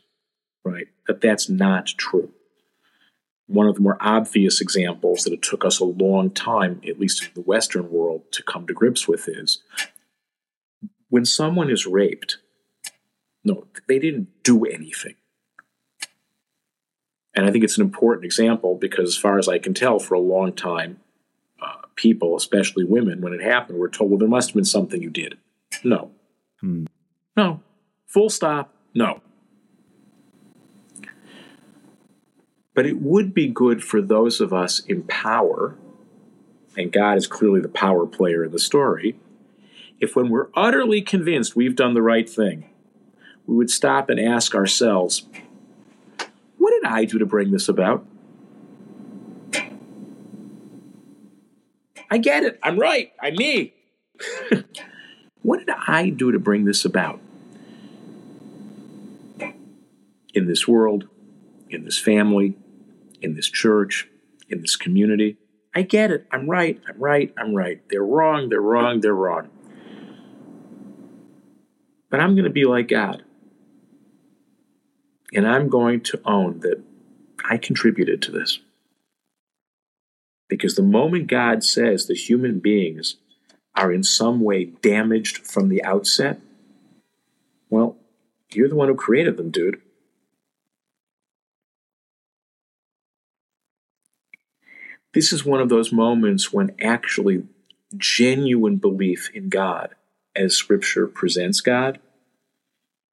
right, 0.64 0.88
that 1.08 1.22
that's 1.22 1.50
not 1.50 1.88
true. 1.88 2.32
one 3.50 3.68
of 3.68 3.76
the 3.76 3.82
more 3.82 3.98
obvious 4.02 4.60
examples 4.60 5.24
that 5.24 5.32
it 5.32 5.42
took 5.42 5.64
us 5.64 5.80
a 5.80 5.86
long 5.86 6.30
time, 6.30 6.82
at 6.86 7.00
least 7.00 7.24
in 7.24 7.30
the 7.34 7.42
Western 7.42 7.90
world, 7.90 8.24
to 8.32 8.44
come 8.44 8.68
to 8.68 8.74
grips 8.74 9.08
with 9.08 9.30
is 9.30 9.60
when 11.10 11.24
someone 11.24 11.70
is 11.70 11.86
raped, 11.86 12.40
no, 13.46 13.68
they 13.88 14.00
didn't 14.00 14.28
do 14.44 14.66
anything. 14.66 15.16
And 17.34 17.46
I 17.46 17.52
think 17.52 17.64
it's 17.64 17.78
an 17.78 17.86
important 17.86 18.26
example 18.26 18.76
because, 18.76 19.10
as 19.10 19.18
far 19.18 19.38
as 19.40 19.48
I 19.48 19.60
can 19.60 19.74
tell, 19.74 20.00
for 20.00 20.16
a 20.16 20.20
long 20.20 20.52
time, 20.52 21.00
people, 21.98 22.38
especially 22.38 22.86
women, 22.86 23.20
when 23.20 23.34
it 23.34 23.42
happened, 23.42 23.78
were 23.78 23.90
told, 23.90 24.12
well, 24.12 24.20
there 24.20 24.30
must 24.30 24.50
have 24.50 24.56
been 24.56 24.64
something 24.64 25.02
you 25.02 25.10
did. 25.10 25.38
No. 25.84 26.12
Hmm. 26.62 26.86
No. 27.36 27.62
Full 28.06 28.30
stop. 28.30 28.74
No. 28.94 29.22
But 32.74 32.86
it 32.86 33.02
would 33.02 33.34
be 33.34 33.48
good 33.48 33.84
for 33.84 34.02
those 34.02 34.40
of 34.40 34.54
us 34.54 34.80
in 34.80 35.04
power, 35.04 35.76
and 36.78 36.92
God 36.92 37.18
is 37.18 37.28
clearly 37.28 37.60
the 37.60 37.68
power 37.68 38.06
player 38.06 38.46
in 38.46 38.52
the 38.52 38.60
story, 38.60 39.20
if 40.00 40.16
when 40.16 40.30
we're 40.30 40.50
utterly 40.56 41.02
convinced 41.02 41.56
we've 41.56 41.76
done 41.76 41.96
the 41.96 42.04
right 42.04 42.30
thing, 42.30 42.70
we 43.48 43.56
would 43.56 43.72
stop 43.72 44.10
and 44.10 44.20
ask 44.20 44.54
ourselves, 44.54 45.26
what 46.58 46.72
did 46.72 46.86
I 46.86 47.06
do 47.06 47.18
to 47.18 47.26
bring 47.26 47.52
this 47.52 47.68
about? 47.68 48.06
I 52.10 52.18
get 52.18 52.44
it. 52.44 52.60
I'm 52.64 52.80
right. 52.80 53.12
I'm 53.22 53.36
me. 53.36 53.74
what 55.42 55.60
did 55.60 55.70
I 55.70 56.10
do 56.10 56.32
to 56.32 56.40
bring 56.40 56.66
this 56.66 56.86
about? 56.86 57.20
In 60.34 60.48
this 60.48 60.68
world, 60.68 61.08
in 61.70 61.84
this 61.84 62.00
family, 62.00 62.56
in 63.22 63.36
this 63.36 63.50
church, 63.50 64.08
in 64.50 64.62
this 64.62 64.76
community. 64.76 65.38
I 65.76 65.82
get 65.82 66.12
it. 66.12 66.26
I'm 66.32 66.50
right. 66.50 66.80
I'm 66.88 67.00
right. 67.00 67.34
I'm 67.38 67.54
right. 67.54 67.82
They're 67.90 68.04
wrong. 68.04 68.50
They're 68.50 68.62
wrong. 68.62 69.02
They're 69.02 69.14
wrong. 69.14 69.50
But 72.10 72.20
I'm 72.20 72.36
going 72.36 72.46
to 72.46 72.50
be 72.50 72.66
like 72.66 72.88
God. 72.88 73.24
And 75.34 75.48
I'm 75.48 75.68
going 75.68 76.02
to 76.02 76.22
own 76.26 76.62
that 76.62 76.82
I 77.44 77.58
contributed 77.58 78.22
to 78.24 78.32
this. 78.32 78.60
Because 80.48 80.76
the 80.76 80.84
moment 80.84 81.28
God 81.28 81.64
says 81.64 82.06
that 82.08 82.18
human 82.18 82.60
beings 82.60 83.18
are 83.76 83.92
in 83.92 84.04
some 84.04 84.42
way 84.42 84.66
damaged 84.66 85.40
from 85.40 85.70
the 85.70 85.84
outset, 85.84 86.40
well, 87.70 87.98
you're 88.54 88.70
the 88.70 88.76
one 88.76 88.88
who 88.88 88.96
created 88.96 89.38
them, 89.38 89.52
dude. 89.52 89.82
This 95.14 95.34
is 95.34 95.46
one 95.46 95.62
of 95.62 95.70
those 95.70 95.92
moments 95.92 96.54
when 96.54 96.76
actually 96.82 97.44
genuine 97.98 98.78
belief 98.78 99.30
in 99.34 99.50
God, 99.50 99.96
as 100.36 100.56
Scripture 100.56 101.08
presents 101.08 101.62
God, 101.62 102.00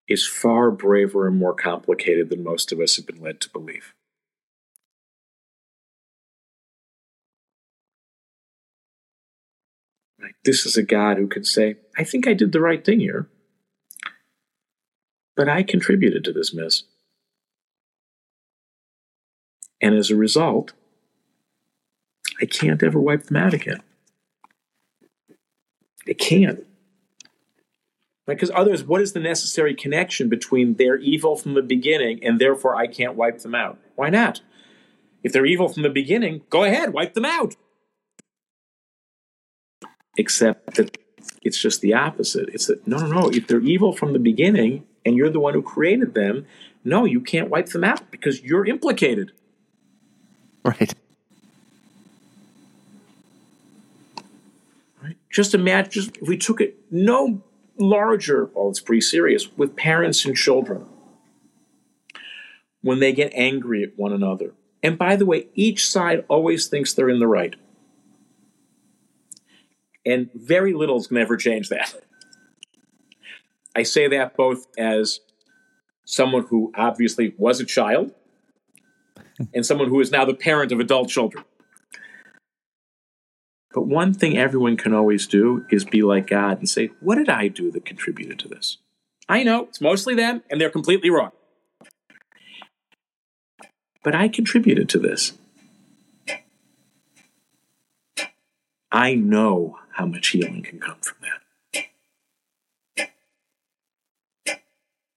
is 0.06 0.26
far 0.26 0.70
braver 0.70 1.26
and 1.26 1.38
more 1.38 1.54
complicated 1.54 2.28
than 2.28 2.44
most 2.44 2.72
of 2.72 2.80
us 2.80 2.96
have 2.96 3.06
been 3.06 3.20
led 3.20 3.40
to 3.40 3.50
believe. 3.50 3.94
This 10.44 10.66
is 10.66 10.76
a 10.76 10.82
God 10.82 11.16
who 11.16 11.26
can 11.26 11.44
say, 11.44 11.76
I 11.96 12.04
think 12.04 12.26
I 12.26 12.34
did 12.34 12.52
the 12.52 12.60
right 12.60 12.84
thing 12.84 13.00
here, 13.00 13.28
but 15.36 15.48
I 15.48 15.62
contributed 15.62 16.24
to 16.24 16.32
this 16.32 16.52
mess. 16.52 16.84
And 19.80 19.94
as 19.94 20.10
a 20.10 20.16
result, 20.16 20.72
I 22.40 22.46
can't 22.46 22.82
ever 22.82 23.00
wipe 23.00 23.24
them 23.24 23.36
out 23.36 23.54
again. 23.54 23.82
I 26.06 26.12
can't. 26.12 26.66
Because 28.26 28.50
others, 28.54 28.84
what 28.84 29.02
is 29.02 29.12
the 29.12 29.20
necessary 29.20 29.74
connection 29.74 30.28
between 30.28 30.74
their 30.74 30.96
evil 30.96 31.36
from 31.36 31.54
the 31.54 31.62
beginning 31.62 32.24
and 32.24 32.38
therefore 32.38 32.76
I 32.76 32.86
can't 32.86 33.16
wipe 33.16 33.40
them 33.40 33.54
out? 33.54 33.78
Why 33.96 34.08
not? 34.10 34.40
If 35.22 35.32
they're 35.32 35.46
evil 35.46 35.68
from 35.68 35.82
the 35.82 35.90
beginning, 35.90 36.42
go 36.50 36.64
ahead, 36.64 36.92
wipe 36.92 37.14
them 37.14 37.24
out. 37.24 37.56
Except 40.16 40.74
that 40.76 40.96
it's 41.42 41.60
just 41.60 41.80
the 41.80 41.94
opposite. 41.94 42.48
It's 42.50 42.66
that, 42.66 42.86
no, 42.86 42.98
no, 42.98 43.06
no. 43.06 43.28
If 43.28 43.46
they're 43.46 43.60
evil 43.60 43.92
from 43.92 44.12
the 44.12 44.18
beginning 44.18 44.84
and 45.04 45.16
you're 45.16 45.30
the 45.30 45.40
one 45.40 45.54
who 45.54 45.62
created 45.62 46.14
them, 46.14 46.46
no, 46.84 47.04
you 47.04 47.20
can't 47.20 47.48
wipe 47.48 47.68
them 47.70 47.84
out 47.84 48.10
because 48.10 48.42
you're 48.42 48.66
implicated. 48.66 49.32
Right. 50.64 50.94
Right. 55.02 55.16
Just 55.30 55.54
imagine 55.54 55.90
just 55.90 56.16
if 56.16 56.28
we 56.28 56.36
took 56.36 56.60
it 56.60 56.76
no 56.90 57.42
larger, 57.78 58.50
well, 58.54 58.70
it's 58.70 58.80
pretty 58.80 59.00
serious, 59.00 59.48
with 59.56 59.76
parents 59.76 60.24
and 60.24 60.36
children 60.36 60.86
when 62.82 63.00
they 63.00 63.12
get 63.12 63.32
angry 63.34 63.82
at 63.82 63.98
one 63.98 64.12
another. 64.12 64.52
And 64.82 64.98
by 64.98 65.16
the 65.16 65.26
way, 65.26 65.48
each 65.54 65.88
side 65.88 66.24
always 66.28 66.66
thinks 66.66 66.92
they're 66.92 67.08
in 67.08 67.18
the 67.18 67.26
right. 67.26 67.56
And 70.06 70.30
very 70.34 70.74
little 70.74 70.96
is 70.96 71.06
going 71.06 71.20
to 71.20 71.22
ever 71.22 71.36
change 71.36 71.68
that. 71.70 71.94
I 73.74 73.82
say 73.82 74.06
that 74.08 74.36
both 74.36 74.66
as 74.78 75.20
someone 76.04 76.46
who 76.48 76.70
obviously 76.76 77.34
was 77.38 77.60
a 77.60 77.64
child 77.64 78.12
and 79.54 79.64
someone 79.64 79.88
who 79.88 80.00
is 80.00 80.10
now 80.10 80.24
the 80.24 80.34
parent 80.34 80.72
of 80.72 80.80
adult 80.80 81.08
children. 81.08 81.44
But 83.72 83.88
one 83.88 84.14
thing 84.14 84.38
everyone 84.38 84.76
can 84.76 84.94
always 84.94 85.26
do 85.26 85.66
is 85.68 85.84
be 85.84 86.02
like 86.02 86.28
God 86.28 86.58
and 86.58 86.68
say, 86.68 86.90
What 87.00 87.16
did 87.16 87.28
I 87.28 87.48
do 87.48 87.72
that 87.72 87.84
contributed 87.84 88.38
to 88.40 88.48
this? 88.48 88.78
I 89.28 89.42
know 89.42 89.64
it's 89.64 89.80
mostly 89.80 90.14
them, 90.14 90.42
and 90.48 90.60
they're 90.60 90.70
completely 90.70 91.10
wrong. 91.10 91.32
But 94.04 94.14
I 94.14 94.28
contributed 94.28 94.88
to 94.90 94.98
this. 94.98 95.32
I 98.92 99.14
know 99.14 99.78
how 99.94 100.06
much 100.06 100.28
healing 100.28 100.62
can 100.62 100.80
come 100.80 100.96
from 101.00 101.16
that. 101.22 101.40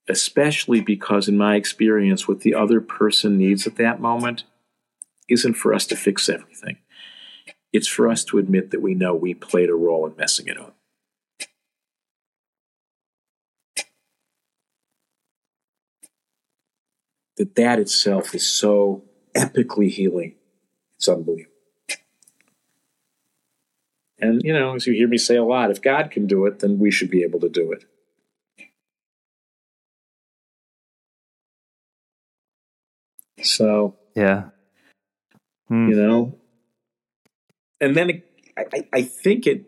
Especially 0.08 0.82
because, 0.82 1.28
in 1.28 1.36
my 1.36 1.56
experience, 1.56 2.28
what 2.28 2.42
the 2.42 2.54
other 2.54 2.80
person 2.80 3.38
needs 3.38 3.66
at 3.68 3.76
that 3.76 4.00
moment 4.00 4.44
isn't 5.28 5.56
for 5.56 5.74
us 5.74 5.86
to 5.88 5.96
fix 5.96 6.30
everything. 6.30 6.78
It's 7.74 7.88
for 7.88 8.08
us 8.08 8.24
to 8.26 8.38
admit 8.38 8.72
that 8.72 8.82
we 8.82 8.94
know 8.94 9.14
we 9.16 9.34
played 9.34 9.70
a 9.70 9.76
role 9.76 10.06
in 10.06 10.16
messing 10.16 10.48
it 10.48 10.58
up. 10.58 10.76
That 17.38 17.56
that 17.56 17.80
itself 17.80 18.34
is 18.34 18.48
so 18.48 19.04
epically 19.36 19.90
healing. 19.90 20.36
It's 20.98 21.10
unbelievable. 21.10 21.57
And, 24.20 24.42
you 24.44 24.54
know, 24.54 24.76
as 24.76 24.88
you 24.88 24.94
hear 24.94 25.08
me 25.08 25.18
say 25.18 25.36
a 25.36 25.44
lot, 25.44 25.70
if 25.70 25.82
God 25.82 26.10
can 26.12 26.26
do 26.26 26.46
it, 26.46 26.60
then 26.60 26.80
we 26.80 26.90
should 26.90 27.12
be 27.12 27.24
able 27.24 27.40
to 27.42 27.50
do 27.50 27.72
it. 27.72 27.86
So, 33.44 33.96
yeah. 34.16 34.50
Hmm. 35.68 35.90
You 35.90 35.96
know, 35.96 36.38
and 37.80 37.96
then 37.96 38.10
it, 38.10 38.32
I, 38.58 38.88
I 38.92 39.02
think 39.04 39.46
it 39.46 39.66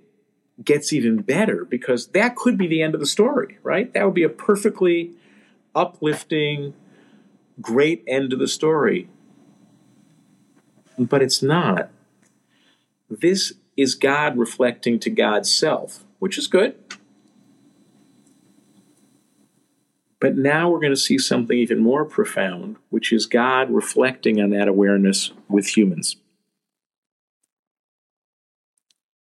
gets 0.63 0.91
even 0.91 1.17
better 1.17 1.63
because 1.65 2.07
that 2.07 2.35
could 2.35 2.57
be 2.57 2.67
the 2.67 2.81
end 2.81 2.93
of 2.93 2.99
the 2.99 3.05
story, 3.05 3.59
right? 3.63 3.93
That 3.93 4.05
would 4.05 4.13
be 4.13 4.23
a 4.23 4.29
perfectly 4.29 5.11
uplifting, 5.75 6.73
great 7.61 8.03
end 8.07 8.33
of 8.33 8.39
the 8.39 8.47
story. 8.47 9.09
But 10.97 11.21
it's 11.21 11.41
not. 11.41 11.91
This 13.09 13.53
is 13.79 13.95
God 13.95 14.37
reflecting 14.37 14.99
to 14.99 15.09
God's 15.09 15.53
self, 15.53 16.03
which 16.19 16.37
is 16.37 16.47
good. 16.47 16.75
But 20.19 20.35
now 20.35 20.69
we're 20.69 20.81
going 20.81 20.91
to 20.91 20.97
see 20.97 21.17
something 21.17 21.57
even 21.57 21.79
more 21.79 22.03
profound, 22.03 22.75
which 22.89 23.13
is 23.13 23.25
God 23.25 23.71
reflecting 23.71 24.41
on 24.41 24.49
that 24.49 24.67
awareness 24.67 25.31
with 25.47 25.77
humans. 25.77 26.17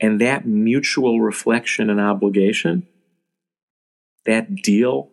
And 0.01 0.21
that 0.21 0.47
mutual 0.47 1.21
reflection 1.21 1.91
and 1.91 2.01
obligation, 2.01 2.89
that 4.25 4.57
deal 4.57 5.11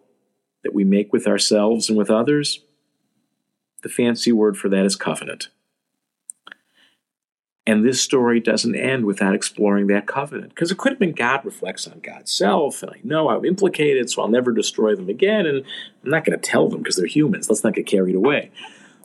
that 0.63 0.73
we 0.73 0.83
make 0.83 1.13
with 1.13 1.27
ourselves 1.27 1.89
and 1.89 1.97
with 1.97 2.09
others, 2.09 2.61
the 3.83 3.89
fancy 3.89 4.31
word 4.31 4.57
for 4.57 4.69
that 4.69 4.85
is 4.85 4.95
covenant. 4.95 5.49
And 7.67 7.85
this 7.85 8.01
story 8.01 8.39
doesn't 8.39 8.75
end 8.75 9.05
without 9.05 9.35
exploring 9.35 9.87
that 9.87 10.07
covenant. 10.07 10.55
Because 10.55 10.71
it 10.71 10.77
could 10.77 10.93
have 10.93 10.99
been 10.99 11.11
God 11.11 11.43
reflects 11.43 11.85
on 11.85 11.99
God's 11.99 12.31
self, 12.31 12.81
and 12.81 12.89
I 12.89 12.99
know 13.03 13.29
I'm 13.29 13.43
implicated, 13.43 14.09
so 14.09 14.21
I'll 14.21 14.29
never 14.29 14.53
destroy 14.53 14.95
them 14.95 15.09
again. 15.09 15.45
And 15.45 15.65
I'm 16.03 16.09
not 16.09 16.23
going 16.23 16.39
to 16.39 16.49
tell 16.49 16.69
them 16.69 16.81
because 16.81 16.95
they're 16.95 17.05
humans. 17.05 17.49
Let's 17.49 17.65
not 17.65 17.73
get 17.73 17.85
carried 17.85 18.15
away. 18.15 18.51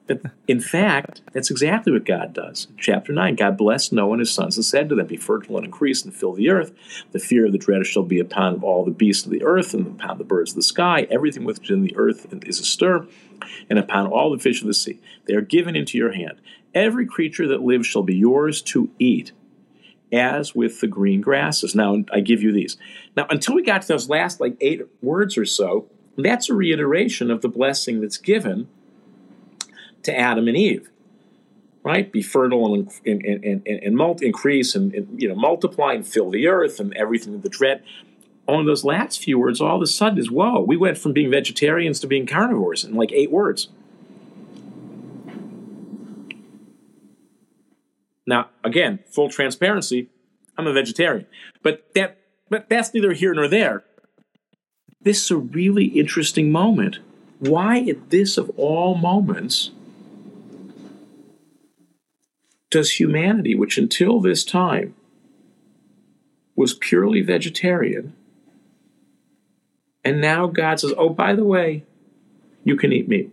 But 0.07 0.23
in 0.47 0.61
fact, 0.61 1.23
that's 1.33 1.51
exactly 1.51 1.93
what 1.93 2.05
God 2.05 2.33
does. 2.33 2.69
In 2.71 2.77
chapter 2.77 3.13
9, 3.13 3.35
God 3.35 3.57
blessed 3.57 3.93
Noah 3.93 4.13
and 4.13 4.21
his 4.21 4.33
sons 4.33 4.57
and 4.57 4.65
said 4.65 4.89
to 4.89 4.95
them, 4.95 5.09
Be 5.09 5.17
fertile 5.17 5.57
and 5.57 5.65
increase 5.65 6.05
and 6.05 6.15
fill 6.15 6.33
the 6.33 6.51
earth. 6.51 6.73
The 7.11 7.19
fear 7.19 7.47
of 7.47 7.53
the 7.53 7.59
dread 7.59 7.85
shall 7.85 8.05
be 8.05 8.21
upon 8.21 8.63
all 8.63 8.85
the 8.85 8.93
beasts 8.93 9.25
of 9.25 9.33
the 9.33 9.43
earth 9.43 9.75
and 9.75 9.87
upon 9.89 10.19
the 10.19 10.25
birds 10.25 10.53
of 10.53 10.57
the 10.57 10.63
sky. 10.63 11.09
Everything 11.11 11.45
within 11.45 11.83
the 11.83 11.97
earth 11.97 12.33
is 12.47 12.61
astir, 12.61 13.09
and 13.69 13.79
upon 13.79 14.07
all 14.07 14.31
the 14.31 14.39
fish 14.39 14.61
of 14.61 14.69
the 14.69 14.75
sea. 14.75 15.01
They 15.27 15.35
are 15.35 15.41
given 15.41 15.75
into 15.75 15.99
your 15.99 16.13
hand. 16.13 16.39
Every 16.75 17.07
creature 17.07 17.47
that 17.49 17.63
lives 17.63 17.87
shall 17.87 18.03
be 18.03 18.17
yours 18.17 18.63
to 18.63 18.91
eat, 18.99 19.33
as 20.13 20.55
with 20.55 20.81
the 20.81 20.87
green 20.87 21.21
grasses. 21.21 21.75
Now, 21.75 22.05
I 22.13 22.21
give 22.21 22.43
you 22.43 22.53
these. 22.53 22.77
Now, 23.17 23.27
until 23.31 23.55
we 23.55 23.63
got 23.63 23.83
to 23.83 23.89
those 23.89 24.09
last 24.09 24.41
like 24.41 24.57
eight 24.61 24.83
words 25.03 25.37
or 25.37 25.45
so, 25.45 25.87
that's 26.17 26.49
a 26.49 26.55
reiteration 26.55 27.31
of 27.31 27.41
the 27.41 27.49
blessing 27.49 28.01
that's 28.01 28.19
given 28.19 28.69
to 30.03 30.19
Adam 30.19 30.49
and 30.49 30.57
Eve. 30.57 30.89
Right? 31.85 32.13
Be 32.13 32.23
fertile 32.23 32.75
and, 32.75 32.91
and, 33.05 33.25
and, 33.25 33.45
and, 33.45 33.67
and 33.67 33.97
multi, 33.97 34.27
increase 34.27 34.77
and, 34.77 34.95
and, 34.95 35.21
you 35.21 35.29
know, 35.29 35.35
multiply 35.35 35.95
and 35.95 36.07
fill 36.07 36.31
the 36.31 36.47
earth 36.47 36.79
and 36.79 36.95
everything 36.95 37.33
with 37.33 37.43
the 37.43 37.49
dread. 37.49 37.83
On 38.47 38.67
those 38.67 38.85
last 38.85 39.21
few 39.21 39.39
words, 39.39 39.61
all 39.61 39.77
of 39.77 39.83
a 39.83 39.87
sudden 39.87 40.19
is 40.19 40.31
whoa, 40.31 40.61
we 40.61 40.77
went 40.77 40.97
from 40.97 41.13
being 41.13 41.31
vegetarians 41.31 41.99
to 42.01 42.07
being 42.07 42.27
carnivores 42.27 42.85
in 42.85 42.95
like 42.95 43.11
eight 43.13 43.33
words. 43.33 43.69
Now, 48.27 48.51
again, 48.63 49.01
full 49.07 49.29
transparency, 49.29 50.09
I'm 50.57 50.67
a 50.67 50.73
vegetarian. 50.73 51.27
But 51.63 51.95
that 51.95 52.19
but 52.49 52.69
that's 52.69 52.93
neither 52.93 53.13
here 53.15 53.33
nor 53.33 53.49
there. 53.49 53.85
This 55.01 55.25
is 55.25 55.31
a 55.31 55.37
really 55.37 55.87
interesting 55.87 56.53
moment. 56.53 56.99
Why 57.39 57.81
at 57.81 58.11
this 58.11 58.37
of 58.37 58.51
all 58.57 58.95
moments 58.95 59.71
does 62.71 62.93
humanity, 62.93 63.55
which 63.55 63.79
until 63.79 64.21
this 64.21 64.45
time 64.45 64.95
was 66.55 66.75
purely 66.75 67.23
vegetarian, 67.23 68.15
and 70.05 70.21
now 70.21 70.47
God 70.47 70.81
says, 70.81 70.93
oh, 70.97 71.09
by 71.09 71.35
the 71.35 71.45
way, 71.45 71.85
you 72.65 72.77
can 72.77 72.93
eat 72.93 73.09
meat. 73.09 73.31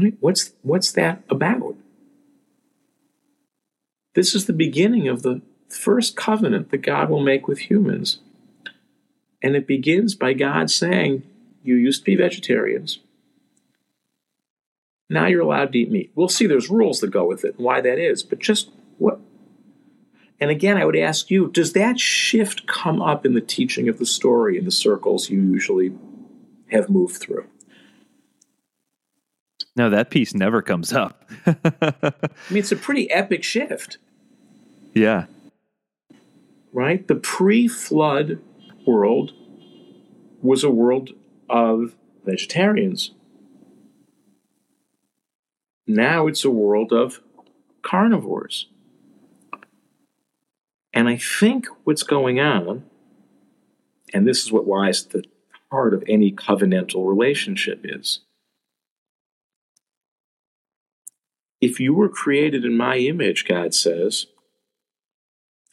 Right? 0.00 0.14
What's, 0.20 0.52
what's 0.62 0.92
that 0.92 1.22
about? 1.28 1.76
This 4.14 4.34
is 4.34 4.46
the 4.46 4.52
beginning 4.52 5.08
of 5.08 5.22
the 5.22 5.42
first 5.68 6.16
covenant 6.16 6.70
that 6.70 6.78
God 6.78 7.10
will 7.10 7.20
make 7.20 7.46
with 7.46 7.70
humans. 7.70 8.18
And 9.42 9.56
it 9.56 9.66
begins 9.66 10.14
by 10.14 10.32
God 10.32 10.70
saying, 10.70 11.22
You 11.62 11.76
used 11.76 12.02
to 12.02 12.04
be 12.04 12.16
vegetarians. 12.16 12.98
Now 15.08 15.26
you're 15.26 15.42
allowed 15.42 15.72
to 15.72 15.78
eat 15.78 15.90
meat. 15.90 16.12
We'll 16.14 16.28
see 16.28 16.46
there's 16.46 16.70
rules 16.70 17.00
that 17.00 17.10
go 17.10 17.24
with 17.24 17.44
it 17.44 17.56
and 17.56 17.64
why 17.64 17.80
that 17.80 17.98
is, 17.98 18.22
but 18.22 18.38
just 18.38 18.70
what. 18.98 19.18
And 20.38 20.50
again, 20.50 20.76
I 20.76 20.84
would 20.84 20.96
ask 20.96 21.30
you, 21.30 21.48
does 21.48 21.72
that 21.74 21.98
shift 21.98 22.66
come 22.66 23.02
up 23.02 23.26
in 23.26 23.34
the 23.34 23.40
teaching 23.40 23.88
of 23.88 23.98
the 23.98 24.06
story 24.06 24.56
in 24.56 24.64
the 24.64 24.70
circles 24.70 25.28
you 25.28 25.40
usually 25.40 25.92
have 26.70 26.88
moved 26.88 27.16
through? 27.16 27.49
No, 29.80 29.88
that 29.88 30.10
piece 30.10 30.34
never 30.34 30.60
comes 30.60 30.92
up. 30.92 31.24
I 31.46 32.12
mean, 32.50 32.58
it's 32.58 32.70
a 32.70 32.76
pretty 32.76 33.10
epic 33.10 33.42
shift. 33.42 33.96
Yeah. 34.92 35.24
Right? 36.70 37.08
The 37.08 37.14
pre 37.14 37.66
flood 37.66 38.42
world 38.86 39.32
was 40.42 40.64
a 40.64 40.70
world 40.70 41.12
of 41.48 41.94
vegetarians. 42.26 43.12
Now 45.86 46.26
it's 46.26 46.44
a 46.44 46.50
world 46.50 46.92
of 46.92 47.22
carnivores. 47.80 48.66
And 50.92 51.08
I 51.08 51.16
think 51.16 51.68
what's 51.84 52.02
going 52.02 52.38
on, 52.38 52.84
and 54.12 54.28
this 54.28 54.44
is 54.44 54.52
what 54.52 54.68
lies 54.68 55.06
at 55.06 55.12
the 55.12 55.24
heart 55.70 55.94
of 55.94 56.04
any 56.06 56.30
covenantal 56.30 57.08
relationship, 57.08 57.80
is 57.82 58.20
if 61.60 61.78
you 61.78 61.92
were 61.94 62.08
created 62.08 62.64
in 62.64 62.76
my 62.76 62.96
image, 62.96 63.46
God 63.46 63.74
says, 63.74 64.26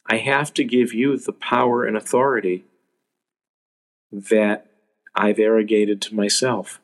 I 0.06 0.16
have 0.18 0.52
to 0.54 0.64
give 0.64 0.92
you 0.94 1.16
the 1.16 1.32
power 1.32 1.84
and 1.84 1.96
authority 1.96 2.64
that 4.10 4.66
I've 5.14 5.38
arrogated 5.38 6.00
to 6.02 6.14
myself. 6.14 6.80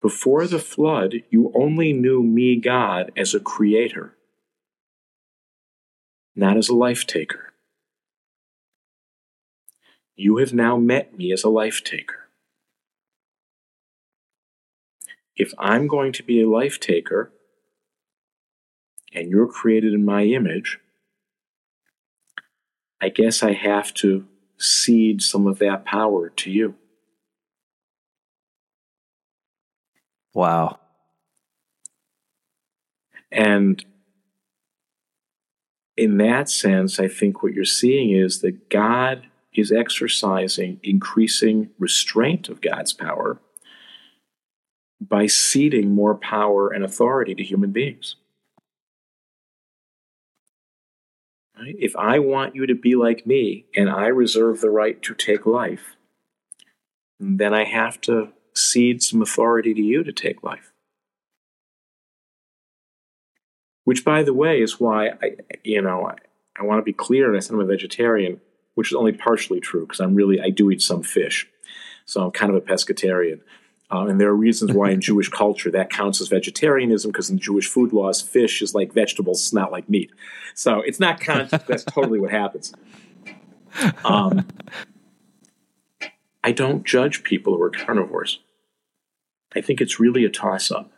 Before 0.00 0.46
the 0.46 0.60
flood, 0.60 1.22
you 1.30 1.50
only 1.54 1.92
knew 1.92 2.22
me, 2.22 2.56
God, 2.56 3.10
as 3.16 3.34
a 3.34 3.40
creator, 3.40 4.14
not 6.36 6.56
as 6.56 6.68
a 6.68 6.74
life 6.74 7.06
taker. 7.06 7.52
You 10.14 10.36
have 10.36 10.52
now 10.52 10.76
met 10.76 11.16
me 11.16 11.32
as 11.32 11.42
a 11.42 11.48
life 11.48 11.82
taker. 11.82 12.27
If 15.38 15.52
I'm 15.58 15.86
going 15.86 16.12
to 16.14 16.22
be 16.22 16.42
a 16.42 16.48
life 16.48 16.80
taker, 16.80 17.32
and 19.14 19.30
you're 19.30 19.46
created 19.46 19.94
in 19.94 20.04
my 20.04 20.24
image, 20.24 20.78
I 23.00 23.08
guess 23.08 23.42
I 23.42 23.52
have 23.52 23.94
to 23.94 24.26
cede 24.58 25.22
some 25.22 25.46
of 25.46 25.60
that 25.60 25.84
power 25.84 26.28
to 26.30 26.50
you. 26.50 26.74
Wow. 30.34 30.80
And 33.30 33.84
in 35.96 36.16
that 36.18 36.50
sense, 36.50 36.98
I 36.98 37.08
think 37.08 37.42
what 37.42 37.52
you're 37.52 37.64
seeing 37.64 38.10
is 38.10 38.40
that 38.40 38.68
God 38.68 39.28
is 39.54 39.72
exercising 39.72 40.80
increasing 40.82 41.70
restraint 41.78 42.48
of 42.48 42.60
God's 42.60 42.92
power 42.92 43.40
by 45.08 45.26
ceding 45.26 45.94
more 45.94 46.14
power 46.14 46.70
and 46.70 46.84
authority 46.84 47.34
to 47.34 47.42
human 47.42 47.70
beings. 47.70 48.16
Right? 51.58 51.76
If 51.78 51.96
I 51.96 52.18
want 52.18 52.54
you 52.54 52.66
to 52.66 52.74
be 52.74 52.94
like 52.94 53.26
me 53.26 53.66
and 53.74 53.90
I 53.90 54.06
reserve 54.06 54.60
the 54.60 54.70
right 54.70 55.00
to 55.02 55.14
take 55.14 55.46
life, 55.46 55.96
then 57.18 57.52
I 57.52 57.64
have 57.64 58.00
to 58.02 58.28
cede 58.54 59.02
some 59.02 59.22
authority 59.22 59.74
to 59.74 59.82
you 59.82 60.04
to 60.04 60.12
take 60.12 60.42
life. 60.42 60.72
Which, 63.84 64.04
by 64.04 64.22
the 64.22 64.34
way, 64.34 64.60
is 64.60 64.78
why 64.78 65.10
I, 65.22 65.36
you 65.64 65.80
know, 65.80 66.06
I, 66.06 66.16
I 66.58 66.64
want 66.64 66.78
to 66.78 66.84
be 66.84 66.92
clear. 66.92 67.28
And 67.28 67.36
I 67.36 67.40
said 67.40 67.54
I'm 67.54 67.60
a 67.60 67.64
vegetarian, 67.64 68.40
which 68.74 68.92
is 68.92 68.96
only 68.96 69.12
partially 69.12 69.60
true 69.60 69.86
because 69.86 70.00
I'm 70.00 70.14
really 70.14 70.40
I 70.40 70.50
do 70.50 70.70
eat 70.70 70.82
some 70.82 71.02
fish, 71.02 71.48
so 72.04 72.24
I'm 72.24 72.30
kind 72.30 72.54
of 72.54 72.56
a 72.56 72.60
pescatarian. 72.60 73.40
Uh, 73.90 74.06
and 74.06 74.20
there 74.20 74.28
are 74.28 74.36
reasons 74.36 74.72
why 74.72 74.90
in 74.90 75.00
Jewish 75.00 75.30
culture 75.30 75.70
that 75.70 75.90
counts 75.90 76.20
as 76.20 76.28
vegetarianism 76.28 77.10
because 77.10 77.30
in 77.30 77.38
Jewish 77.38 77.66
food 77.66 77.92
laws, 77.92 78.20
fish 78.20 78.60
is 78.60 78.74
like 78.74 78.92
vegetables, 78.92 79.40
it's 79.40 79.52
not 79.52 79.72
like 79.72 79.88
meat. 79.88 80.10
So 80.54 80.80
it's 80.80 81.00
not 81.00 81.20
conscious. 81.20 81.62
that's 81.68 81.84
totally 81.84 82.20
what 82.20 82.30
happens. 82.30 82.72
Um, 84.04 84.46
I 86.44 86.52
don't 86.52 86.84
judge 86.84 87.22
people 87.22 87.56
who 87.56 87.62
are 87.62 87.70
carnivores. 87.70 88.40
I 89.56 89.62
think 89.62 89.80
it's 89.80 89.98
really 89.98 90.24
a 90.24 90.30
toss 90.30 90.70
up. 90.70 90.92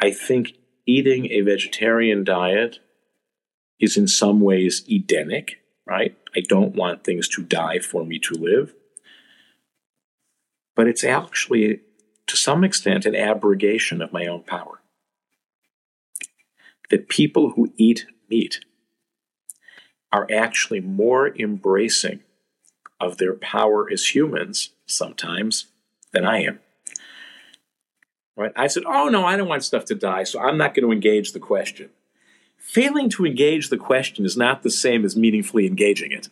I 0.00 0.10
think 0.10 0.54
eating 0.86 1.30
a 1.30 1.40
vegetarian 1.40 2.24
diet 2.24 2.80
is 3.80 3.96
in 3.96 4.08
some 4.08 4.40
ways 4.40 4.84
Edenic, 4.90 5.62
right? 5.86 6.16
I 6.36 6.40
don't 6.40 6.74
want 6.74 7.04
things 7.04 7.28
to 7.28 7.42
die 7.42 7.78
for 7.78 8.04
me 8.04 8.18
to 8.20 8.34
live 8.34 8.74
but 10.74 10.86
it's 10.86 11.04
actually, 11.04 11.80
to 12.26 12.36
some 12.36 12.64
extent, 12.64 13.06
an 13.06 13.14
abrogation 13.14 14.00
of 14.02 14.12
my 14.12 14.26
own 14.26 14.42
power. 14.42 14.80
That 16.90 17.08
people 17.08 17.50
who 17.50 17.72
eat 17.76 18.06
meat 18.28 18.60
are 20.12 20.26
actually 20.30 20.80
more 20.80 21.34
embracing 21.36 22.20
of 23.00 23.18
their 23.18 23.34
power 23.34 23.90
as 23.90 24.14
humans 24.14 24.70
sometimes 24.86 25.66
than 26.12 26.24
I 26.24 26.42
am. 26.42 26.60
Right? 28.36 28.52
I 28.56 28.66
said, 28.66 28.84
"Oh 28.86 29.08
no, 29.08 29.24
I 29.24 29.36
don't 29.36 29.48
want 29.48 29.64
stuff 29.64 29.84
to 29.86 29.94
die, 29.94 30.24
so 30.24 30.40
I'm 30.40 30.56
not 30.56 30.74
going 30.74 30.86
to 30.86 30.92
engage 30.92 31.32
the 31.32 31.40
question." 31.40 31.90
Failing 32.56 33.10
to 33.10 33.26
engage 33.26 33.68
the 33.68 33.76
question 33.76 34.24
is 34.24 34.36
not 34.36 34.62
the 34.62 34.70
same 34.70 35.04
as 35.04 35.16
meaningfully 35.16 35.66
engaging 35.66 36.12
it. 36.12 36.28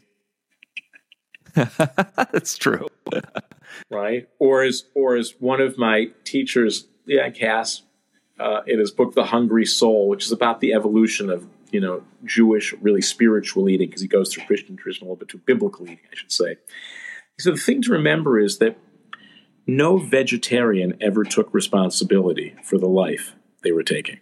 That's 1.55 2.57
true. 2.57 2.87
right? 3.91 4.29
Or 4.39 4.63
as 4.63 4.85
or 4.95 5.17
as 5.17 5.35
one 5.39 5.61
of 5.61 5.79
my 5.79 6.09
teachers, 6.25 6.87
yeah, 7.07 7.29
Kass, 7.31 7.83
uh, 8.39 8.63
in 8.67 8.79
his 8.79 8.91
book 8.91 9.15
*The 9.15 9.25
Hungry 9.25 9.67
Soul*, 9.67 10.09
which 10.09 10.25
is 10.25 10.33
about 10.33 10.61
the 10.61 10.73
evolution 10.73 11.31
of 11.31 11.47
you 11.71 11.81
know 11.81 12.03
Jewish, 12.25 12.73
really 12.81 13.03
spiritual 13.03 13.69
eating, 13.69 13.89
because 13.89 14.03
he 14.03 14.09
goes 14.09 14.33
through 14.33 14.45
Christian 14.45 14.77
tradition 14.77 15.07
a 15.07 15.11
little 15.11 15.17
bit 15.17 15.29
to 15.29 15.39
biblical 15.39 15.85
eating, 15.85 16.01
I 16.11 16.15
should 16.15 16.33
say. 16.33 16.57
So 17.39 17.53
the 17.53 17.57
thing 17.57 17.83
to 17.83 17.93
remember 17.93 18.39
is 18.39 18.59
that 18.59 18.77
no 19.67 19.99
vegetarian 19.99 20.97
ever 21.01 21.25
took 21.25 21.53
responsibility 21.55 22.55
for 22.63 22.77
the 22.77 22.89
life 22.89 23.35
they 23.63 23.73
were 23.73 23.83
taking. 23.83 24.21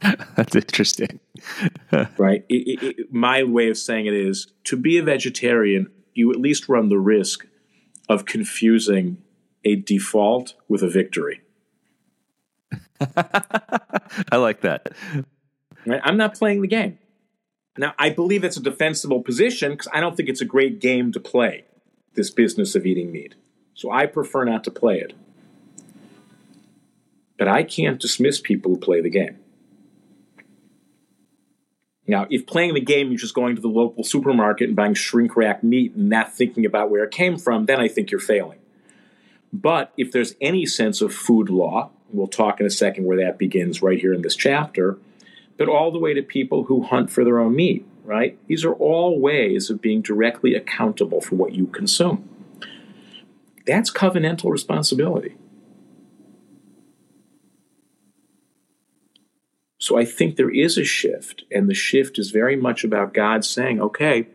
That's 0.36 0.54
interesting. 0.54 1.20
right? 2.18 2.44
It, 2.48 2.82
it, 2.82 2.82
it, 2.82 3.12
my 3.12 3.42
way 3.44 3.68
of 3.70 3.78
saying 3.78 4.06
it 4.06 4.14
is 4.14 4.52
to 4.64 4.76
be 4.76 4.98
a 4.98 5.02
vegetarian, 5.02 5.90
you 6.16 6.30
at 6.30 6.40
least 6.40 6.68
run 6.68 6.88
the 6.88 6.98
risk 6.98 7.46
of 8.08 8.24
confusing 8.24 9.18
a 9.64 9.76
default 9.76 10.54
with 10.68 10.82
a 10.82 10.88
victory. 10.88 11.40
I 13.16 14.36
like 14.36 14.60
that. 14.62 14.92
I'm 16.02 16.16
not 16.16 16.34
playing 16.34 16.62
the 16.62 16.68
game. 16.68 16.98
Now, 17.78 17.94
I 17.98 18.10
believe 18.10 18.42
it's 18.42 18.56
a 18.56 18.62
defensible 18.62 19.22
position 19.22 19.72
because 19.72 19.88
I 19.92 20.00
don't 20.00 20.16
think 20.16 20.28
it's 20.28 20.40
a 20.40 20.46
great 20.46 20.80
game 20.80 21.12
to 21.12 21.20
play, 21.20 21.64
this 22.14 22.30
business 22.30 22.74
of 22.74 22.86
eating 22.86 23.12
meat. 23.12 23.34
So 23.74 23.90
I 23.90 24.06
prefer 24.06 24.44
not 24.44 24.64
to 24.64 24.70
play 24.70 24.98
it. 24.98 25.12
But 27.38 27.48
I 27.48 27.62
can't 27.62 28.00
dismiss 28.00 28.40
people 28.40 28.72
who 28.72 28.78
play 28.78 29.02
the 29.02 29.10
game. 29.10 29.38
Now, 32.08 32.26
if 32.30 32.46
playing 32.46 32.74
the 32.74 32.80
game 32.80 33.08
you're 33.08 33.18
just 33.18 33.34
going 33.34 33.56
to 33.56 33.62
the 33.62 33.68
local 33.68 34.04
supermarket 34.04 34.68
and 34.68 34.76
buying 34.76 34.94
shrink 34.94 35.36
wrap 35.36 35.62
meat 35.62 35.94
and 35.94 36.08
not 36.08 36.32
thinking 36.32 36.64
about 36.64 36.90
where 36.90 37.04
it 37.04 37.10
came 37.10 37.36
from, 37.36 37.66
then 37.66 37.80
I 37.80 37.88
think 37.88 38.10
you're 38.10 38.20
failing. 38.20 38.58
But 39.52 39.92
if 39.96 40.12
there's 40.12 40.34
any 40.40 40.66
sense 40.66 41.00
of 41.00 41.12
food 41.12 41.48
law, 41.48 41.90
we'll 42.10 42.26
talk 42.26 42.60
in 42.60 42.66
a 42.66 42.70
second 42.70 43.04
where 43.04 43.18
that 43.18 43.38
begins 43.38 43.82
right 43.82 43.98
here 43.98 44.12
in 44.12 44.22
this 44.22 44.36
chapter, 44.36 44.98
but 45.56 45.68
all 45.68 45.90
the 45.90 45.98
way 45.98 46.14
to 46.14 46.22
people 46.22 46.64
who 46.64 46.82
hunt 46.82 47.10
for 47.10 47.24
their 47.24 47.38
own 47.38 47.56
meat, 47.56 47.86
right? 48.04 48.38
These 48.46 48.64
are 48.64 48.74
all 48.74 49.18
ways 49.18 49.70
of 49.70 49.80
being 49.80 50.02
directly 50.02 50.54
accountable 50.54 51.20
for 51.20 51.34
what 51.34 51.54
you 51.54 51.66
consume. 51.66 52.28
That's 53.66 53.90
covenantal 53.90 54.50
responsibility. 54.50 55.34
So 59.86 59.96
I 59.96 60.04
think 60.04 60.34
there 60.34 60.50
is 60.50 60.76
a 60.76 60.82
shift, 60.82 61.44
and 61.48 61.70
the 61.70 61.74
shift 61.74 62.18
is 62.18 62.32
very 62.32 62.56
much 62.56 62.82
about 62.82 63.14
God 63.14 63.44
saying, 63.44 63.80
okay, 63.80 64.26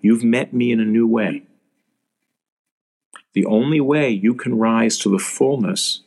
you've 0.00 0.22
met 0.22 0.54
me 0.54 0.70
in 0.70 0.78
a 0.78 0.84
new 0.84 1.08
way. 1.08 1.42
The 3.32 3.46
only 3.46 3.80
way 3.80 4.10
you 4.10 4.32
can 4.32 4.56
rise 4.56 4.96
to 4.98 5.08
the 5.08 5.18
fullness 5.18 6.02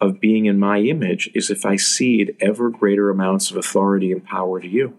of 0.00 0.20
being 0.20 0.46
in 0.46 0.56
my 0.56 0.78
image 0.78 1.30
is 1.34 1.50
if 1.50 1.66
I 1.66 1.74
cede 1.74 2.36
ever 2.40 2.70
greater 2.70 3.10
amounts 3.10 3.50
of 3.50 3.56
authority 3.56 4.12
and 4.12 4.24
power 4.24 4.60
to 4.60 4.68
you, 4.68 4.96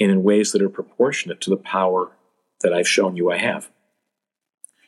and 0.00 0.10
in 0.10 0.24
ways 0.24 0.50
that 0.50 0.62
are 0.62 0.68
proportionate 0.68 1.40
to 1.42 1.50
the 1.50 1.56
power 1.56 2.10
that 2.62 2.72
I've 2.72 2.88
shown 2.88 3.16
you 3.16 3.30
I 3.30 3.38
have. 3.38 3.70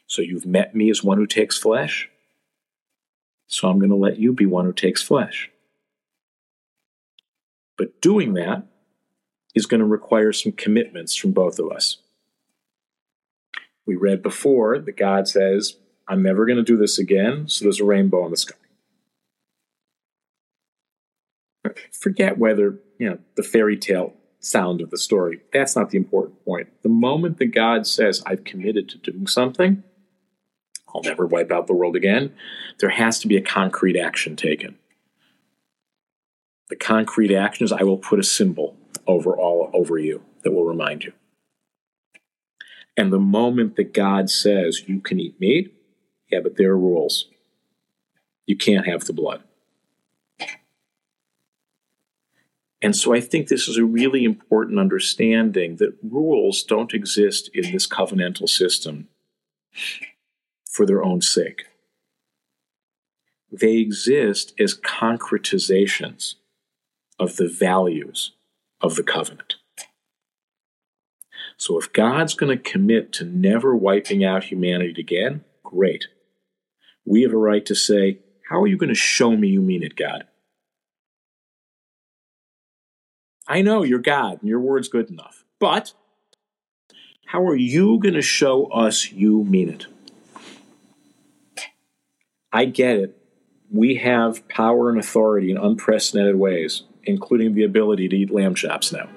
So 0.09 0.21
you've 0.21 0.47
met 0.47 0.75
me 0.75 0.91
as 0.91 1.05
one 1.05 1.19
who 1.19 1.29
takes 1.29 1.57
flesh, 1.57 2.11
so 3.47 3.69
I'm 3.69 3.79
going 3.79 3.91
to 3.91 3.95
let 3.95 4.19
you 4.19 4.33
be 4.33 4.47
one 4.47 4.65
who 4.65 4.73
takes 4.73 5.01
flesh. 5.01 5.53
But 7.77 8.01
doing 8.01 8.35
that 8.35 8.67
is 9.55 9.67
going 9.67 9.81
to 9.81 9.87
require 9.87 10.33
some 10.33 10.53
commitments 10.53 11.15
from 11.17 11.33
both 11.33 11.59
of 11.59 11.71
us. 11.71 11.99
We 13.87 13.97
read 13.97 14.23
before 14.23 14.79
that 14.79 14.97
God 14.97 15.29
says, 15.29 15.77
I'm 16.09 16.23
never 16.23 16.47
going 16.47 16.57
to 16.57 16.63
do 16.63 16.77
this 16.77 16.99
again, 16.99 17.49
so 17.49 17.65
there's 17.65 17.81
a 17.81 17.85
rainbow 17.85 18.25
in 18.25 18.31
the 18.31 18.37
sky. 18.37 18.55
Forget 21.91 22.39
whether, 22.39 22.79
you 22.99 23.11
know, 23.11 23.19
the 23.37 23.43
fairy 23.43 23.77
tale 23.77 24.15
sound 24.41 24.81
of 24.81 24.91
the 24.91 24.99
story. 24.99 25.41
That's 25.53 25.75
not 25.75 25.91
the 25.91 25.99
important 25.99 26.45
point. 26.45 26.69
The 26.83 26.89
moment 26.89 27.39
that 27.39 27.47
God 27.47 27.87
says, 27.87 28.23
I've 28.25 28.45
committed 28.45 28.89
to 28.91 28.99
doing 28.99 29.27
something, 29.27 29.83
I'll 30.95 31.03
never 31.03 31.27
wipe 31.27 31.51
out 31.51 31.67
the 31.67 31.75
world 31.75 31.97
again, 31.97 32.33
there 32.79 32.91
has 32.91 33.19
to 33.21 33.29
be 33.29 33.37
a 33.37 33.43
concrete 33.43 33.99
action 33.99 34.37
taken. 34.37 34.79
The 36.69 36.77
concrete 36.77 37.35
actions, 37.35 37.73
I 37.73 37.83
will 37.83 37.99
put 37.99 38.19
a 38.19 38.25
symbol 38.25 38.77
over 39.07 39.37
all 39.37 39.71
over 39.73 39.99
you 39.99 40.23
that 40.43 40.53
will 40.53 40.65
remind 40.65 41.05
you. 41.05 41.13
And 42.97 43.13
the 43.13 43.21
moment 43.21 43.77
that 43.77 43.93
God 43.93 44.31
says 44.31 44.89
you 44.89 45.01
can 45.01 45.21
eat 45.21 45.39
meat, 45.39 45.75
yeah, 46.31 46.41
but 46.43 46.57
there 46.57 46.73
are 46.73 46.79
rules. 46.79 47.27
You 48.47 48.57
can't 48.57 48.87
have 48.87 49.05
the 49.05 49.13
blood. 49.13 49.43
And 52.83 52.95
so 52.95 53.15
I 53.15 53.21
think 53.21 53.49
this 53.49 53.69
is 53.69 53.79
a 53.79 53.85
really 53.85 54.25
important 54.25 54.79
understanding 54.79 55.77
that 55.77 55.97
rules 56.03 56.63
don't 56.63 56.95
exist 56.95 57.51
in 57.55 57.73
this 57.73 57.87
covenantal 57.87 58.49
system 58.49 59.09
for 60.69 60.87
their 60.87 61.03
own 61.03 61.23
sake. 61.23 61.65
They 63.51 63.77
exist 63.79 64.53
as 64.59 64.79
concretizations 64.79 66.35
of 67.19 67.37
the 67.37 67.49
values 67.49 68.33
of 68.81 68.97
the 68.97 69.03
covenant. 69.03 69.57
So 71.57 71.79
if 71.79 71.93
God's 71.93 72.35
going 72.35 72.57
to 72.57 72.71
commit 72.71 73.13
to 73.15 73.25
never 73.25 73.75
wiping 73.75 74.25
out 74.25 74.45
humanity 74.45 75.01
again, 75.01 75.45
great. 75.65 76.09
We 77.07 77.23
have 77.23 77.33
a 77.33 77.39
right 77.39 77.65
to 77.67 77.75
say, 77.75 78.19
How 78.51 78.61
are 78.61 78.67
you 78.67 78.77
going 78.77 78.91
to 78.91 78.95
show 78.95 79.31
me 79.37 79.49
you 79.49 79.63
mean 79.63 79.83
it, 79.83 79.97
God? 79.97 80.25
I 83.49 83.63
know 83.63 83.85
you're 83.85 84.01
God 84.01 84.41
and 84.41 84.49
your 84.49 84.61
word's 84.61 84.89
good 84.89 85.09
enough, 85.09 85.45
but 85.59 85.93
how 87.27 87.45
are 87.47 87.57
you 87.57 87.99
going 87.99 88.15
to 88.15 88.23
show 88.23 88.67
us 88.67 89.11
you 89.11 89.45
mean 89.45 89.69
it? 89.69 89.87
I 92.53 92.65
get 92.65 92.97
it. 92.97 93.17
We 93.71 93.97
have 93.97 94.47
power 94.49 94.91
and 94.91 94.99
authority 94.99 95.51
in 95.51 95.57
unprecedented 95.57 96.37
ways 96.37 96.83
including 97.07 97.55
the 97.55 97.63
ability 97.63 98.09
to 98.09 98.17
eat 98.17 98.31
lamb 98.31 98.55
chops 98.55 98.93
now. 98.93 99.09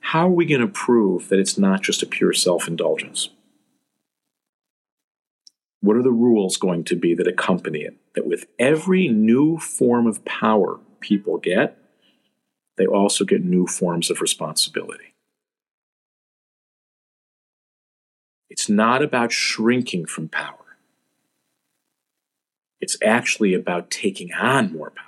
How 0.00 0.26
are 0.26 0.32
we 0.32 0.44
going 0.46 0.60
to 0.60 0.66
prove 0.66 1.28
that 1.28 1.38
it's 1.38 1.56
not 1.56 1.82
just 1.82 2.02
a 2.02 2.06
pure 2.06 2.32
self 2.32 2.68
indulgence? 2.68 3.30
What 5.80 5.96
are 5.96 6.02
the 6.02 6.10
rules 6.10 6.56
going 6.56 6.84
to 6.84 6.96
be 6.96 7.14
that 7.14 7.26
accompany 7.26 7.80
it? 7.80 7.96
That 8.14 8.26
with 8.26 8.46
every 8.58 9.08
new 9.08 9.58
form 9.58 10.06
of 10.06 10.24
power 10.24 10.78
people 11.00 11.38
get, 11.38 11.78
they 12.76 12.86
also 12.86 13.24
get 13.24 13.44
new 13.44 13.66
forms 13.66 14.10
of 14.10 14.20
responsibility. 14.20 15.14
It's 18.48 18.68
not 18.68 19.02
about 19.02 19.32
shrinking 19.32 20.06
from 20.06 20.28
power. 20.28 20.61
It's 22.82 22.96
actually 23.00 23.54
about 23.54 23.92
taking 23.92 24.34
on 24.34 24.72
more 24.72 24.90
power. 24.90 25.06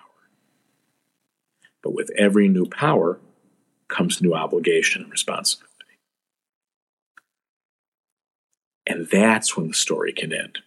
But 1.83 1.93
with 1.93 2.09
every 2.17 2.47
new 2.47 2.67
power 2.67 3.21
comes 3.89 4.23
new 4.23 4.33
obligation 4.33 5.03
and 5.03 5.11
responsibility. 5.11 5.75
And 8.87 9.09
that's 9.09 9.57
when 9.57 9.67
the 9.67 9.75
story 9.75 10.13
can 10.13 10.33
end. 10.33 10.61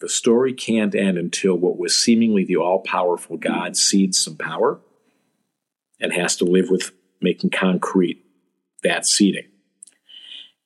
The 0.00 0.08
story 0.08 0.52
can't 0.52 0.94
end 0.96 1.16
until 1.16 1.54
what 1.54 1.78
was 1.78 1.96
seemingly 1.96 2.44
the 2.44 2.56
all 2.56 2.80
powerful 2.80 3.36
God 3.36 3.76
cedes 3.76 4.18
some 4.18 4.36
power 4.36 4.80
and 6.00 6.12
has 6.12 6.34
to 6.36 6.44
live 6.44 6.70
with 6.70 6.90
making 7.20 7.50
concrete 7.50 8.22
that 8.82 9.06
ceding. 9.06 9.46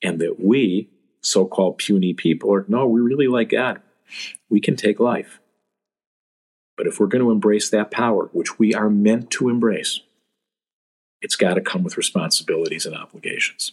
And 0.03 0.21
that 0.21 0.43
we, 0.43 0.89
so 1.21 1.45
called 1.45 1.77
puny 1.77 2.15
people, 2.15 2.53
are 2.55 2.65
no, 2.67 2.87
we 2.87 3.03
really 3.03 3.29
like 3.29 3.51
God 3.51 3.83
we 4.51 4.61
can 4.61 4.77
take 4.77 5.01
life. 5.01 5.41
But 6.77 6.87
if 6.87 6.99
we're 6.99 7.07
going 7.07 7.23
to 7.25 7.31
embrace 7.31 7.71
that 7.71 7.91
power, 7.91 8.31
which 8.33 8.59
we 8.59 8.75
are 8.75 8.91
meant 8.91 9.31
to 9.33 9.49
embrace, 9.49 10.01
it's 11.23 11.37
got 11.37 11.55
to 11.55 11.61
come 11.61 11.83
with 11.83 11.97
responsibilities 11.97 12.87
and 12.87 12.97
obligations. 12.97 13.73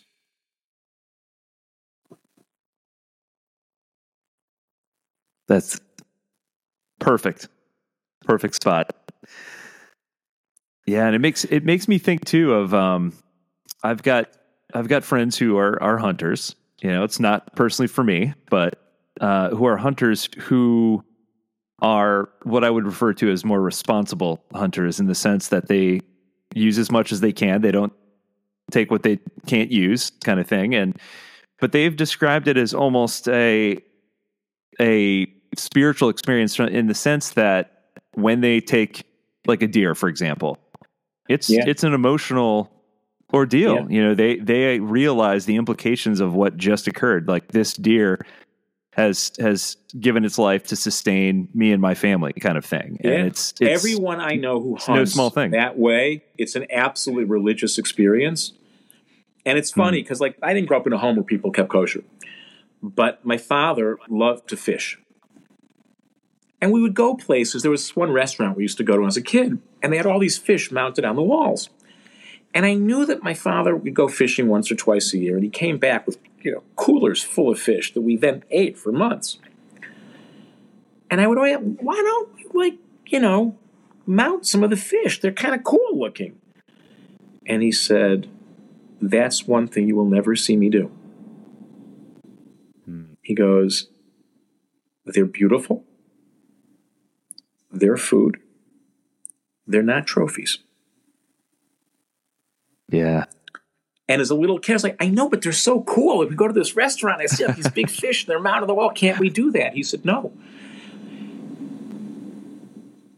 That's 5.47 5.79
perfect. 6.99 7.47
Perfect 8.25 8.55
spot. 8.55 8.93
Yeah, 10.85 11.05
and 11.05 11.15
it 11.15 11.19
makes 11.19 11.45
it 11.45 11.63
makes 11.63 11.87
me 11.87 11.97
think 11.97 12.25
too 12.25 12.53
of 12.53 12.73
um 12.73 13.13
I've 13.83 14.03
got 14.03 14.29
I've 14.73 14.87
got 14.87 15.03
friends 15.03 15.37
who 15.37 15.57
are 15.57 15.81
are 15.81 15.97
hunters. 15.97 16.55
You 16.81 16.91
know, 16.91 17.03
it's 17.03 17.19
not 17.19 17.55
personally 17.55 17.87
for 17.87 18.03
me, 18.03 18.33
but 18.49 18.86
uh, 19.21 19.49
who 19.49 19.65
are 19.65 19.77
hunters 19.77 20.29
who 20.37 21.03
are 21.79 22.29
what 22.43 22.63
I 22.63 22.69
would 22.69 22.85
refer 22.85 23.13
to 23.13 23.31
as 23.31 23.45
more 23.45 23.61
responsible 23.61 24.43
hunters 24.53 24.99
in 24.99 25.07
the 25.07 25.15
sense 25.15 25.49
that 25.49 25.67
they 25.67 26.01
use 26.55 26.77
as 26.77 26.91
much 26.91 27.11
as 27.11 27.21
they 27.21 27.31
can. 27.31 27.61
They 27.61 27.71
don't 27.71 27.93
take 28.71 28.89
what 28.89 29.03
they 29.03 29.19
can't 29.45 29.71
use, 29.71 30.11
kind 30.23 30.39
of 30.39 30.47
thing. 30.47 30.73
And 30.75 30.97
but 31.59 31.71
they've 31.71 31.95
described 31.95 32.47
it 32.47 32.57
as 32.57 32.73
almost 32.73 33.27
a 33.27 33.77
a 34.79 35.27
spiritual 35.55 36.09
experience 36.09 36.59
in 36.59 36.87
the 36.87 36.95
sense 36.95 37.31
that 37.31 37.91
when 38.13 38.41
they 38.41 38.59
take 38.59 39.05
like 39.45 39.61
a 39.61 39.67
deer, 39.67 39.95
for 39.95 40.09
example, 40.09 40.57
it's 41.29 41.49
yeah. 41.49 41.63
it's 41.67 41.83
an 41.83 41.93
emotional 41.93 42.71
ordeal. 43.33 43.75
Yeah. 43.75 43.85
You 43.89 44.03
know, 44.03 44.15
they 44.15 44.37
they 44.37 44.79
realize 44.79 45.45
the 45.45 45.55
implications 45.55 46.19
of 46.19 46.33
what 46.33 46.57
just 46.57 46.87
occurred. 46.87 47.27
Like 47.27 47.51
this 47.51 47.73
deer 47.73 48.25
has 48.97 49.31
has 49.39 49.77
given 49.99 50.25
its 50.25 50.37
life 50.37 50.63
to 50.67 50.75
sustain 50.75 51.47
me 51.53 51.71
and 51.71 51.81
my 51.81 51.93
family, 51.93 52.33
kind 52.33 52.57
of 52.57 52.65
thing. 52.65 52.99
Yeah. 53.03 53.11
And 53.11 53.27
it's, 53.27 53.53
it's 53.61 53.85
Everyone 53.85 54.19
I 54.19 54.33
know 54.35 54.59
who 54.59 54.77
no 54.93 55.05
small 55.05 55.29
thing. 55.29 55.51
that 55.51 55.77
way, 55.77 56.23
it's 56.37 56.55
an 56.55 56.65
absolutely 56.71 57.25
religious 57.25 57.77
experience. 57.77 58.53
And 59.45 59.57
it's 59.57 59.71
funny 59.71 59.99
Hmm. 59.99 60.03
because, 60.03 60.19
like, 60.19 60.35
I 60.43 60.53
didn't 60.53 60.67
grow 60.67 60.77
up 60.79 60.87
in 60.87 60.91
a 60.93 60.97
home 60.97 61.15
where 61.15 61.23
people 61.23 61.51
kept 61.51 61.69
kosher, 61.69 62.03
but 62.83 63.23
my 63.23 63.37
father 63.37 63.97
loved 64.09 64.49
to 64.49 64.57
fish. 64.57 64.99
And 66.59 66.71
we 66.71 66.81
would 66.81 66.95
go 66.95 67.13
places. 67.13 67.61
There 67.61 67.71
was 67.71 67.83
this 67.83 67.95
one 67.95 68.11
restaurant 68.11 68.57
we 68.57 68.63
used 68.63 68.77
to 68.79 68.83
go 68.83 68.93
to 68.93 68.99
when 68.99 69.05
I 69.05 69.13
was 69.13 69.17
a 69.17 69.21
kid, 69.21 69.59
and 69.81 69.93
they 69.93 69.97
had 69.97 70.05
all 70.07 70.19
these 70.19 70.37
fish 70.39 70.71
mounted 70.71 71.05
on 71.05 71.15
the 71.15 71.21
walls. 71.21 71.69
And 72.53 72.65
I 72.65 72.73
knew 72.73 73.05
that 73.05 73.21
my 73.21 73.35
father 73.35 73.75
would 73.75 73.93
go 73.93 74.07
fishing 74.07 74.47
once 74.47 74.71
or 74.71 74.75
twice 74.75 75.13
a 75.13 75.17
year, 75.19 75.35
and 75.35 75.43
he 75.43 75.49
came 75.51 75.77
back 75.77 76.07
with 76.07 76.17
you 76.47 76.53
know 76.53 76.63
coolers 76.77 77.21
full 77.21 77.51
of 77.51 77.59
fish 77.59 77.93
that 77.93 77.99
we 77.99 78.15
then 78.15 78.41
ate 78.49 78.77
for 78.77 78.93
months. 78.93 79.37
And 81.09 81.19
I 81.19 81.27
would 81.27 81.37
always, 81.37 81.57
why 81.57 81.95
don't 81.95 82.39
you 82.39 82.49
like 82.53 82.75
you 83.07 83.19
know 83.19 83.57
mount 84.05 84.47
some 84.47 84.63
of 84.63 84.69
the 84.69 84.77
fish? 84.77 85.19
They're 85.19 85.33
kind 85.33 85.53
of 85.53 85.65
cool 85.65 85.91
looking. 85.93 86.39
And 87.45 87.61
he 87.61 87.73
said, 87.73 88.29
"That's 89.01 89.45
one 89.45 89.67
thing 89.67 89.89
you 89.89 89.95
will 89.97 90.09
never 90.17 90.37
see 90.37 90.55
me 90.55 90.69
do." 90.69 90.89
Hmm. 92.85 93.15
He 93.21 93.35
goes, 93.35 93.89
"They're 95.05 95.25
beautiful. 95.25 95.83
They're 97.69 97.97
food. 97.97 98.37
They're 99.65 99.83
not 99.83 100.07
trophies." 100.07 100.59
yeah. 102.89 103.25
And 104.09 104.21
as 104.21 104.29
a 104.29 104.35
little 104.35 104.57
kid, 104.57 104.73
I 104.73 104.75
was 104.75 104.83
like, 104.83 104.97
I 105.01 105.09
know, 105.09 105.27
but 105.27 105.41
they're 105.41 105.51
so 105.51 105.81
cool. 105.81 106.21
If 106.21 106.29
we 106.29 106.35
go 106.35 106.47
to 106.47 106.53
this 106.53 106.75
restaurant, 106.75 107.21
I 107.21 107.25
see 107.25 107.45
these 107.51 107.69
big 107.69 107.89
fish, 107.89 108.23
and 108.23 108.29
they're 108.29 108.39
mounted 108.39 108.61
on 108.61 108.67
the 108.67 108.73
wall. 108.73 108.89
Can't 108.91 109.19
we 109.19 109.29
do 109.29 109.51
that? 109.51 109.73
He 109.73 109.83
said, 109.83 110.05
No. 110.05 110.31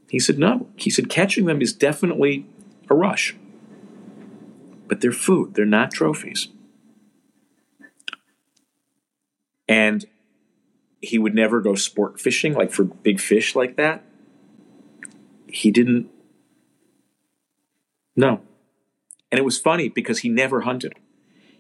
He 0.10 0.20
said, 0.20 0.40
No. 0.40 0.68
He 0.76 0.90
said, 0.90 1.10
catching 1.10 1.46
them 1.46 1.62
is 1.62 1.74
definitely 1.74 2.46
a 2.90 2.96
rush. 2.96 3.36
But 4.88 5.02
they're 5.02 5.12
food, 5.12 5.54
they're 5.54 5.66
not 5.66 5.92
trophies. 5.92 6.48
And 9.68 10.06
he 11.00 11.20
would 11.20 11.36
never 11.36 11.62
go 11.62 11.76
sport 11.76 12.20
fishing, 12.20 12.56
like 12.56 12.72
for 12.72 12.84
big 12.84 13.20
fish 13.20 13.56
like 13.56 13.76
that. 13.78 14.04
He 15.48 15.70
didn't. 15.70 16.10
No. 18.16 18.42
And 19.32 19.40
it 19.40 19.46
was 19.46 19.60
funny 19.60 19.90
because 19.90 20.20
he 20.20 20.30
never 20.30 20.62
hunted. 20.62 20.94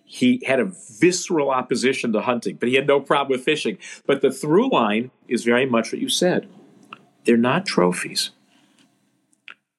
He 0.03 0.43
had 0.47 0.59
a 0.59 0.72
visceral 0.99 1.51
opposition 1.51 2.13
to 2.13 2.22
hunting, 2.22 2.55
but 2.55 2.70
he 2.70 2.76
had 2.76 2.88
no 2.88 2.99
problem 2.99 3.38
with 3.38 3.45
fishing. 3.45 3.78
But 4.07 4.22
the 4.22 4.32
through 4.32 4.72
line 4.72 5.11
is 5.28 5.43
very 5.43 5.67
much 5.67 5.91
what 5.91 6.01
you 6.01 6.09
said. 6.09 6.47
They're 7.26 7.38
not 7.38 7.67
trophies. 7.67 8.32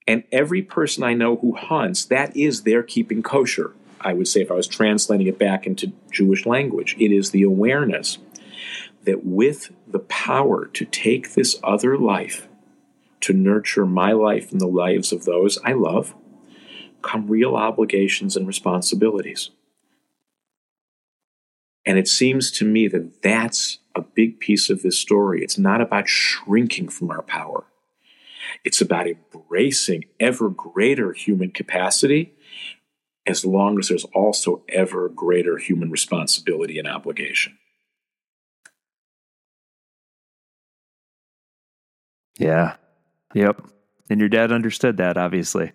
And 0.07 0.25
every 0.31 0.63
person 0.63 1.03
I 1.03 1.15
know 1.15 1.37
who 1.37 1.57
hunts, 1.57 2.05
that 2.07 2.37
is 2.37 2.63
their 2.63 2.83
keeping 2.83 3.23
kosher. 3.23 3.75
I 4.01 4.13
would 4.13 4.29
say, 4.29 4.41
if 4.41 4.51
I 4.51 4.55
was 4.55 4.69
translating 4.69 5.27
it 5.27 5.39
back 5.39 5.67
into 5.67 5.93
Jewish 6.11 6.47
language, 6.47 6.97
it 6.99 7.13
is 7.13 7.31
the 7.31 7.43
awareness 7.43 8.19
that 9.05 9.25
with 9.25 9.73
the 9.87 9.99
power 9.99 10.67
to 10.67 10.85
take 10.85 11.35
this 11.35 11.59
other 11.63 11.99
life, 11.99 12.49
to 13.21 13.33
nurture 13.33 13.85
my 13.85 14.13
life 14.13 14.53
and 14.53 14.61
the 14.61 14.67
lives 14.67 15.13
of 15.13 15.25
those 15.25 15.59
I 15.65 15.73
love, 15.73 16.15
come 17.03 17.29
real 17.29 17.57
obligations 17.57 18.37
and 18.37 18.47
responsibilities. 18.47 19.51
And 21.87 21.99
it 21.99 22.09
seems 22.09 22.51
to 22.53 22.65
me 22.65 22.89
that 22.89 23.23
that's 23.23 23.79
a 23.95 24.03
big 24.03 24.39
piece 24.39 24.71
of 24.71 24.83
this 24.83 24.99
story. 24.99 25.43
It's 25.43 25.59
not 25.59 25.81
about 25.81 26.09
shrinking 26.09 26.89
from 26.89 27.11
our 27.11 27.23
power, 27.23 27.65
it's 28.65 28.81
about 28.81 29.07
embracing 29.07 30.05
ever 30.19 30.51
greater 30.51 31.13
human 31.13 31.51
capacity 31.51 32.35
as 33.27 33.45
long 33.45 33.79
as 33.79 33.89
there's 33.89 34.05
also 34.07 34.63
ever 34.69 35.09
greater 35.09 35.59
human 35.59 35.91
responsibility 35.91 36.79
and 36.79 36.89
obligation. 36.89 37.57
Yeah. 42.39 42.77
Yep. 43.35 43.67
And 44.09 44.19
your 44.19 44.29
dad 44.29 44.51
understood 44.51 44.97
that, 44.97 45.17
obviously. 45.17 45.73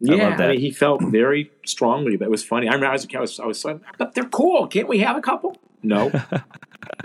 Yeah, 0.00 0.28
love 0.28 0.38
that. 0.38 0.50
mean, 0.50 0.60
he 0.60 0.70
felt 0.70 1.02
very 1.02 1.50
strongly. 1.66 2.16
But 2.16 2.26
it 2.26 2.30
was 2.30 2.44
funny. 2.44 2.68
I 2.68 2.72
remember 2.74 2.86
I 2.86 2.92
was. 2.92 3.06
I 3.14 3.20
was, 3.20 3.40
I 3.40 3.46
was 3.46 3.64
like, 3.64 3.80
but 3.98 4.14
they're 4.14 4.24
cool. 4.28 4.66
Can't 4.68 4.88
we 4.88 5.00
have 5.00 5.16
a 5.16 5.20
couple? 5.20 5.56
No. 5.82 6.10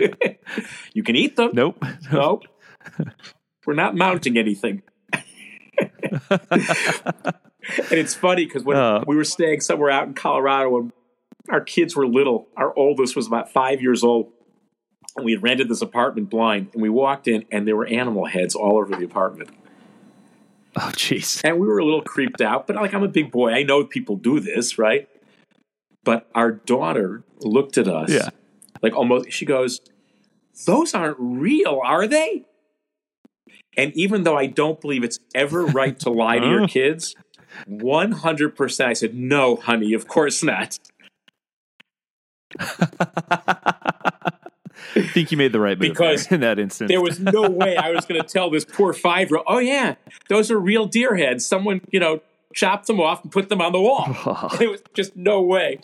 you 0.94 1.02
can 1.02 1.16
eat 1.16 1.36
them. 1.36 1.50
Nope. 1.52 1.82
No. 2.12 2.40
We're 3.66 3.74
not 3.74 3.94
mounting 3.96 4.36
anything. 4.36 4.82
and 6.30 6.40
it's 7.90 8.14
funny 8.14 8.44
because 8.44 8.62
when 8.64 8.76
Oh. 8.76 9.02
we 9.06 9.16
were 9.16 9.24
staying 9.24 9.60
somewhere 9.60 9.90
out 9.90 10.06
in 10.06 10.14
Colorado 10.14 10.70
when 10.70 10.92
our 11.50 11.60
kids 11.60 11.96
were 11.96 12.06
little, 12.06 12.48
our 12.56 12.76
oldest 12.76 13.16
was 13.16 13.26
about 13.26 13.52
five 13.52 13.80
years 13.80 14.02
old, 14.04 14.32
and 15.16 15.24
we 15.24 15.32
had 15.32 15.42
rented 15.42 15.68
this 15.68 15.82
apartment 15.82 16.30
blind, 16.30 16.68
and 16.74 16.82
we 16.82 16.88
walked 16.88 17.26
in 17.28 17.44
and 17.50 17.66
there 17.66 17.76
were 17.76 17.86
animal 17.86 18.26
heads 18.26 18.54
all 18.54 18.76
over 18.78 18.94
the 18.96 19.04
apartment. 19.04 19.50
Oh, 20.80 20.90
jeez. 20.96 21.40
And 21.44 21.60
we 21.60 21.66
were 21.68 21.78
a 21.78 21.84
little 21.84 22.02
creeped 22.02 22.40
out, 22.40 22.66
but 22.66 22.74
like 22.76 22.92
I'm 22.94 23.04
a 23.04 23.08
big 23.08 23.30
boy. 23.30 23.52
I 23.52 23.62
know 23.62 23.84
people 23.84 24.16
do 24.16 24.40
this, 24.40 24.76
right? 24.76 25.08
But 26.02 26.28
our 26.34 26.50
daughter 26.50 27.22
looked 27.40 27.78
at 27.78 27.86
us 27.88 28.10
Yeah. 28.10 28.30
like 28.82 28.92
almost, 28.94 29.30
she 29.30 29.46
goes, 29.46 29.80
Those 30.66 30.92
aren't 30.92 31.16
real, 31.20 31.80
are 31.84 32.08
they? 32.08 32.44
And 33.76 33.92
even 33.96 34.24
though 34.24 34.36
I 34.36 34.46
don't 34.46 34.80
believe 34.80 35.04
it's 35.04 35.20
ever 35.34 35.64
right 35.64 35.98
to 36.00 36.10
lie 36.10 36.38
to 36.40 36.46
your 36.46 36.66
kids, 36.76 37.14
100% 37.68 38.84
I 38.84 38.92
said, 38.94 39.14
No, 39.14 39.54
honey, 39.56 39.92
of 39.94 40.08
course 40.08 40.42
not. 40.42 40.78
I 44.96 45.02
think 45.02 45.32
you 45.32 45.38
made 45.38 45.52
the 45.52 45.60
right 45.60 45.78
move 45.78 45.90
Because 45.90 46.30
in 46.30 46.40
that 46.40 46.58
instance. 46.58 46.88
There 46.88 47.00
was 47.00 47.18
no 47.20 47.48
way 47.48 47.76
I 47.76 47.90
was 47.90 48.04
going 48.04 48.20
to 48.20 48.26
tell 48.26 48.50
this 48.50 48.64
poor 48.64 48.92
five 48.92 49.30
year 49.30 49.38
old, 49.38 49.46
Oh, 49.48 49.58
yeah, 49.58 49.96
those 50.28 50.50
are 50.50 50.58
real 50.58 50.86
deer 50.86 51.16
heads. 51.16 51.46
Someone, 51.46 51.80
you 51.90 52.00
know, 52.00 52.20
chopped 52.54 52.86
them 52.86 53.00
off 53.00 53.22
and 53.22 53.32
put 53.32 53.48
them 53.48 53.60
on 53.60 53.72
the 53.72 53.80
wall. 53.80 54.06
Oh. 54.26 54.56
It 54.60 54.70
was 54.70 54.82
just 54.94 55.16
no 55.16 55.42
way. 55.42 55.80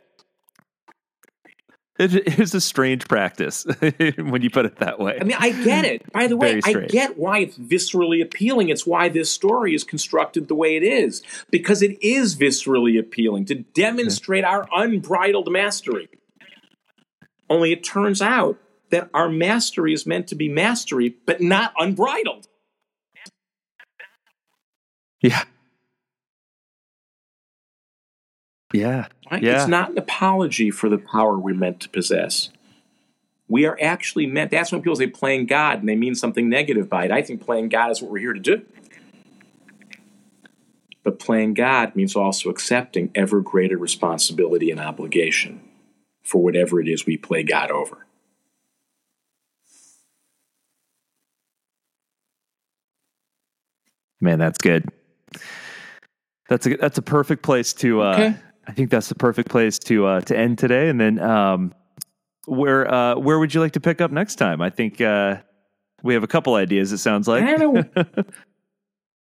It, 1.98 2.14
it 2.14 2.38
is 2.38 2.54
a 2.54 2.60
strange 2.60 3.06
practice 3.06 3.64
when 4.16 4.40
you 4.40 4.48
put 4.48 4.64
it 4.64 4.76
that 4.76 4.98
way. 4.98 5.18
I 5.20 5.24
mean, 5.24 5.36
I 5.38 5.50
get 5.50 5.84
it. 5.84 6.10
By 6.10 6.28
the 6.28 6.36
way, 6.36 6.58
I 6.64 6.72
get 6.72 7.18
why 7.18 7.40
it's 7.40 7.58
viscerally 7.58 8.22
appealing. 8.22 8.70
It's 8.70 8.86
why 8.86 9.10
this 9.10 9.30
story 9.30 9.74
is 9.74 9.84
constructed 9.84 10.48
the 10.48 10.54
way 10.54 10.76
it 10.76 10.82
is, 10.82 11.22
because 11.50 11.82
it 11.82 12.02
is 12.02 12.36
viscerally 12.36 12.98
appealing 12.98 13.44
to 13.46 13.56
demonstrate 13.56 14.44
our 14.44 14.66
unbridled 14.74 15.52
mastery. 15.52 16.08
Only 17.50 17.72
it 17.72 17.84
turns 17.84 18.22
out 18.22 18.58
that 18.90 19.10
our 19.14 19.28
mastery 19.28 19.92
is 19.92 20.06
meant 20.06 20.28
to 20.28 20.34
be 20.34 20.48
mastery, 20.48 21.16
but 21.26 21.40
not 21.40 21.72
unbridled. 21.78 22.46
yeah. 25.20 25.44
Yeah. 28.72 29.06
Right? 29.30 29.42
Yeah. 29.42 29.56
It's 29.60 29.68
not 29.68 29.90
an 29.90 29.98
apology 29.98 30.70
for 30.70 30.88
the 30.88 30.98
power 30.98 31.38
we're 31.38 31.54
meant 31.54 31.80
to 31.80 31.88
possess. 31.88 32.50
We 33.48 33.66
are 33.66 33.76
actually 33.80 34.26
meant, 34.26 34.52
that's 34.52 34.70
when 34.70 34.80
people 34.80 34.94
say 34.94 35.08
playing 35.08 35.46
God 35.46 35.80
and 35.80 35.88
they 35.88 35.96
mean 35.96 36.14
something 36.14 36.48
negative 36.48 36.88
by 36.88 37.06
it. 37.06 37.10
I 37.10 37.22
think 37.22 37.44
playing 37.44 37.68
God 37.68 37.90
is 37.90 38.00
what 38.00 38.12
we're 38.12 38.18
here 38.18 38.32
to 38.32 38.40
do. 38.40 38.62
But 41.02 41.18
playing 41.18 41.54
God 41.54 41.96
means 41.96 42.14
also 42.14 42.50
accepting 42.50 43.10
ever 43.14 43.40
greater 43.40 43.76
responsibility 43.76 44.70
and 44.70 44.78
obligation 44.78 45.60
for 46.22 46.42
whatever 46.42 46.80
it 46.80 46.88
is 46.88 47.06
we 47.06 47.16
play 47.16 47.42
God 47.42 47.70
over. 47.70 48.06
Man, 54.20 54.38
that's 54.38 54.58
good. 54.58 54.88
That's 56.48 56.66
a 56.66 56.76
that's 56.76 56.98
a 56.98 57.02
perfect 57.02 57.42
place 57.42 57.72
to. 57.74 58.02
Uh, 58.02 58.12
Okay. 58.14 58.34
I 58.68 58.72
think 58.72 58.90
that's 58.90 59.08
the 59.08 59.14
perfect 59.14 59.48
place 59.48 59.78
to 59.80 60.06
uh, 60.06 60.20
to 60.22 60.36
end 60.36 60.58
today. 60.58 60.88
And 60.88 61.00
then, 61.00 61.18
um, 61.18 61.74
where 62.46 62.92
uh, 62.92 63.16
where 63.16 63.38
would 63.38 63.52
you 63.54 63.60
like 63.60 63.72
to 63.72 63.80
pick 63.80 64.00
up 64.00 64.10
next 64.12 64.36
time? 64.36 64.60
I 64.60 64.70
think 64.70 65.00
uh, 65.00 65.36
we 66.02 66.14
have 66.14 66.22
a 66.22 66.28
couple 66.28 66.54
ideas. 66.54 66.92
It 66.92 66.98
sounds 66.98 67.26
like. 67.26 67.42
I 67.44 67.54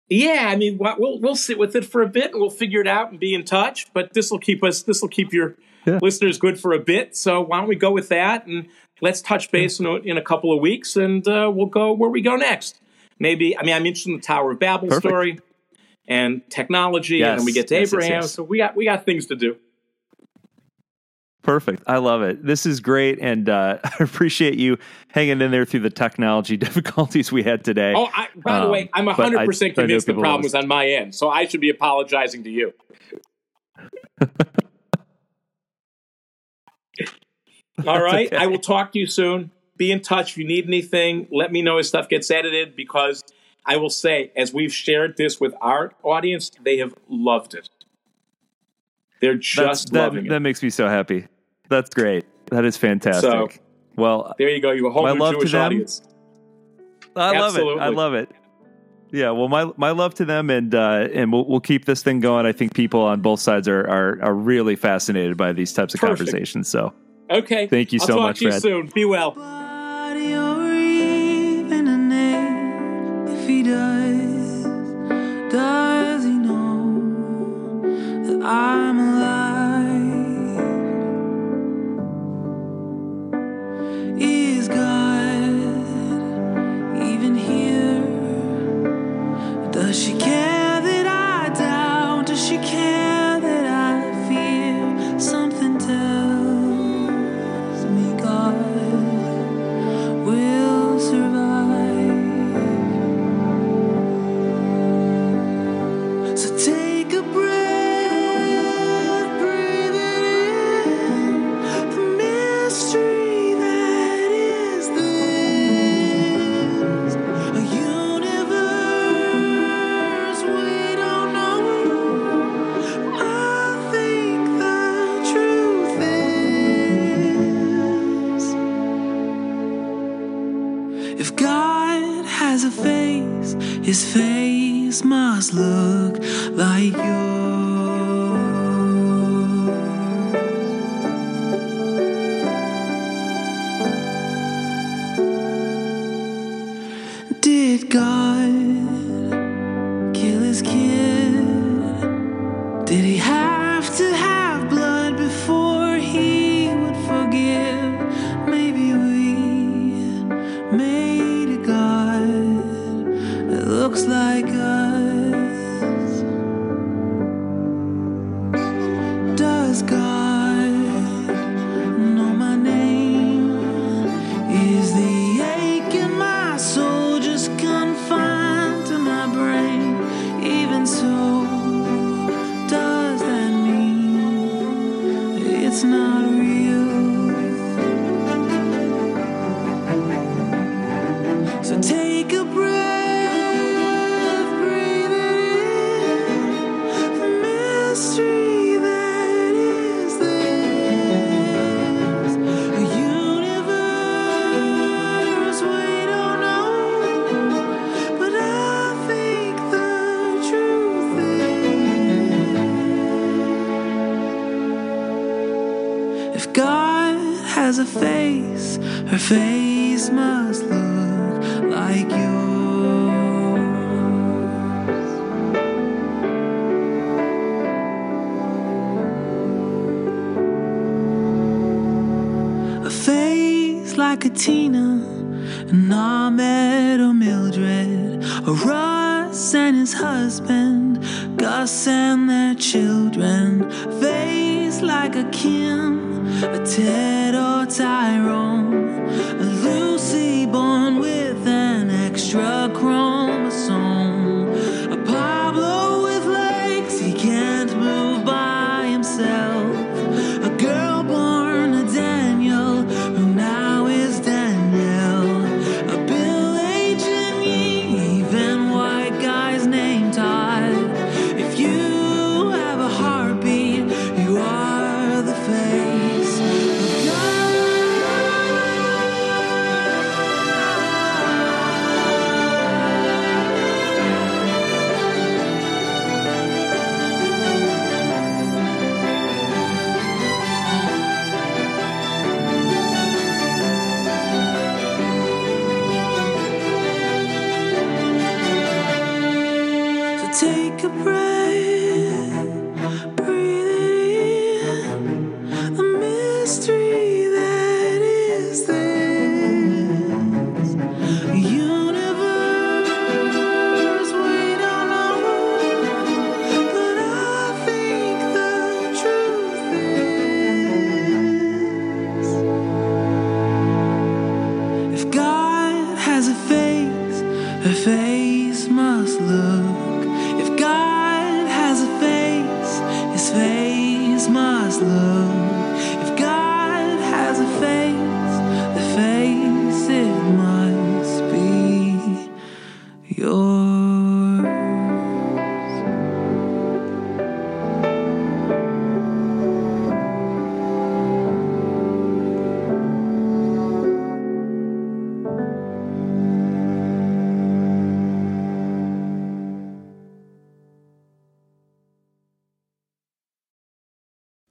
Yeah, 0.10 0.48
I 0.50 0.58
mean, 0.58 0.78
we'll 0.78 1.20
we'll 1.22 1.36
sit 1.38 1.58
with 1.58 1.76
it 1.76 1.86
for 1.86 2.02
a 2.02 2.08
bit 2.08 2.32
and 2.34 2.42
we'll 2.42 2.50
figure 2.50 2.82
it 2.82 2.88
out 2.88 3.12
and 3.12 3.20
be 3.20 3.34
in 3.34 3.46
touch. 3.46 3.92
But 3.94 4.14
this 4.14 4.30
will 4.30 4.40
keep 4.40 4.62
us, 4.64 4.84
this 4.84 5.02
will 5.02 5.08
keep 5.10 5.32
your 5.32 5.56
Yeah. 5.86 6.00
listeners 6.02 6.38
good 6.38 6.60
for 6.60 6.74
a 6.74 6.80
bit. 6.80 7.16
So 7.16 7.40
why 7.42 7.60
don't 7.60 7.70
we 7.70 7.78
go 7.78 7.92
with 7.92 8.10
that 8.10 8.46
and 8.46 8.68
let's 9.00 9.22
touch 9.22 9.50
base 9.52 9.80
in, 9.80 9.86
a, 9.86 9.96
in 9.96 10.18
a 10.18 10.22
couple 10.22 10.54
of 10.54 10.60
weeks 10.60 10.98
and 10.98 11.26
uh, 11.28 11.50
we'll 11.54 11.66
go 11.68 11.94
where 11.94 12.10
we 12.10 12.22
go 12.22 12.36
next. 12.36 12.78
Maybe 13.22 13.56
I 13.56 13.62
mean 13.64 13.76
I'm 13.76 13.86
interested 13.86 14.10
in 14.10 14.16
the 14.18 14.24
Tower 14.24 14.50
of 14.52 14.60
Babel 14.60 14.88
Perfect. 14.88 15.06
story 15.06 15.40
and 16.08 16.42
technology, 16.50 17.18
Yes, 17.18 17.30
and 17.30 17.40
then 17.40 17.46
we 17.46 17.54
get 17.54 17.68
to 17.68 17.76
yes, 17.76 17.94
Abraham. 17.94 18.22
yes. 18.24 18.32
So 18.32 18.42
we 18.42 18.58
got 18.58 18.76
we 18.76 18.84
got 18.84 19.06
things 19.06 19.28
to 19.28 19.36
do. 19.36 19.58
Perfect. 21.44 21.84
I 21.86 21.98
love 21.98 22.24
it. 22.24 22.44
This 22.44 22.66
is 22.66 22.80
great, 22.80 23.20
and 23.20 23.48
uh, 23.48 23.78
I 23.84 23.92
appreciate 24.04 24.58
you 24.58 24.78
hanging 25.10 25.40
in 25.40 25.52
there 25.52 25.66
through 25.66 25.82
the 25.82 25.90
technology 25.92 26.58
difficulties 26.68 27.32
we 27.32 27.44
had 27.44 27.64
today. 27.64 27.94
Oh, 27.96 28.10
I, 28.12 28.28
by 28.36 28.60
the 28.60 28.66
Um, 28.66 28.72
way, 28.72 28.90
I'm 28.92 29.06
100 29.06 29.46
percent 29.46 29.76
convinced 29.76 30.08
the 30.08 30.14
problem 30.16 30.42
was 30.42 30.56
on 30.56 30.68
my 30.68 30.88
end, 30.88 31.14
so 31.14 31.30
I 31.30 31.46
should 31.46 31.62
be 31.62 31.70
apologizing 31.70 32.44
to 32.46 32.50
you. 32.50 32.74
All 37.88 38.02
right, 38.02 38.28
okay. 38.28 38.36
I 38.38 38.48
will 38.48 38.60
talk 38.60 38.92
to 38.94 39.00
you 39.00 39.06
soon. 39.06 39.52
Be 39.78 39.92
in 39.92 40.02
touch 40.02 40.32
if 40.32 40.38
you 40.38 40.46
need 40.48 40.68
anything. 40.68 41.28
Let 41.32 41.52
me 41.52 41.62
know 41.62 41.78
as 41.78 41.88
stuff 41.88 42.10
gets 42.10 42.30
edited 42.30 42.76
because 42.76 43.24
I 43.66 43.78
will 43.78 43.90
say, 43.90 44.32
as 44.36 44.54
we've 44.54 44.74
shared 44.74 45.18
this 45.18 45.40
with 45.40 45.54
our 45.62 45.94
audience, 46.04 46.52
they 46.64 46.78
have 46.78 46.94
loved 47.10 47.54
it. 47.54 47.70
They're 49.22 49.36
That's, 49.36 49.48
just 49.48 49.94
that, 49.94 50.00
loving 50.00 50.28
that 50.28 50.40
makes 50.40 50.62
me 50.64 50.70
so 50.70 50.88
happy. 50.88 51.28
That's 51.70 51.94
great. 51.94 52.26
That 52.48 52.66
is 52.66 52.78
fantastic. 52.78 53.32
So- 53.32 53.50
well, 53.96 54.34
There 54.38 54.50
you 54.50 54.62
go. 54.62 54.72
You 54.72 54.86
have 54.86 54.92
a 54.92 54.94
whole 54.94 55.14
new 55.14 55.20
love 55.20 55.34
to 55.34 55.40
Jewish 55.42 55.54
audience. 55.54 56.02
I 57.16 57.38
love 57.38 57.58
it. 57.58 57.80
I 57.80 57.90
love 57.90 58.14
it. 58.14 58.30
Yeah, 59.12 59.32
well, 59.32 59.50
my 59.50 59.70
my 59.76 59.92
love 59.92 60.14
to 60.16 60.26
them, 60.26 60.50
and 60.50 60.74
uh, 60.74 61.10
and 61.14 61.34
we'll 61.34 61.46
we'll 61.46 61.60
keep 61.60 61.84
this 61.84 62.02
thing 62.02 62.22
going. 62.22 62.46
I 62.46 62.54
think 62.54 62.74
people 62.74 63.02
on 63.02 63.20
both 63.20 63.42
sides 63.42 63.68
are 63.68 63.82
are, 63.82 64.20
are 64.24 64.34
really 64.34 64.78
fascinated 64.78 65.36
by 65.36 65.52
these 65.52 65.74
types 65.74 65.94
of 65.94 66.00
Perfect. 66.00 66.20
conversations. 66.20 66.70
So 66.70 66.94
Okay. 67.32 67.68
Thank 67.68 67.94
you 67.94 68.00
I'll 68.02 68.08
so 68.08 68.14
talk 68.16 68.22
much, 68.24 68.40
to 68.40 68.46
you 68.46 68.52
Fred. 68.52 68.62
soon. 68.62 68.88
Be 68.88 69.06
well. 69.06 69.32